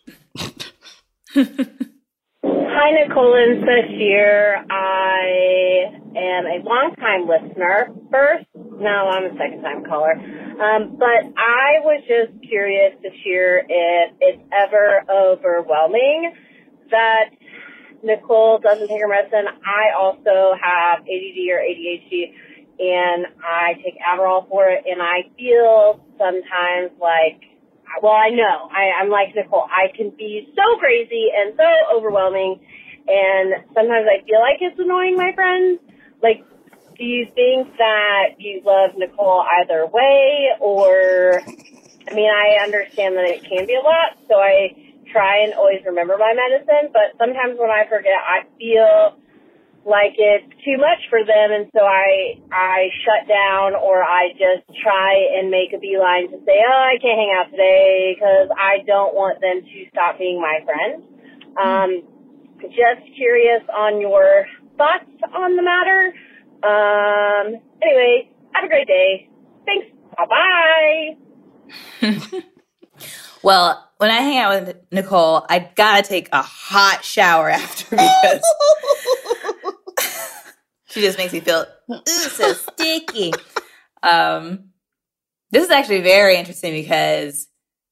Hi, 2.73 2.89
Nicole 2.91 3.35
and 3.35 3.65
Sasheer. 3.65 4.63
I 4.71 5.91
am 6.15 6.45
a 6.45 6.63
longtime 6.63 7.27
listener. 7.27 7.89
First, 8.09 8.45
no, 8.55 9.11
I'm 9.11 9.25
a 9.25 9.37
second 9.37 9.61
time 9.61 9.83
caller. 9.83 10.13
Um, 10.13 10.95
but 10.97 11.35
I 11.35 11.83
was 11.83 12.01
just 12.07 12.31
curious 12.47 12.93
hear 13.23 13.65
if 13.67 14.13
it's 14.21 14.41
ever 14.53 15.03
overwhelming 15.11 16.31
that 16.91 17.31
Nicole 18.03 18.59
doesn't 18.59 18.87
take 18.87 19.01
her 19.01 19.07
medicine. 19.09 19.51
I 19.67 19.91
also 19.99 20.55
have 20.55 20.99
ADD 21.01 21.39
or 21.51 21.59
ADHD 21.59 22.31
and 22.79 23.27
I 23.43 23.73
take 23.83 23.99
Adderall 23.99 24.47
for 24.47 24.69
it 24.69 24.85
and 24.87 25.01
I 25.01 25.27
feel 25.37 25.99
sometimes 26.17 26.91
like 27.01 27.50
well, 28.01 28.13
I 28.13 28.29
know. 28.29 28.69
I, 28.71 29.01
I'm 29.01 29.09
like 29.09 29.35
Nicole. 29.35 29.67
I 29.69 29.95
can 29.95 30.11
be 30.11 30.47
so 30.55 30.79
crazy 30.79 31.29
and 31.35 31.53
so 31.57 31.97
overwhelming, 31.97 32.59
and 33.07 33.63
sometimes 33.73 34.07
I 34.07 34.23
feel 34.25 34.39
like 34.39 34.57
it's 34.61 34.79
annoying 34.79 35.17
my 35.17 35.31
friends. 35.33 35.79
Like, 36.21 36.45
do 36.97 37.03
you 37.03 37.25
think 37.33 37.75
that 37.77 38.35
you 38.37 38.61
love 38.63 38.91
Nicole 38.97 39.43
either 39.61 39.85
way, 39.87 40.49
or? 40.59 41.41
I 42.07 42.13
mean, 42.15 42.29
I 42.29 42.63
understand 42.63 43.15
that 43.15 43.25
it 43.25 43.43
can 43.43 43.67
be 43.67 43.75
a 43.75 43.81
lot, 43.81 44.17
so 44.27 44.35
I 44.35 44.75
try 45.11 45.43
and 45.43 45.53
always 45.53 45.81
remember 45.85 46.17
my 46.17 46.33
medicine. 46.33 46.89
But 46.91 47.17
sometimes 47.19 47.59
when 47.59 47.69
I 47.69 47.85
forget, 47.87 48.17
I 48.17 48.43
feel 48.57 49.20
like 49.85 50.13
it's 50.17 50.45
too 50.63 50.77
much 50.77 51.01
for 51.09 51.25
them 51.25 51.51
and 51.51 51.65
so 51.73 51.81
I 51.81 52.37
I 52.51 52.89
shut 53.01 53.27
down 53.27 53.73
or 53.75 54.03
I 54.03 54.29
just 54.33 54.67
try 54.81 55.15
and 55.37 55.49
make 55.49 55.73
a 55.73 55.79
beeline 55.79 56.29
to 56.29 56.37
say, 56.45 56.61
"Oh, 56.61 56.83
I 56.85 56.97
can't 57.01 57.17
hang 57.17 57.33
out 57.33 57.49
today 57.49 58.13
because 58.15 58.49
I 58.57 58.83
don't 58.85 59.15
want 59.15 59.41
them 59.41 59.61
to 59.61 59.89
stop 59.89 60.19
being 60.19 60.39
my 60.39 60.59
friend." 60.65 61.03
Um 61.57 62.03
just 62.61 63.01
curious 63.17 63.63
on 63.75 63.99
your 63.99 64.45
thoughts 64.77 65.09
on 65.33 65.55
the 65.55 65.63
matter. 65.63 66.13
Um 66.61 67.61
anyway, 67.81 68.29
have 68.53 68.63
a 68.65 68.67
great 68.67 68.87
day. 68.87 69.29
Thanks. 69.65 69.87
Bye-bye. 70.17 71.17
Well, 73.43 73.89
when 73.97 74.11
I 74.11 74.17
hang 74.17 74.37
out 74.37 74.65
with 74.65 74.75
Nicole, 74.91 75.45
I 75.49 75.71
gotta 75.75 76.07
take 76.07 76.29
a 76.31 76.43
hot 76.43 77.03
shower 77.03 77.49
after 77.49 77.89
because 77.89 78.41
she 80.91 81.01
just 81.01 81.17
makes 81.17 81.33
me 81.33 81.39
feel 81.39 81.65
ooh, 81.91 82.01
so 82.05 82.53
sticky. 82.73 83.33
Um, 84.03 84.71
this 85.51 85.63
is 85.63 85.69
actually 85.69 86.01
very 86.01 86.37
interesting 86.37 86.73
because, 86.73 87.47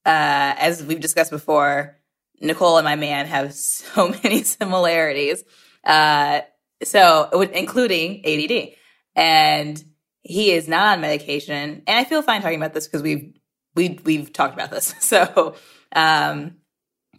uh, 0.06 0.54
as 0.58 0.82
we've 0.82 1.00
discussed 1.00 1.30
before, 1.30 1.98
Nicole 2.40 2.78
and 2.78 2.84
my 2.84 2.96
man 2.96 3.26
have 3.26 3.52
so 3.54 4.08
many 4.22 4.42
similarities. 4.42 5.44
Uh, 5.84 6.40
so 6.82 7.28
including 7.52 8.24
ADD, 8.24 8.70
and 9.14 9.82
he 10.22 10.52
is 10.52 10.68
not 10.68 10.94
on 10.94 11.00
medication. 11.00 11.82
And 11.86 11.98
I 11.98 12.04
feel 12.04 12.22
fine 12.22 12.42
talking 12.42 12.58
about 12.58 12.74
this 12.74 12.86
because 12.86 13.02
we've 13.02 13.34
we 13.74 13.98
we've 14.04 14.32
talked 14.32 14.54
about 14.54 14.70
this. 14.70 14.94
So 15.00 15.54
um, 15.94 16.56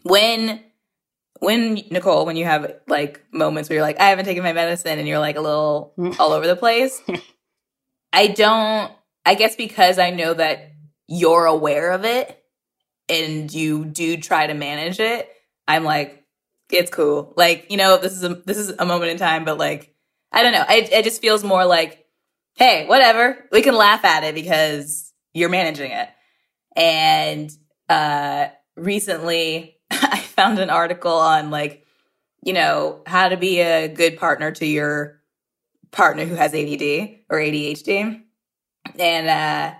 when 0.03 0.63
when 1.41 1.73
Nicole, 1.89 2.27
when 2.27 2.35
you 2.35 2.45
have 2.45 2.71
like 2.87 3.25
moments 3.33 3.67
where 3.67 3.77
you're 3.77 3.85
like, 3.85 3.99
I 3.99 4.09
haven't 4.09 4.25
taken 4.25 4.43
my 4.43 4.53
medicine, 4.53 4.99
and 4.99 5.07
you're 5.07 5.19
like 5.19 5.37
a 5.37 5.41
little 5.41 5.93
all 6.19 6.33
over 6.33 6.47
the 6.47 6.55
place, 6.55 7.01
I 8.13 8.27
don't. 8.27 8.91
I 9.25 9.35
guess 9.35 9.55
because 9.55 9.99
I 9.99 10.11
know 10.11 10.33
that 10.33 10.71
you're 11.07 11.45
aware 11.45 11.91
of 11.91 12.05
it 12.05 12.43
and 13.09 13.53
you 13.53 13.85
do 13.85 14.17
try 14.17 14.47
to 14.47 14.53
manage 14.53 14.99
it. 14.99 15.29
I'm 15.67 15.83
like, 15.83 16.25
it's 16.71 16.91
cool. 16.91 17.33
Like 17.35 17.71
you 17.71 17.77
know, 17.77 17.97
this 17.97 18.13
is 18.13 18.23
a 18.23 18.35
this 18.45 18.57
is 18.57 18.73
a 18.77 18.85
moment 18.85 19.11
in 19.11 19.17
time, 19.17 19.43
but 19.43 19.57
like 19.57 19.95
I 20.31 20.43
don't 20.43 20.53
know. 20.53 20.65
It 20.69 20.91
it 20.91 21.03
just 21.03 21.21
feels 21.21 21.43
more 21.43 21.65
like, 21.65 22.05
hey, 22.55 22.85
whatever. 22.85 23.45
We 23.51 23.63
can 23.63 23.75
laugh 23.75 24.05
at 24.05 24.23
it 24.23 24.35
because 24.35 25.11
you're 25.33 25.49
managing 25.49 25.91
it. 25.91 26.09
And 26.75 27.51
uh, 27.89 28.49
recently, 28.75 29.77
I 29.91 30.19
found 30.41 30.59
an 30.59 30.71
article 30.71 31.13
on 31.13 31.51
like, 31.51 31.85
you 32.43 32.53
know, 32.53 33.03
how 33.05 33.29
to 33.29 33.37
be 33.37 33.59
a 33.59 33.87
good 33.87 34.17
partner 34.17 34.51
to 34.51 34.65
your 34.65 35.21
partner 35.91 36.25
who 36.25 36.33
has 36.33 36.53
ADD 36.55 37.19
or 37.29 37.37
ADHD. 37.37 38.23
And 38.97 39.27
uh, 39.27 39.75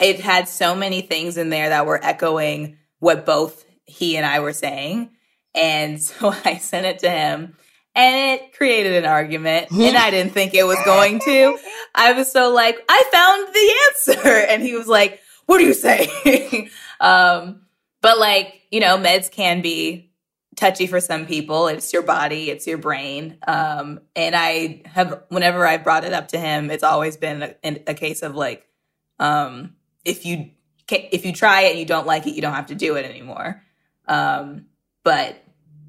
it 0.00 0.20
had 0.20 0.48
so 0.48 0.74
many 0.74 1.02
things 1.02 1.36
in 1.36 1.50
there 1.50 1.68
that 1.68 1.84
were 1.84 2.02
echoing 2.02 2.78
what 2.98 3.26
both 3.26 3.66
he 3.84 4.16
and 4.16 4.24
I 4.24 4.40
were 4.40 4.54
saying. 4.54 5.10
And 5.54 6.02
so 6.02 6.34
I 6.44 6.56
sent 6.56 6.86
it 6.86 7.00
to 7.00 7.10
him 7.10 7.56
and 7.94 8.40
it 8.40 8.54
created 8.54 8.94
an 8.94 9.04
argument 9.04 9.70
and 9.72 9.98
I 9.98 10.10
didn't 10.10 10.32
think 10.32 10.54
it 10.54 10.64
was 10.64 10.78
going 10.86 11.20
to. 11.20 11.58
I 11.94 12.14
was 12.14 12.32
so 12.32 12.54
like, 12.54 12.82
I 12.88 13.04
found 13.12 13.54
the 13.54 14.16
answer. 14.16 14.46
And 14.50 14.62
he 14.62 14.74
was 14.74 14.86
like, 14.86 15.20
what 15.44 15.60
are 15.60 15.64
you 15.64 15.74
saying? 15.74 16.70
um, 17.00 17.60
but 18.00 18.18
like, 18.18 18.62
you 18.70 18.80
know, 18.80 18.96
meds 18.96 19.30
can 19.30 19.62
be 19.62 20.12
touchy 20.56 20.86
for 20.86 21.00
some 21.00 21.26
people. 21.26 21.68
It's 21.68 21.92
your 21.92 22.02
body, 22.02 22.50
it's 22.50 22.66
your 22.66 22.78
brain. 22.78 23.38
Um, 23.46 24.00
and 24.16 24.34
I 24.34 24.82
have, 24.86 25.24
whenever 25.28 25.66
I've 25.66 25.84
brought 25.84 26.04
it 26.04 26.12
up 26.12 26.28
to 26.28 26.38
him, 26.38 26.70
it's 26.70 26.84
always 26.84 27.16
been 27.16 27.54
a, 27.64 27.82
a 27.86 27.94
case 27.94 28.22
of 28.22 28.34
like, 28.34 28.66
um, 29.18 29.74
if 30.04 30.24
you 30.24 30.50
if 30.92 31.24
you 31.24 31.32
try 31.32 31.62
it 31.62 31.70
and 31.70 31.78
you 31.78 31.86
don't 31.86 32.06
like 32.06 32.26
it, 32.26 32.34
you 32.34 32.42
don't 32.42 32.54
have 32.54 32.66
to 32.66 32.74
do 32.74 32.96
it 32.96 33.04
anymore. 33.04 33.62
Um, 34.08 34.66
but 35.04 35.42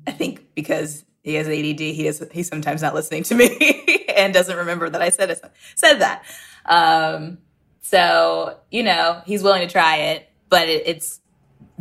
I 0.06 0.12
think 0.12 0.54
because 0.56 1.06
he 1.24 1.36
has 1.36 1.48
ADD, 1.48 1.80
he 1.80 2.08
is 2.08 2.24
he's 2.32 2.48
sometimes 2.48 2.82
not 2.82 2.94
listening 2.94 3.24
to 3.24 3.36
me 3.36 4.06
and 4.16 4.34
doesn't 4.34 4.58
remember 4.58 4.90
that 4.90 5.02
I 5.02 5.10
said 5.10 5.32
it, 5.32 5.42
said 5.76 6.00
that. 6.00 6.24
Um, 6.66 7.40
so 7.82 8.60
you 8.70 8.84
know 8.84 9.22
he's 9.26 9.44
willing 9.44 9.68
to 9.68 9.72
try 9.72 9.98
it, 9.98 10.30
but 10.50 10.70
it, 10.70 10.84
it's 10.86 11.21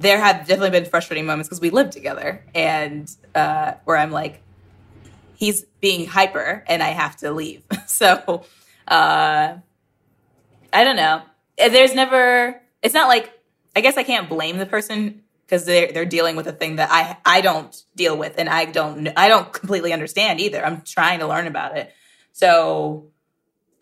there 0.00 0.18
have 0.18 0.46
definitely 0.46 0.70
been 0.70 0.86
frustrating 0.86 1.26
moments 1.26 1.48
because 1.48 1.60
we 1.60 1.70
live 1.70 1.90
together 1.90 2.44
and 2.54 3.10
uh, 3.34 3.74
where 3.84 3.96
I'm 3.96 4.10
like 4.10 4.42
he's 5.34 5.64
being 5.80 6.06
hyper 6.06 6.64
and 6.66 6.82
I 6.82 6.88
have 6.88 7.16
to 7.18 7.32
leave. 7.32 7.62
so 7.86 8.44
uh, 8.88 9.56
I 10.72 10.84
don't 10.84 10.96
know. 10.96 11.22
There's 11.56 11.94
never. 11.94 12.60
It's 12.82 12.94
not 12.94 13.08
like 13.08 13.32
I 13.76 13.80
guess 13.80 13.96
I 13.96 14.02
can't 14.02 14.28
blame 14.28 14.58
the 14.58 14.66
person 14.66 15.22
because 15.44 15.64
they're 15.66 15.92
they're 15.92 16.06
dealing 16.06 16.36
with 16.36 16.46
a 16.46 16.52
thing 16.52 16.76
that 16.76 16.88
I 16.90 17.16
I 17.24 17.40
don't 17.42 17.76
deal 17.94 18.16
with 18.16 18.38
and 18.38 18.48
I 18.48 18.64
don't 18.64 19.08
I 19.16 19.28
don't 19.28 19.52
completely 19.52 19.92
understand 19.92 20.40
either. 20.40 20.64
I'm 20.64 20.82
trying 20.82 21.18
to 21.18 21.26
learn 21.26 21.46
about 21.46 21.76
it. 21.76 21.92
So 22.32 23.10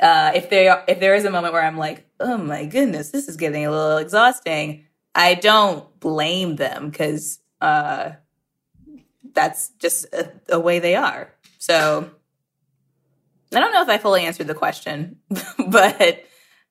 uh, 0.01 0.33
if 0.35 0.51
they 0.51 0.69
if 0.89 0.99
there 0.99 1.15
is 1.15 1.25
a 1.25 1.31
moment 1.31 1.53
where 1.53 1.63
I'm 1.63 1.79
like, 1.79 2.07
oh 2.19 2.37
my 2.37 2.65
goodness, 2.65 3.11
this 3.11 3.29
is 3.29 3.37
getting 3.37 3.67
a 3.67 3.71
little 3.71 3.99
exhausting, 3.99 4.87
I 5.19 5.35
don't 5.35 5.99
blame 5.99 6.55
them 6.55 6.91
because 6.91 7.41
uh, 7.61 8.13
that's 9.33 9.71
just 9.81 10.07
a, 10.15 10.31
a 10.49 10.61
way 10.61 10.79
they 10.79 10.95
are. 10.95 11.35
So 11.59 12.09
I 13.53 13.59
don't 13.59 13.73
know 13.73 13.83
if 13.83 13.89
I 13.89 13.99
fully 13.99 14.25
answered 14.25 14.47
the 14.47 14.55
question, 14.55 15.17
but 15.69 16.25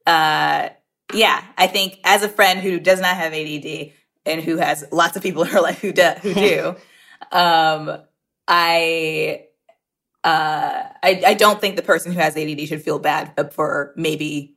uh, 0.06 0.70
yeah, 1.14 1.43
I 1.58 1.68
think 1.68 2.00
as 2.06 2.24
a 2.24 2.30
friend 2.30 2.62
who 2.62 2.80
does 2.80 3.02
not 3.02 3.18
have 3.18 3.34
ADD 3.34 3.91
and 4.26 4.41
who 4.41 4.56
has 4.56 4.86
lots 4.93 5.18
of 5.18 5.24
people 5.24 5.43
in 5.43 5.50
her 5.50 5.60
life 5.60 5.82
who 5.82 5.91
do, 5.91 6.10
who 6.22 6.34
do, 6.34 6.76
um, 7.34 7.98
I, 8.48 9.43
uh, 10.24 10.84
I 11.04 11.22
I 11.26 11.34
don't 11.34 11.60
think 11.60 11.76
the 11.76 11.82
person 11.82 12.14
who 12.14 12.20
has 12.20 12.38
ADD 12.38 12.66
should 12.70 12.82
feel 12.82 13.00
bad 13.00 13.52
for 13.54 13.93
maybe 13.98 14.57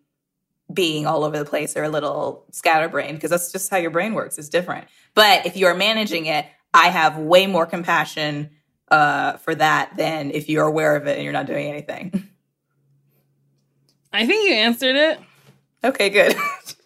being 0.73 1.07
all 1.07 1.25
over 1.25 1.39
the 1.39 1.45
place 1.45 1.77
or 1.77 1.85
a 1.85 1.89
little 1.89 2.45
scatterbrained 2.53 3.17
because 3.17 3.31
that's 3.31 3.53
just 3.53 3.71
how 3.71 3.77
your 3.77 3.91
brain 3.91 4.15
works. 4.15 4.39
It's 4.39 4.49
different. 4.49 4.87
But 5.15 5.47
if 5.47 5.57
you 5.57 5.67
are 5.67 5.75
managing 5.75 6.27
it, 6.27 6.47
I 6.73 6.89
have 6.89 7.19
way 7.19 7.47
more 7.47 7.67
compassion 7.67 8.51
uh, 8.91 9.35
for 9.39 9.55
that 9.55 9.97
than 9.97 10.31
if 10.31 10.49
you're 10.49 10.67
aware 10.67 10.97
of 10.97 11.07
it 11.07 11.17
and 11.17 11.25
you're 11.25 11.33
not 11.33 11.47
doing 11.47 11.67
anything. 11.67 12.29
I 14.13 14.27
think 14.27 14.49
you 14.49 14.55
answered 14.55 14.97
it. 14.97 15.21
Okay, 15.83 16.11
good. 16.11 16.37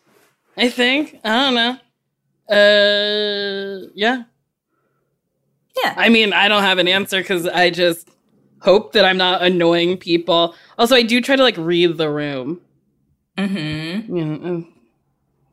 I 0.57 0.68
think. 0.68 1.20
I 1.24 1.51
don't 1.51 1.55
know. 1.55 1.78
Uh, 2.49 3.89
yeah. 3.95 4.24
yeah. 5.82 5.95
I 5.97 6.09
mean, 6.11 6.32
I 6.32 6.49
don't 6.49 6.62
have 6.62 6.78
an 6.78 6.87
answer 6.87 7.18
because 7.18 7.47
I 7.47 7.70
just 7.70 8.09
hope 8.61 8.93
that 8.93 9.05
I'm 9.05 9.16
not 9.16 9.43
annoying 9.43 9.97
people. 9.97 10.55
Also, 10.78 10.95
I 10.95 11.03
do 11.03 11.20
try 11.20 11.37
to 11.37 11.43
like 11.43 11.57
read 11.57 11.97
the 11.97 12.11
room. 12.11 12.61
Mm-hmm. 13.39 14.12
You 14.16 14.24
know, 14.24 14.64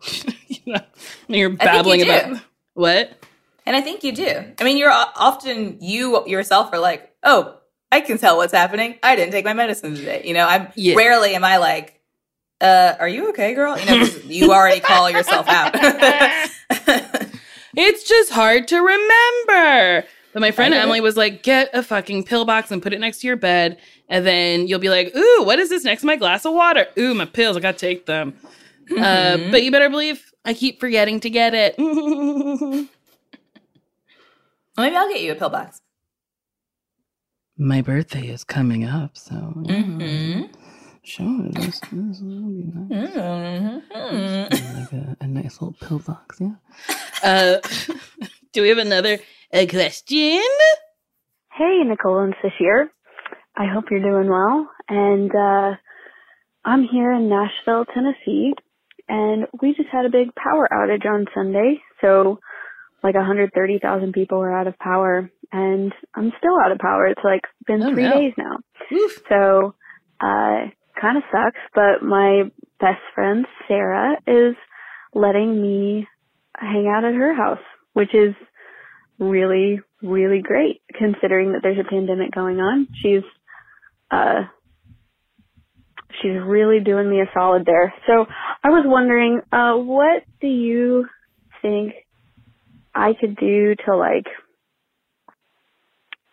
uh, 0.07 0.31
you 0.47 0.73
know 0.73 0.81
you're 1.27 1.49
babbling 1.51 1.99
do. 2.01 2.05
about 2.09 2.41
what? 2.73 3.23
And 3.65 3.75
I 3.75 3.81
think 3.81 4.03
you 4.03 4.11
do. 4.11 4.43
I 4.59 4.63
mean, 4.63 4.77
you're 4.77 4.91
often 4.91 5.77
you 5.81 6.27
yourself 6.27 6.73
are 6.73 6.79
like, 6.79 7.13
oh, 7.23 7.57
I 7.91 8.01
can 8.01 8.17
tell 8.17 8.37
what's 8.37 8.53
happening. 8.53 8.97
I 9.03 9.15
didn't 9.15 9.31
take 9.31 9.45
my 9.45 9.53
medicine 9.53 9.95
today. 9.95 10.23
You 10.25 10.33
know, 10.33 10.47
I'm 10.47 10.69
Yeah. 10.75 10.95
rarely 10.95 11.35
am 11.35 11.43
I 11.43 11.57
like, 11.57 11.99
uh, 12.59 12.95
are 12.99 13.07
you 13.07 13.29
okay, 13.29 13.53
girl? 13.53 13.77
You 13.77 13.85
know, 13.85 13.95
you 14.25 14.51
already 14.51 14.79
call 14.79 15.09
yourself 15.09 15.47
out. 15.47 15.75
It's 17.73 18.03
just 18.03 18.31
hard 18.31 18.67
to 18.69 18.77
remember. 18.81 20.05
But 20.33 20.39
my 20.41 20.51
friend 20.51 20.73
Emily 20.73 21.01
was 21.01 21.17
like, 21.17 21.43
get 21.43 21.69
a 21.73 21.83
fucking 21.83 22.23
pill 22.23 22.45
box 22.45 22.71
and 22.71 22.81
put 22.81 22.93
it 22.93 22.99
next 22.99 23.19
to 23.21 23.27
your 23.27 23.35
bed. 23.35 23.77
And 24.09 24.25
then 24.25 24.67
you'll 24.67 24.79
be 24.79 24.89
like, 24.89 25.13
ooh, 25.15 25.43
what 25.43 25.59
is 25.59 25.69
this 25.69 25.83
next 25.83 26.01
to 26.01 26.07
my 26.07 26.15
glass 26.15 26.45
of 26.45 26.53
water? 26.53 26.87
Ooh, 26.97 27.13
my 27.13 27.25
pills, 27.25 27.57
I 27.57 27.59
gotta 27.59 27.77
take 27.77 28.05
them. 28.05 28.33
Uh, 28.91 28.95
Mhm. 29.37 29.51
but 29.51 29.63
you 29.63 29.71
better 29.71 29.89
believe 29.89 30.31
I 30.45 30.53
keep 30.53 30.79
forgetting 30.79 31.19
to 31.21 31.29
get 31.29 31.53
it. 31.53 31.77
Maybe 34.77 34.95
I'll 34.95 35.09
get 35.09 35.21
you 35.21 35.31
a 35.33 35.35
pill 35.35 35.49
box. 35.49 35.81
my 37.57 37.81
birthday 37.81 38.27
is 38.27 38.43
coming 38.43 38.83
up, 38.85 39.17
so 39.17 39.35
Mm-hmm. 39.35 40.45
sure, 41.03 41.49
this, 41.51 41.79
this 41.79 42.21
will 42.21 42.49
be 42.49 42.63
nice. 42.73 43.11
Mm-hmm. 43.13 44.79
Like 44.79 44.93
a, 44.93 45.17
a 45.21 45.27
nice 45.27 45.61
little 45.61 45.75
pill 45.79 45.99
box, 45.99 46.39
yeah. 46.39 46.55
Uh, 47.23 47.59
do 48.53 48.61
we 48.63 48.69
have 48.69 48.77
another 48.79 49.19
uh, 49.53 49.65
question? 49.69 50.41
Hey, 51.53 51.81
Nicole 51.85 52.19
and 52.19 52.33
Sasheer. 52.43 52.89
I 53.55 53.65
hope 53.71 53.85
you're 53.91 54.01
doing 54.01 54.29
well. 54.29 54.69
And 54.89 55.31
uh, 55.35 55.75
I'm 56.65 56.83
here 56.83 57.11
in 57.11 57.29
Nashville, 57.29 57.85
Tennessee, 57.93 58.53
and 59.09 59.47
we 59.61 59.73
just 59.73 59.89
had 59.91 60.05
a 60.05 60.09
big 60.09 60.33
power 60.35 60.67
outage 60.71 61.05
on 61.05 61.25
Sunday. 61.35 61.81
So, 61.99 62.39
like 63.03 63.15
130,000 63.15 64.13
people 64.13 64.37
were 64.39 64.55
out 64.55 64.67
of 64.67 64.77
power, 64.79 65.29
and 65.51 65.93
I'm 66.15 66.31
still 66.37 66.57
out 66.63 66.71
of 66.71 66.77
power. 66.79 67.07
It's 67.07 67.21
like 67.23 67.41
been 67.67 67.83
Oh, 67.83 67.93
three 67.93 68.03
no. 68.03 68.19
days 68.19 68.33
now. 68.37 68.57
Oof. 68.93 69.21
So, 69.27 69.75
uh, 70.21 70.69
kind 70.99 71.17
of 71.17 71.23
sucks, 71.31 71.59
but 71.73 72.03
my 72.03 72.43
best 72.79 73.01
friend, 73.15 73.45
Sarah, 73.67 74.17
is 74.27 74.55
letting 75.13 75.61
me 75.61 76.07
hang 76.57 76.87
out 76.87 77.03
at 77.03 77.15
her 77.15 77.33
house, 77.33 77.59
which 77.93 78.13
is 78.13 78.33
really, 79.21 79.79
really 80.01 80.41
great 80.41 80.81
considering 80.97 81.53
that 81.53 81.61
there's 81.61 81.77
a 81.79 81.87
pandemic 81.87 82.33
going 82.33 82.59
on. 82.59 82.87
She's, 83.01 83.21
uh, 84.09 84.41
she's 86.21 86.41
really 86.43 86.79
doing 86.79 87.09
me 87.09 87.21
a 87.21 87.29
solid 87.33 87.65
there. 87.65 87.93
So 88.07 88.25
I 88.63 88.69
was 88.69 88.83
wondering, 88.85 89.41
uh, 89.51 89.75
what 89.75 90.23
do 90.41 90.47
you 90.47 91.05
think 91.61 91.93
I 92.95 93.13
could 93.13 93.37
do 93.37 93.75
to 93.85 93.95
like, 93.95 94.25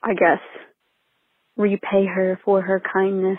I 0.03 0.15
guess, 0.15 0.41
repay 1.57 2.07
her 2.07 2.41
for 2.43 2.63
her 2.63 2.81
kindness? 2.81 3.39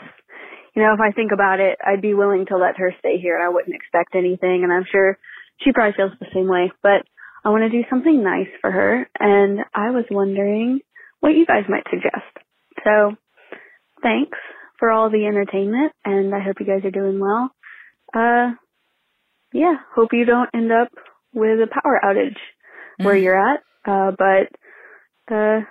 You 0.76 0.84
know, 0.84 0.94
if 0.94 1.00
I 1.02 1.12
think 1.12 1.32
about 1.34 1.60
it, 1.60 1.80
I'd 1.84 2.04
be 2.04 2.14
willing 2.14 2.46
to 2.48 2.58
let 2.58 2.78
her 2.78 2.94
stay 3.00 3.18
here 3.20 3.36
and 3.36 3.44
I 3.44 3.50
wouldn't 3.50 3.76
expect 3.76 4.16
anything 4.16 4.62
and 4.64 4.72
I'm 4.72 4.86
sure 4.90 5.18
she 5.62 5.74
probably 5.74 5.94
feels 5.98 6.12
the 6.20 6.28
same 6.34 6.48
way, 6.48 6.72
but 6.84 7.04
I 7.50 7.52
want 7.52 7.64
to 7.64 7.70
do 7.70 7.84
something 7.90 8.24
nice 8.24 8.48
for 8.62 8.70
her 8.70 9.10
and 9.20 9.62
I 9.74 9.90
was 9.90 10.06
wondering 10.12 10.82
what 11.20 11.30
you 11.30 11.48
guys 11.48 11.64
might 11.68 11.84
suggest. 11.90 12.46
So, 12.84 13.16
thanks 14.04 14.38
for 14.78 14.92
all 14.92 15.10
the 15.10 15.26
entertainment 15.26 15.92
and 16.06 16.36
I 16.36 16.42
hope 16.42 16.58
you 16.60 16.68
guys 16.68 16.86
are 16.86 16.92
doing 16.92 17.20
well. 17.20 17.50
Uh, 18.14 18.52
yeah, 19.52 19.78
hope 19.96 20.10
you 20.14 20.26
don't 20.26 20.50
end 20.54 20.72
up 20.72 20.90
with 21.34 21.60
a 21.60 21.68
power 21.68 22.00
outage 22.04 22.38
where 22.98 23.16
Mm. 23.16 23.24
you're 23.24 23.54
at. 23.54 23.64
Uh, 23.84 24.12
but, 24.12 25.34
uh, 25.36 25.62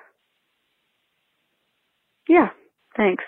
yeah, 2.29 2.49
thanks. 2.97 3.23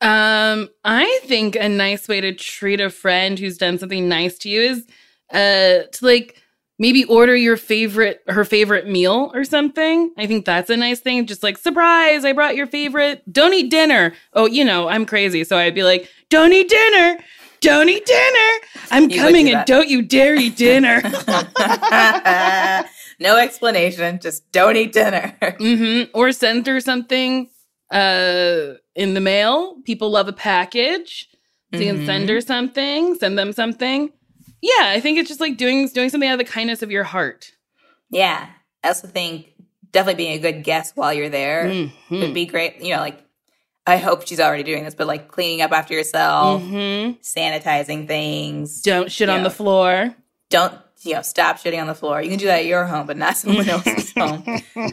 Um, 0.00 0.68
I 0.84 1.20
think 1.24 1.56
a 1.56 1.68
nice 1.68 2.06
way 2.06 2.20
to 2.20 2.32
treat 2.32 2.80
a 2.80 2.88
friend 2.90 3.36
who's 3.36 3.58
done 3.58 3.78
something 3.78 4.08
nice 4.08 4.38
to 4.38 4.48
you 4.48 4.60
is 4.60 4.86
uh 5.32 5.84
to 5.92 5.98
like 6.02 6.40
maybe 6.78 7.04
order 7.04 7.36
your 7.36 7.56
favorite 7.56 8.22
her 8.28 8.44
favorite 8.44 8.88
meal 8.88 9.30
or 9.34 9.44
something. 9.44 10.12
I 10.18 10.26
think 10.26 10.44
that's 10.44 10.70
a 10.70 10.76
nice 10.76 11.00
thing. 11.00 11.26
Just 11.26 11.42
like 11.42 11.56
surprise, 11.58 12.24
I 12.24 12.32
brought 12.32 12.56
your 12.56 12.66
favorite. 12.66 13.22
Don't 13.32 13.54
eat 13.54 13.70
dinner. 13.70 14.12
Oh, 14.32 14.46
you 14.46 14.64
know, 14.64 14.88
I'm 14.88 15.06
crazy, 15.06 15.44
so 15.44 15.56
I'd 15.56 15.74
be 15.74 15.84
like, 15.84 16.08
don't 16.30 16.52
eat 16.52 16.68
dinner. 16.68 17.18
Don't 17.60 17.88
eat 17.88 18.04
dinner. 18.04 18.66
I'm 18.90 19.08
You 19.08 19.20
coming 19.20 19.46
do 19.46 19.52
and 19.52 19.60
that. 19.60 19.66
don't 19.66 19.88
you 19.88 20.02
dare 20.02 20.34
eat 20.34 20.56
dinner. 20.56 21.00
no 23.20 23.36
explanation. 23.36 24.18
Just 24.20 24.50
don't 24.52 24.76
eat 24.76 24.92
dinner. 24.92 25.34
hmm 25.58 26.02
Or 26.12 26.32
send 26.32 26.66
her 26.66 26.80
something 26.80 27.48
uh 27.90 28.74
in 28.94 29.14
the 29.14 29.20
mail. 29.20 29.76
People 29.84 30.10
love 30.10 30.28
a 30.28 30.32
package. 30.32 31.28
So 31.74 31.80
you 31.80 31.92
can 31.94 32.06
send 32.06 32.28
Mhm. 32.28 32.32
her 32.34 32.40
something, 32.40 33.14
send 33.16 33.38
them 33.38 33.52
something. 33.52 34.10
Yeah, 34.66 34.92
I 34.94 35.00
think 35.00 35.18
it's 35.18 35.28
just 35.28 35.40
like 35.40 35.56
doing 35.58 35.86
doing 35.88 36.08
something 36.08 36.28
out 36.28 36.40
of 36.40 36.46
the 36.46 36.50
kindness 36.50 36.80
of 36.82 36.90
your 36.90 37.04
heart. 37.04 37.52
Yeah. 38.10 38.48
I 38.82 38.88
also 38.88 39.06
think 39.08 39.52
definitely 39.92 40.24
being 40.24 40.32
a 40.38 40.38
good 40.38 40.64
guest 40.64 40.96
while 40.96 41.12
you're 41.12 41.28
there 41.28 41.64
Mhm. 41.66 41.92
would 42.10 42.32
be 42.34 42.46
great. 42.46 42.80
You 42.80 42.94
know, 42.94 43.00
like 43.00 43.18
I 43.86 43.98
hope 43.98 44.26
she's 44.26 44.40
already 44.40 44.62
doing 44.62 44.84
this, 44.84 44.94
but 44.94 45.06
like 45.06 45.28
cleaning 45.28 45.60
up 45.60 45.72
after 45.72 45.92
yourself, 45.92 46.62
Mhm. 46.62 47.18
sanitizing 47.20 48.06
things. 48.08 48.80
Don't 48.80 49.12
shit 49.12 49.28
on 49.28 49.38
Yeah. 49.38 49.44
the 49.44 49.50
floor. 49.50 50.14
Don't 50.48 50.72
you 51.02 51.12
know? 51.14 51.22
Stop 51.22 51.58
shitting 51.58 51.80
on 51.80 51.86
the 51.86 51.94
floor. 51.94 52.22
You 52.22 52.30
can 52.30 52.38
do 52.38 52.46
that 52.46 52.60
at 52.60 52.64
your 52.66 52.86
home, 52.86 53.06
but 53.06 53.18
not 53.18 53.36
someone 53.42 53.68
else's 53.68 54.12
home. 54.14 54.44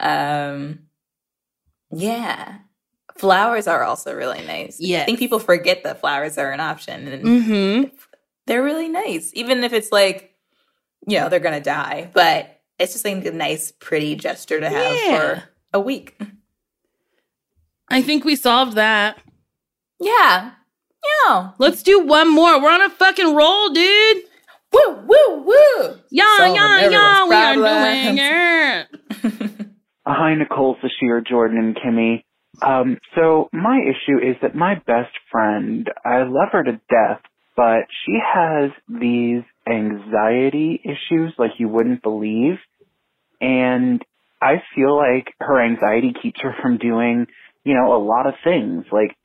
Um, 0.00 0.80
yeah. 1.92 2.56
Flowers 3.16 3.68
are 3.68 3.84
also 3.84 4.12
really 4.12 4.44
nice. 4.44 4.78
Yeah, 4.80 5.02
I 5.02 5.04
think 5.04 5.20
people 5.20 5.38
forget 5.38 5.84
that 5.84 6.00
flowers 6.00 6.36
are 6.36 6.50
an 6.50 6.58
option, 6.58 7.06
and 7.06 7.22
Mm-hmm. 7.24 7.96
They're 8.46 8.62
really 8.62 8.88
nice, 8.88 9.30
even 9.34 9.64
if 9.64 9.72
it's 9.72 9.90
like, 9.92 10.34
you 11.06 11.18
know, 11.18 11.28
they're 11.28 11.40
gonna 11.40 11.60
die. 11.60 12.10
But 12.12 12.60
it's 12.78 12.92
just 12.92 13.04
like 13.04 13.24
a 13.24 13.30
nice, 13.32 13.72
pretty 13.72 14.16
gesture 14.16 14.60
to 14.60 14.68
have 14.68 14.96
Yeah. 14.96 15.18
for 15.18 15.44
a 15.74 15.80
week. 15.80 16.20
I 17.88 18.02
think 18.02 18.24
we 18.24 18.36
solved 18.36 18.74
that. 18.76 19.18
Yeah, 20.00 20.50
yeah. 21.28 21.50
Let's 21.58 21.82
do 21.82 22.00
one 22.04 22.32
more. 22.32 22.60
We're 22.60 22.70
on 22.70 22.82
a 22.82 22.90
fucking 22.90 23.34
roll, 23.34 23.68
dude. 23.70 24.24
Woo, 24.72 24.94
woo, 25.06 25.42
woo. 25.44 25.94
Yeah, 26.10 26.24
Solving 26.36 26.54
yeah, 26.56 26.78
everyone's 26.80 26.92
yeah. 26.92 27.24
We 27.28 27.34
are 27.36 27.54
doing 27.54 28.18
it. 28.18 29.66
Hi, 30.06 30.34
Nicole, 30.34 30.76
Sasheer, 30.82 31.26
Jordan, 31.26 31.58
and 31.58 31.76
Kimmy. 31.76 32.24
Um, 32.62 32.98
so 33.14 33.48
my 33.52 33.78
issue 33.80 34.18
is 34.18 34.36
that 34.42 34.54
my 34.54 34.74
best 34.86 35.12
friend, 35.30 35.88
I 36.04 36.22
love 36.24 36.48
her 36.52 36.62
to 36.64 36.72
death, 36.90 37.20
but 37.56 37.86
she 38.04 38.18
has 38.22 38.70
these 38.88 39.42
anxiety 39.68 40.80
issues 40.84 41.32
like 41.38 41.52
you 41.58 41.68
wouldn't 41.68 42.02
believe. 42.02 42.58
And 43.40 44.04
I 44.40 44.62
feel 44.74 44.96
like 44.96 45.32
her 45.40 45.60
anxiety 45.60 46.12
keeps 46.20 46.40
her 46.42 46.54
from 46.60 46.78
doing, 46.78 47.26
you 47.64 47.74
know, 47.74 47.94
a 47.94 48.02
lot 48.02 48.26
of 48.26 48.34
things. 48.42 48.84
Like 48.90 49.16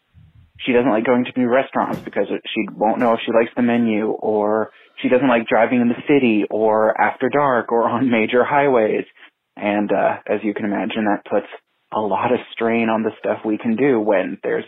she 0.59 0.73
doesn't 0.73 0.89
like 0.89 1.05
going 1.05 1.25
to 1.25 1.39
new 1.39 1.49
restaurants 1.49 2.01
because 2.03 2.27
she 2.27 2.67
won't 2.75 2.99
know 2.99 3.13
if 3.13 3.19
she 3.25 3.31
likes 3.31 3.51
the 3.55 3.61
menu 3.61 4.09
or 4.09 4.71
she 5.01 5.09
doesn't 5.09 5.27
like 5.27 5.47
driving 5.47 5.81
in 5.81 5.89
the 5.89 6.03
city 6.07 6.43
or 6.49 6.99
after 6.99 7.29
dark 7.29 7.71
or 7.71 7.87
on 7.87 8.09
major 8.11 8.43
highways. 8.43 9.05
And, 9.55 9.91
uh, 9.91 10.17
as 10.25 10.39
you 10.43 10.53
can 10.53 10.65
imagine, 10.65 11.05
that 11.05 11.29
puts 11.29 11.47
a 11.91 11.99
lot 11.99 12.31
of 12.31 12.39
strain 12.53 12.87
on 12.87 13.03
the 13.03 13.11
stuff 13.19 13.39
we 13.43 13.57
can 13.57 13.75
do 13.75 13.99
when 13.99 14.37
there's 14.43 14.65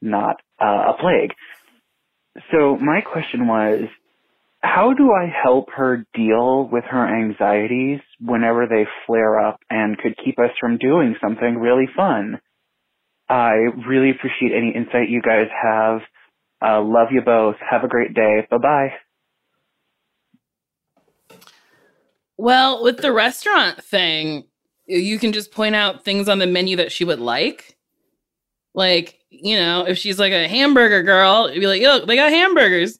not 0.00 0.36
uh, 0.60 0.92
a 0.92 0.96
plague. 1.00 1.32
So 2.50 2.76
my 2.76 3.00
question 3.00 3.46
was, 3.46 3.84
how 4.62 4.92
do 4.92 5.12
I 5.12 5.26
help 5.42 5.70
her 5.74 6.04
deal 6.14 6.68
with 6.70 6.84
her 6.84 7.06
anxieties 7.06 8.00
whenever 8.20 8.66
they 8.66 8.86
flare 9.06 9.38
up 9.38 9.58
and 9.70 9.96
could 9.96 10.16
keep 10.22 10.38
us 10.38 10.50
from 10.60 10.76
doing 10.76 11.16
something 11.20 11.56
really 11.56 11.88
fun? 11.96 12.40
I 13.28 13.52
really 13.86 14.10
appreciate 14.10 14.52
any 14.54 14.72
insight 14.74 15.08
you 15.08 15.22
guys 15.22 15.46
have. 15.62 16.00
Uh, 16.62 16.82
love 16.82 17.08
you 17.10 17.22
both. 17.22 17.56
Have 17.68 17.84
a 17.84 17.88
great 17.88 18.12
day. 18.12 18.46
Bye 18.50 18.58
bye. 18.58 18.92
Well, 22.36 22.82
with 22.82 22.98
the 22.98 23.12
restaurant 23.12 23.82
thing, 23.84 24.44
you 24.86 25.18
can 25.18 25.32
just 25.32 25.52
point 25.52 25.74
out 25.74 26.04
things 26.04 26.28
on 26.28 26.38
the 26.38 26.46
menu 26.46 26.76
that 26.76 26.92
she 26.92 27.04
would 27.04 27.20
like. 27.20 27.76
Like, 28.74 29.18
you 29.30 29.56
know, 29.56 29.86
if 29.86 29.98
she's 29.98 30.18
like 30.18 30.32
a 30.32 30.48
hamburger 30.48 31.02
girl, 31.02 31.50
you'd 31.50 31.60
be 31.60 31.66
like, 31.66 31.82
yo, 31.82 32.04
they 32.04 32.16
got 32.16 32.30
hamburgers. 32.30 32.98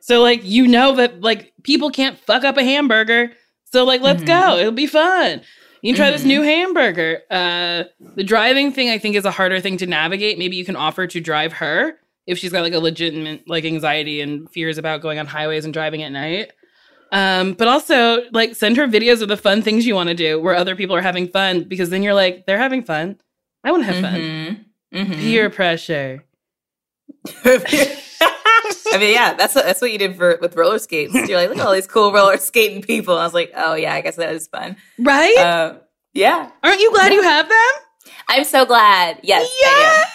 So 0.00 0.20
like 0.20 0.40
you 0.44 0.66
know 0.66 0.96
that 0.96 1.20
like 1.20 1.52
people 1.62 1.90
can't 1.90 2.18
fuck 2.18 2.44
up 2.44 2.56
a 2.56 2.64
hamburger. 2.64 3.32
So 3.72 3.84
like 3.84 4.00
let's 4.00 4.22
Mm-hmm. 4.22 4.26
go. 4.50 4.58
It'll 4.58 4.72
be 4.72 4.86
fun. 4.86 5.42
You 5.82 5.92
can 5.92 5.96
try 5.96 6.10
this 6.10 6.24
new 6.24 6.42
hamburger. 6.42 7.20
Uh 7.30 7.84
the 8.16 8.24
driving 8.24 8.72
thing 8.72 8.88
I 8.90 8.98
think 8.98 9.16
is 9.16 9.24
a 9.24 9.30
harder 9.30 9.60
thing 9.60 9.76
to 9.78 9.86
navigate. 9.86 10.38
Maybe 10.38 10.56
you 10.56 10.64
can 10.64 10.76
offer 10.76 11.06
to 11.06 11.20
drive 11.20 11.52
her 11.54 11.94
if 12.26 12.38
she's 12.38 12.52
got 12.52 12.62
like 12.62 12.72
a 12.74 12.78
legitimate 12.78 13.48
like 13.48 13.64
anxiety 13.64 14.20
and 14.20 14.50
fears 14.50 14.78
about 14.78 15.02
going 15.02 15.18
on 15.18 15.26
highways 15.26 15.64
and 15.64 15.72
driving 15.74 16.02
at 16.02 16.10
night. 16.12 16.52
Um, 17.12 17.52
but 17.52 17.68
also 17.68 18.22
like 18.32 18.54
send 18.56 18.76
her 18.78 18.86
videos 18.88 19.22
of 19.22 19.28
the 19.28 19.36
fun 19.36 19.60
things 19.62 19.86
you 19.86 19.94
want 19.94 20.08
to 20.08 20.14
do 20.14 20.40
where 20.40 20.54
other 20.54 20.74
people 20.74 20.96
are 20.96 21.02
having 21.02 21.28
fun 21.28 21.64
because 21.64 21.90
then 21.90 22.02
you're 22.02 22.14
like, 22.14 22.46
they're 22.46 22.58
having 22.58 22.82
fun. 22.82 23.18
I 23.64 23.70
want 23.70 23.84
to 23.84 23.92
have 23.92 24.02
fun. 24.02 24.66
Mhm. 24.92 25.06
Mhm. 25.06 25.20
Peer 25.20 25.50
pressure. 25.50 26.24
I 27.44 28.98
mean, 28.98 29.12
yeah, 29.14 29.34
that's 29.34 29.54
what, 29.54 29.64
that's 29.64 29.80
what 29.80 29.90
you 29.92 29.98
did 29.98 30.16
for 30.16 30.38
with 30.40 30.54
roller 30.56 30.78
skates. 30.78 31.14
You're 31.14 31.38
like, 31.38 31.48
look 31.48 31.58
at 31.58 31.66
all 31.66 31.72
these 31.72 31.86
cool 31.86 32.12
roller 32.12 32.36
skating 32.38 32.82
people. 32.82 33.16
I 33.16 33.24
was 33.24 33.32
like, 33.34 33.52
oh 33.56 33.74
yeah, 33.74 33.94
I 33.94 34.00
guess 34.02 34.16
that 34.16 34.34
is 34.34 34.48
fun. 34.48 34.76
Right? 34.98 35.36
Uh, 35.38 35.78
yeah, 36.12 36.50
Aren't 36.62 36.80
you 36.80 36.92
glad 36.92 37.12
you 37.12 37.22
have 37.22 37.48
them? 37.48 38.12
I'm 38.28 38.44
so 38.44 38.66
glad. 38.66 39.20
Yes, 39.22 39.48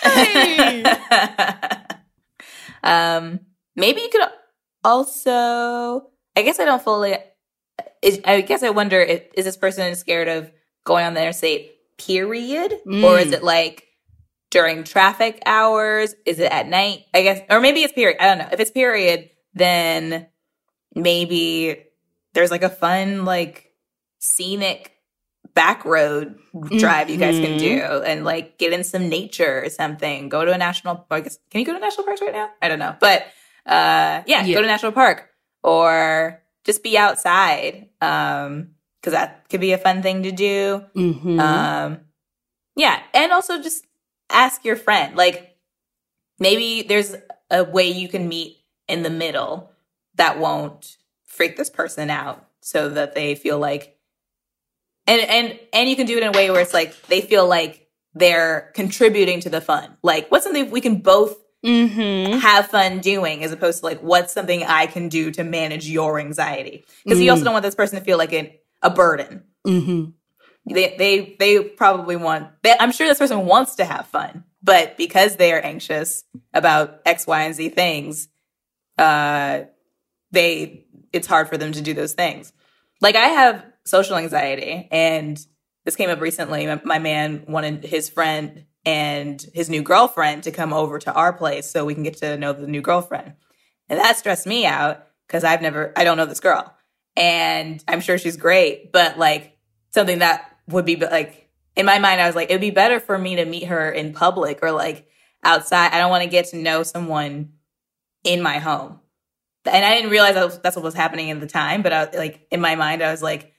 am. 0.05 1.88
um, 2.84 3.39
maybe 3.75 4.01
you 4.01 4.09
could 4.09 4.21
also. 4.84 6.09
I 6.36 6.41
guess 6.43 6.59
I 6.59 6.65
don't 6.65 6.82
fully. 6.84 7.17
Is, 8.01 8.19
I 8.25 8.41
guess 8.41 8.61
I 8.63 8.69
wonder: 8.69 8.99
if, 9.01 9.23
is 9.34 9.45
this 9.45 9.57
person 9.57 9.95
scared 9.95 10.28
of 10.28 10.51
going 10.86 11.05
on 11.05 11.13
the 11.13 11.21
interstate? 11.21 11.71
Period, 11.97 12.73
or 12.86 13.17
is 13.17 13.30
Mm. 13.30 13.34
it 13.34 13.43
like 13.43 13.86
during 14.50 14.84
traffic 14.84 15.41
hours? 15.45 16.16
Is 16.26 16.39
it 16.39 16.52
at 16.52 16.68
night? 16.68 17.06
I 17.14 17.22
guess, 17.24 17.41
or 17.50 17.60
maybe 17.60 17.84
it's 17.84 17.93
period. 17.93 18.18
I 18.22 18.28
don't 18.28 18.38
know. 18.39 18.50
If 18.52 18.60
it's 18.60 18.72
period, 18.72 19.30
then 19.54 20.28
maybe 20.95 21.84
there's 22.34 22.52
like 22.52 22.64
a 22.64 22.70
fun, 22.70 23.26
like 23.26 23.72
scenic 24.20 24.93
back 25.54 25.86
road 25.86 26.38
drive 26.78 27.10
you 27.10 27.18
guys 27.18 27.39
can 27.39 27.58
Mhm. 27.58 27.60
do 27.60 27.80
and 28.04 28.24
like 28.24 28.60
get 28.60 28.74
in 28.74 28.84
some 28.84 29.10
nature 29.10 29.64
or 29.64 29.70
something. 29.70 30.30
Go 30.30 30.45
to 30.45 30.52
a 30.52 30.58
national 30.58 31.08
I 31.10 31.22
guess 31.22 31.39
can 31.50 31.62
you 31.62 31.66
go 31.66 31.74
to 31.74 31.80
national 31.80 32.06
parks 32.06 32.22
right 32.22 32.34
now? 32.34 32.52
I 32.62 32.68
don't 32.68 32.78
know. 32.78 32.95
But 33.00 33.24
uh 33.66 34.22
yeah, 34.28 34.43
Yeah. 34.45 34.54
go 34.54 34.62
to 34.62 34.68
national 34.68 34.91
park 34.91 35.30
or 35.64 36.43
just 36.64 36.84
be 36.84 36.95
outside. 36.95 37.89
Um 38.02 38.76
because 39.02 39.14
that 39.14 39.50
could 39.50 39.62
be 39.62 39.72
a 39.72 39.80
fun 39.80 40.04
thing 40.04 40.24
to 40.24 40.32
do. 40.32 40.84
Mm-hmm. 40.95 41.39
Um, 41.39 42.02
yeah, 42.76 43.00
and 43.16 43.32
also 43.32 43.60
just 43.62 43.86
ask 44.30 44.65
your 44.65 44.75
friend. 44.75 45.15
Like, 45.15 45.57
maybe 46.39 46.84
there's 46.88 47.15
a 47.49 47.63
way 47.63 47.89
you 47.89 48.07
can 48.07 48.28
meet 48.28 48.57
in 48.88 49.03
the 49.03 49.09
middle 49.09 49.71
that 50.15 50.39
won't 50.39 50.97
freak 51.25 51.57
this 51.57 51.69
person 51.69 52.09
out, 52.09 52.45
so 52.61 52.89
that 52.89 53.15
they 53.15 53.36
feel 53.36 53.59
like, 53.59 53.97
and 55.05 55.21
and 55.21 55.59
and 55.73 55.89
you 55.89 55.95
can 55.95 56.05
do 56.05 56.17
it 56.17 56.23
in 56.23 56.30
a 56.30 56.38
way 56.38 56.49
where 56.51 56.61
it's 56.61 56.73
like 56.73 56.99
they 57.07 57.21
feel 57.21 57.47
like 57.47 57.88
they're 58.13 58.71
contributing 58.73 59.39
to 59.41 59.49
the 59.49 59.61
fun. 59.61 59.95
Like, 60.03 60.30
what's 60.30 60.43
something 60.43 60.71
we 60.71 60.82
can 60.82 60.97
both 61.01 61.38
mm-hmm. 61.63 62.39
have 62.39 62.67
fun 62.67 62.99
doing, 62.99 63.43
as 63.43 63.51
opposed 63.51 63.80
to 63.80 63.86
like, 63.86 63.99
what's 64.01 64.34
something 64.34 64.63
I 64.63 64.88
can 64.88 65.07
do 65.07 65.30
to 65.32 65.43
manage 65.43 65.88
your 65.88 66.19
anxiety? 66.19 66.84
Because 67.03 67.21
you 67.21 67.30
also 67.30 67.41
Mm. 67.41 67.45
don't 67.45 67.53
want 67.53 67.63
this 67.63 67.75
person 67.75 67.99
to 67.99 68.03
feel 68.03 68.17
like 68.17 68.34
an, 68.34 68.49
a 68.82 68.89
burden 68.89 69.43
Mm-hmm. 69.65 70.11
They 70.70 70.95
they 70.97 71.36
they 71.39 71.63
probably 71.63 72.15
want 72.15 72.49
they, 72.63 72.76
i'm 72.80 72.91
sure 72.91 73.07
this 73.07 73.20
person 73.20 73.45
wants 73.45 73.76
to 73.76 73.86
have 73.86 74.07
fun 74.07 74.43
but 74.61 74.97
because 74.97 75.38
they 75.38 75.53
are 75.53 75.59
anxious 75.59 76.24
about 76.53 76.99
x 77.05 77.26
y 77.26 77.43
and 77.43 77.55
z 77.55 77.70
things 77.70 78.28
uh 78.97 79.61
they 80.32 80.86
it's 81.13 81.28
hard 81.28 81.47
for 81.47 81.57
them 81.57 81.72
to 81.72 81.82
do 81.82 81.93
those 81.93 82.13
things. 82.13 82.53
Like 83.01 83.15
i 83.15 83.28
have 83.28 83.65
social 83.86 84.18
anxiety 84.18 84.88
and 84.91 85.39
this 85.86 85.95
came 85.95 86.09
up 86.09 86.20
recently. 86.20 86.68
My, 86.68 86.82
my 86.84 86.99
man 86.99 87.45
wanted 87.47 87.86
his 87.86 88.09
friend 88.09 88.65
and 88.86 89.43
his 89.53 89.70
new 89.70 89.82
girlfriend 89.82 90.43
to 90.43 90.51
come 90.51 90.74
over 90.74 90.99
to 90.99 91.13
our 91.13 91.32
place 91.32 91.70
so 91.72 91.86
we 91.86 91.93
can 91.93 92.03
get 92.03 92.18
to 92.18 92.38
know 92.38 92.51
the 92.51 92.68
new 92.68 92.82
girlfriend. 92.82 93.34
And 93.88 93.97
that 93.99 94.18
stressed 94.18 94.45
me 94.45 94.65
out 94.65 95.07
because 95.28 95.43
i've 95.43 95.61
never 95.61 95.93
i 95.95 96.03
don't 96.03 96.18
know 96.18 96.26
this 96.26 96.39
girl. 96.39 96.74
And 97.15 97.84
i'm 97.88 98.01
sure 98.01 98.18
she's 98.18 98.38
great 98.38 98.91
but 98.91 99.18
like 99.18 99.57
something 99.91 100.20
that 100.20 100.57
would 100.68 100.86
be 100.86 100.95
like 100.95 101.49
in 101.76 101.86
my 101.86 101.99
mind 101.99 102.22
i 102.22 102.28
was 102.28 102.36
like 102.36 102.49
it 102.49 102.53
would 102.53 102.61
be 102.61 102.72
better 102.72 102.99
for 102.99 103.18
me 103.18 103.36
to 103.36 103.45
meet 103.45 103.65
her 103.65 103.89
in 103.89 104.13
public 104.13 104.59
or 104.61 104.72
like 104.72 105.07
outside. 105.43 105.93
I 105.93 105.99
don't 105.99 106.09
want 106.09 106.24
to 106.24 106.30
get 106.30 106.47
to 106.47 106.57
know 106.57 106.84
someone 106.84 107.53
in 108.24 108.41
my 108.41 108.57
home. 108.59 108.99
And 109.65 109.86
i 109.86 109.93
didn't 109.95 110.11
realize 110.11 110.59
that's 110.59 110.76
what 110.76 110.84
was 110.84 110.93
happening 110.93 111.30
at 111.30 111.39
the 111.39 111.47
time 111.47 111.82
but 111.82 111.93
I, 111.93 112.09
like 112.11 112.47
in 112.51 112.61
my 112.61 112.76
mind 112.76 113.03
i 113.03 113.11
was 113.11 113.22
like 113.22 113.53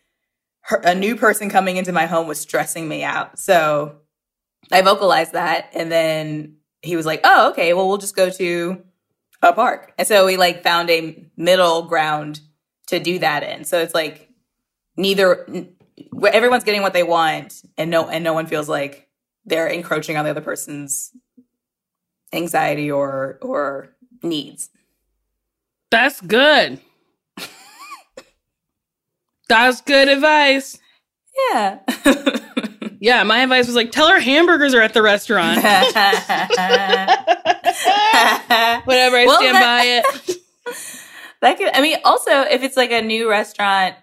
her, 0.63 0.81
a 0.85 0.95
new 0.95 1.17
person 1.17 1.51
coming 1.51 1.77
into 1.77 1.93
my 1.93 2.07
home 2.07 2.27
was 2.27 2.41
stressing 2.41 2.89
me 2.89 3.05
out. 3.05 3.39
So 3.39 3.97
i 4.73 4.83
vocalized 4.83 5.33
that 5.33 5.71
and 5.75 5.93
then 5.93 6.57
he 6.83 6.97
was 6.97 7.07
like 7.07 7.21
oh 7.25 7.51
okay 7.51 7.75
well 7.75 7.89
we'll 7.89 7.99
just 7.99 8.17
go 8.17 8.31
to 8.31 8.83
a 9.43 9.53
park. 9.53 9.93
And 9.99 10.07
so 10.07 10.27
we 10.27 10.37
like 10.37 10.63
found 10.63 10.91
a 10.91 11.25
middle 11.37 11.83
ground 11.83 12.41
to 12.89 12.99
do 12.99 13.19
that 13.21 13.43
in. 13.43 13.65
So 13.65 13.79
it's 13.81 13.95
like 13.95 14.29
neither 14.97 15.47
everyone's 16.33 16.65
getting 16.65 16.83
what 16.83 16.93
they 16.93 17.03
want 17.03 17.63
and 17.77 17.91
no 17.91 18.09
and 18.09 18.23
no 18.25 18.33
one 18.33 18.47
feels 18.47 18.69
like 18.69 19.09
they're 19.45 19.67
encroaching 19.69 20.17
on 20.17 20.25
the 20.25 20.31
other 20.31 20.41
person's 20.41 21.11
anxiety 22.33 22.91
or 22.91 23.39
or 23.43 23.91
needs 24.23 24.69
That's 25.91 26.21
good. 26.21 26.81
That's 29.49 29.81
good 29.81 30.09
advice. 30.09 30.79
yeah 31.53 31.79
Yeah, 33.01 33.23
my 33.23 33.39
advice 33.43 33.69
was 33.69 33.77
like, 33.77 33.93
tell 33.93 34.09
her 34.09 34.19
hamburgers 34.19 34.75
are 34.75 34.81
at 34.83 34.93
the 34.93 35.03
restaurant. 35.03 35.59
Whatever, 38.85 39.17
I 39.17 39.25
Well, 39.25 39.39
stand 39.41 39.55
that- 39.55 40.03
by 40.05 40.25
it. 40.27 40.37
that 41.41 41.57
could 41.57 41.69
i 41.73 41.81
mean 41.81 41.97
also 42.05 42.41
if 42.43 42.63
it's 42.65 42.77
like 42.77 42.91
a 42.91 43.01
new 43.01 43.31
restaurant 43.31 43.95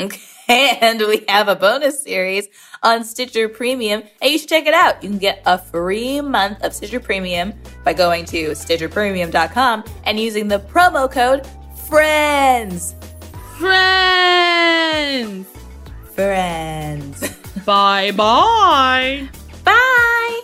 Okay. 0.00 0.20
And 0.48 0.98
we 0.98 1.24
have 1.28 1.48
a 1.48 1.56
bonus 1.56 2.02
series 2.02 2.48
on 2.82 3.04
Stitcher 3.04 3.48
Premium, 3.48 4.02
and 4.20 4.30
you 4.30 4.38
should 4.38 4.48
check 4.48 4.66
it 4.66 4.74
out. 4.74 5.02
You 5.02 5.08
can 5.08 5.18
get 5.18 5.40
a 5.46 5.56
free 5.56 6.20
month 6.20 6.62
of 6.62 6.74
Stitcher 6.74 7.00
Premium 7.00 7.54
by 7.84 7.94
going 7.94 8.26
to 8.26 8.50
StitcherPremium.com 8.50 9.84
and 10.04 10.20
using 10.20 10.48
the 10.48 10.58
promo 10.58 11.10
code 11.10 11.46
FRIENDS. 11.88 12.94
Friends. 13.58 15.46
Friends. 16.14 17.36
Bye 17.64 18.10
bye 18.10 19.28
bye. 19.64 20.42